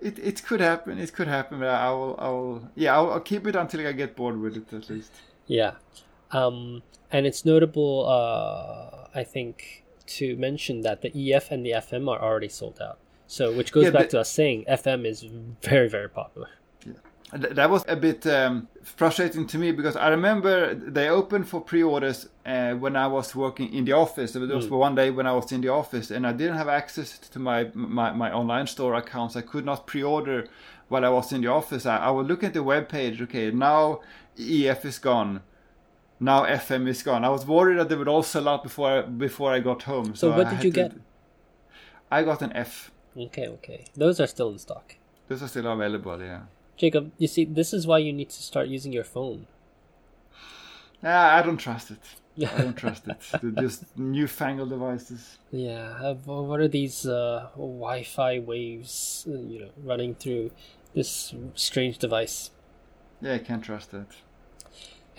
it 0.00 0.18
it 0.18 0.44
could 0.44 0.60
happen. 0.60 0.98
It 0.98 1.12
could 1.12 1.28
happen, 1.28 1.60
but 1.60 1.68
I 1.68 1.90
will 1.90 2.16
I 2.18 2.28
will 2.28 2.68
yeah 2.74 2.94
I'll, 2.94 3.10
I'll 3.12 3.20
keep 3.20 3.46
it 3.46 3.56
until 3.56 3.86
I 3.86 3.92
get 3.92 4.16
bored 4.16 4.40
with 4.40 4.56
it 4.56 4.72
at 4.72 4.88
least. 4.90 5.12
Yeah, 5.46 5.74
um, 6.30 6.82
and 7.10 7.26
it's 7.26 7.44
notable. 7.44 8.06
Uh, 8.08 9.08
I 9.14 9.24
think 9.24 9.84
to 10.18 10.36
mention 10.36 10.82
that 10.82 11.02
the 11.02 11.10
EF 11.32 11.50
and 11.50 11.64
the 11.64 11.70
FM 11.70 12.08
are 12.08 12.20
already 12.20 12.48
sold 12.48 12.80
out. 12.80 12.98
So 13.26 13.52
which 13.52 13.72
goes 13.72 13.84
yeah, 13.84 13.90
back 13.90 14.06
the, 14.06 14.16
to 14.16 14.20
us 14.20 14.32
saying 14.32 14.64
FM 14.68 15.06
is 15.06 15.26
very 15.62 15.88
very 15.88 16.08
popular. 16.08 16.48
That 17.32 17.68
was 17.68 17.84
a 17.88 17.96
bit 17.96 18.26
um, 18.26 18.68
frustrating 18.82 19.46
to 19.48 19.58
me 19.58 19.70
because 19.72 19.96
I 19.96 20.08
remember 20.08 20.74
they 20.74 21.10
opened 21.10 21.46
for 21.46 21.60
pre-orders 21.60 22.26
uh, 22.46 22.72
when 22.72 22.96
I 22.96 23.06
was 23.06 23.36
working 23.36 23.70
in 23.74 23.84
the 23.84 23.92
office. 23.92 24.32
There 24.32 24.40
was 24.42 24.70
one 24.70 24.94
day 24.94 25.10
when 25.10 25.26
I 25.26 25.32
was 25.32 25.52
in 25.52 25.60
the 25.60 25.68
office 25.68 26.10
and 26.10 26.26
I 26.26 26.32
didn't 26.32 26.56
have 26.56 26.68
access 26.68 27.18
to 27.18 27.38
my 27.38 27.70
my, 27.74 28.12
my 28.12 28.32
online 28.32 28.66
store 28.66 28.94
accounts. 28.94 29.36
I 29.36 29.42
could 29.42 29.66
not 29.66 29.86
pre-order 29.86 30.46
while 30.88 31.04
I 31.04 31.10
was 31.10 31.30
in 31.30 31.42
the 31.42 31.48
office. 31.48 31.84
I, 31.84 31.98
I 31.98 32.10
would 32.10 32.26
look 32.26 32.42
at 32.42 32.54
the 32.54 32.62
web 32.62 32.88
page. 32.88 33.20
Okay, 33.20 33.50
now 33.50 34.00
EF 34.38 34.86
is 34.86 34.98
gone. 34.98 35.42
Now 36.20 36.44
FM 36.44 36.88
is 36.88 37.02
gone. 37.02 37.24
I 37.24 37.28
was 37.28 37.46
worried 37.46 37.78
that 37.78 37.90
they 37.90 37.94
would 37.94 38.08
all 38.08 38.22
sell 38.22 38.48
out 38.48 38.62
before 38.62 38.90
I, 38.90 39.02
before 39.02 39.52
I 39.52 39.60
got 39.60 39.82
home. 39.82 40.14
So, 40.16 40.30
what 40.30 40.46
I 40.46 40.54
did 40.54 40.64
you 40.64 40.70
to- 40.72 40.74
get? 40.74 40.92
I 42.10 42.22
got 42.22 42.40
an 42.40 42.52
F. 42.54 42.90
Okay, 43.16 43.46
okay. 43.48 43.84
Those 43.94 44.18
are 44.18 44.26
still 44.26 44.50
in 44.50 44.58
stock. 44.58 44.94
Those 45.28 45.42
are 45.42 45.48
still 45.48 45.70
available. 45.70 46.18
Yeah. 46.20 46.42
Jacob, 46.78 47.12
you 47.18 47.26
see, 47.26 47.44
this 47.44 47.74
is 47.74 47.86
why 47.86 47.98
you 47.98 48.12
need 48.12 48.30
to 48.30 48.42
start 48.42 48.68
using 48.68 48.92
your 48.92 49.04
phone. 49.04 49.46
Yeah, 51.02 51.36
I 51.36 51.42
don't 51.42 51.58
trust 51.58 51.90
it. 51.90 51.98
I 52.40 52.62
don't 52.62 52.76
trust 52.84 53.06
it. 53.08 53.16
They're 53.42 53.62
just 53.62 53.84
newfangled 53.98 54.70
devices. 54.70 55.38
Yeah, 55.50 56.12
what 56.24 56.60
are 56.60 56.68
these 56.68 57.04
uh, 57.06 57.48
Wi-Fi 57.56 58.38
waves, 58.38 59.26
uh, 59.28 59.32
you 59.32 59.60
know, 59.60 59.70
running 59.82 60.14
through 60.14 60.52
this 60.94 61.34
strange 61.54 61.98
device? 61.98 62.50
Yeah, 63.20 63.34
I 63.34 63.38
can't 63.38 63.62
trust 63.64 63.92
it. 63.92 64.06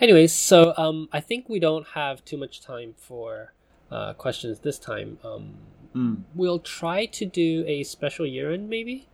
Anyways, 0.00 0.32
so 0.32 0.72
um, 0.78 1.10
I 1.12 1.20
think 1.20 1.50
we 1.50 1.60
don't 1.60 1.88
have 1.88 2.24
too 2.24 2.38
much 2.38 2.62
time 2.62 2.94
for 2.96 3.52
uh, 3.90 4.14
questions 4.14 4.60
this 4.60 4.78
time. 4.78 5.18
Um, 5.22 5.54
Mm. 5.92 6.22
we'll 6.36 6.60
try 6.60 7.04
to 7.06 7.26
do 7.26 7.64
a 7.66 7.82
special 7.82 8.24
year-end 8.24 8.70
maybe 8.70 9.08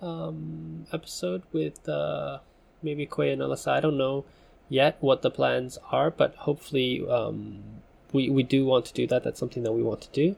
um, 0.00 0.86
episode 0.92 1.42
with 1.52 1.88
uh, 1.88 2.38
maybe 2.82 3.06
Koya 3.06 3.32
and 3.34 3.42
Alyssa. 3.42 3.72
I 3.72 3.80
don't 3.80 3.98
know 3.98 4.24
yet 4.68 4.96
what 5.00 5.22
the 5.22 5.30
plans 5.30 5.78
are, 5.90 6.10
but 6.10 6.34
hopefully 6.36 7.06
um, 7.08 7.62
we 8.12 8.30
we 8.30 8.42
do 8.42 8.64
want 8.64 8.86
to 8.86 8.94
do 8.94 9.06
that. 9.08 9.24
That's 9.24 9.38
something 9.38 9.62
that 9.62 9.72
we 9.72 9.82
want 9.82 10.00
to 10.02 10.10
do. 10.10 10.36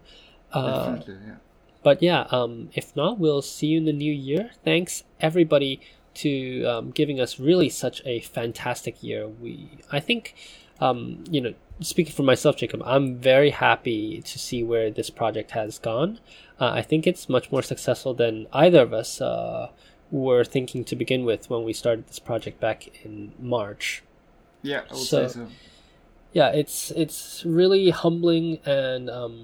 Uh, 0.53 0.99
yeah. 1.07 1.37
but 1.83 2.03
yeah, 2.03 2.27
um, 2.31 2.71
if 2.75 2.95
not, 2.95 3.19
we'll 3.19 3.43
see 3.43 3.69
you 3.69 3.79
in 3.79 3.85
the 3.85 3.93
new 3.93 4.13
year. 4.13 4.51
Thanks 4.65 5.05
everybody 5.21 5.81
to 6.15 6.65
um, 6.65 6.91
giving 6.91 7.21
us 7.21 7.39
really 7.39 7.69
such 7.69 8.03
a 8.05 8.21
fantastic 8.21 9.03
year. 9.03 9.27
We, 9.29 9.69
I 9.91 10.01
think, 10.01 10.35
um, 10.81 11.25
you 11.31 11.41
know, 11.41 11.55
speaking 11.81 12.13
for 12.13 12.23
myself, 12.23 12.57
Jacob, 12.57 12.83
I'm 12.85 13.17
very 13.17 13.51
happy 13.51 14.21
to 14.23 14.39
see 14.39 14.63
where 14.63 14.91
this 14.91 15.11
project 15.11 15.53
has 15.53 15.79
gone. 15.79 16.21
Uh, 16.63 16.71
I 16.81 16.83
think 16.83 17.09
it's 17.09 17.29
much 17.29 17.51
more 17.51 17.63
successful 17.73 18.15
than 18.15 18.47
either 18.53 18.83
of 18.83 18.93
us 18.93 19.21
uh, 19.21 19.71
were 20.13 20.45
thinking 20.45 20.85
to 20.85 20.95
begin 20.95 21.25
with 21.25 21.51
when 21.51 21.65
we 21.65 21.73
started 21.73 22.07
this 22.07 22.21
project 22.21 22.61
back 22.61 22.79
in 23.05 23.33
March 23.41 24.03
Yeah, 24.63 24.83
So- 24.95 25.27
so. 25.27 25.49
yeah 26.39 26.51
it's 26.61 26.93
it's 26.93 27.21
really 27.61 27.91
humbling 27.91 28.47
and 28.65 29.11
um, 29.11 29.35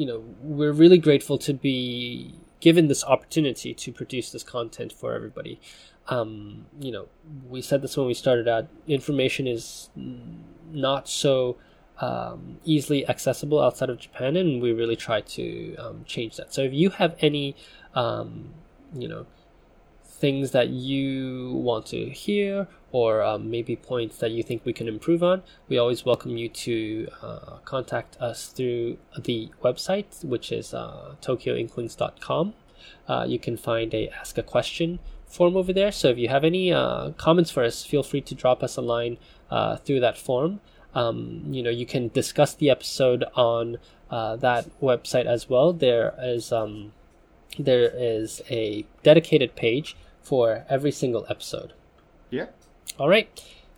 you 0.00 0.06
know 0.10 0.20
we're 0.42 0.72
really 0.82 0.98
grateful 1.08 1.38
to 1.48 1.52
be 1.68 2.34
given 2.66 2.88
this 2.88 3.04
opportunity 3.14 3.72
to 3.82 3.88
produce 4.00 4.28
this 4.34 4.42
content 4.56 4.92
for 5.00 5.08
everybody 5.18 5.54
um, 6.08 6.66
you 6.86 6.90
know 6.94 7.06
we 7.52 7.62
said 7.62 7.80
this 7.82 7.96
when 7.96 8.06
we 8.12 8.14
started 8.24 8.46
out 8.54 8.64
information 8.98 9.46
is 9.46 9.64
not 10.72 11.02
so 11.08 11.56
um, 12.00 12.58
easily 12.64 13.08
accessible 13.08 13.60
outside 13.60 13.90
of 13.90 13.98
japan 13.98 14.36
and 14.36 14.60
we 14.60 14.72
really 14.72 14.96
try 14.96 15.20
to 15.20 15.74
um, 15.76 16.04
change 16.06 16.36
that 16.36 16.52
so 16.52 16.62
if 16.62 16.72
you 16.72 16.90
have 16.90 17.16
any 17.20 17.56
um, 17.94 18.52
you 18.94 19.08
know 19.08 19.26
things 20.16 20.52
that 20.52 20.70
you 20.70 21.52
want 21.52 21.86
to 21.86 22.08
hear 22.08 22.66
or 22.90 23.22
um, 23.22 23.50
maybe 23.50 23.76
points 23.76 24.16
that 24.18 24.30
you 24.30 24.42
think 24.42 24.64
we 24.64 24.72
can 24.72 24.88
improve 24.88 25.22
on, 25.22 25.42
we 25.68 25.76
always 25.76 26.04
welcome 26.04 26.36
you 26.36 26.48
to 26.48 27.08
uh, 27.22 27.56
contact 27.64 28.16
us 28.20 28.48
through 28.48 28.96
the 29.22 29.50
website, 29.62 30.24
which 30.24 30.50
is 30.50 30.72
uh, 30.72 31.14
tokyoinklings.com. 31.20 32.54
Uh, 33.06 33.24
you 33.28 33.38
can 33.38 33.56
find 33.56 33.92
a 33.92 34.08
ask 34.10 34.38
a 34.38 34.42
question 34.42 34.98
form 35.26 35.56
over 35.56 35.72
there. 35.72 35.92
So 35.92 36.08
if 36.08 36.18
you 36.18 36.28
have 36.28 36.44
any 36.44 36.72
uh, 36.72 37.10
comments 37.12 37.50
for 37.50 37.62
us, 37.62 37.84
feel 37.84 38.02
free 38.02 38.22
to 38.22 38.34
drop 38.34 38.62
us 38.62 38.76
a 38.76 38.80
line 38.80 39.18
uh, 39.50 39.76
through 39.76 40.00
that 40.00 40.16
form. 40.16 40.60
Um, 40.96 41.42
you 41.50 41.62
know, 41.62 41.70
you 41.70 41.84
can 41.84 42.08
discuss 42.08 42.54
the 42.54 42.70
episode 42.70 43.22
on 43.34 43.76
uh, 44.10 44.36
that 44.36 44.64
website 44.80 45.26
as 45.26 45.46
well. 45.46 45.74
There 45.74 46.14
is 46.18 46.50
um, 46.52 46.92
there 47.58 47.90
is 47.94 48.40
a 48.50 48.86
dedicated 49.02 49.54
page 49.56 49.94
for 50.22 50.64
every 50.70 50.90
single 50.90 51.26
episode. 51.28 51.74
Yeah. 52.30 52.46
All 52.98 53.10
right. 53.10 53.28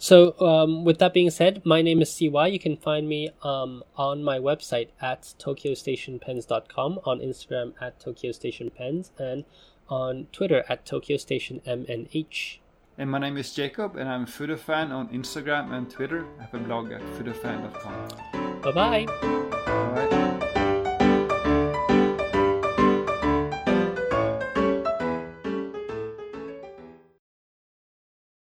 So, 0.01 0.39
um, 0.40 0.85
with 0.85 0.99
that 1.01 1.12
being 1.12 1.31
said, 1.31 1.66
my 1.66 1.82
name 1.82 2.01
is 2.01 2.15
CY. 2.15 2.47
You 2.47 2.61
can 2.61 2.77
find 2.77 3.09
me 3.09 3.31
um, 3.43 3.82
on 3.97 4.23
my 4.23 4.39
website 4.39 4.90
at 5.03 5.23
tokyostationpens.com, 5.40 7.01
on 7.05 7.19
Instagram 7.19 7.73
at 7.81 7.99
tokyostationpens, 7.99 9.11
and 9.19 9.45
on 9.89 10.28
Twitter 10.31 10.65
at 10.69 10.86
tokyostationmnh. 10.86 12.61
And 12.99 13.09
my 13.09 13.19
name 13.19 13.37
is 13.37 13.53
Jacob, 13.55 13.95
and 13.97 14.09
I'm 14.09 14.25
a 14.25 14.27
Fude 14.27 14.59
fan 14.59 14.91
on 14.91 15.09
Instagram 15.09 15.73
and 15.73 15.89
Twitter. 15.89 16.27
I 16.41 16.43
have 16.43 16.55
a 16.55 16.59
blog 16.59 16.91
at 16.91 17.01
fudefan.com. 17.01 18.61
Bye 18.61 19.07
bye. 19.07 20.25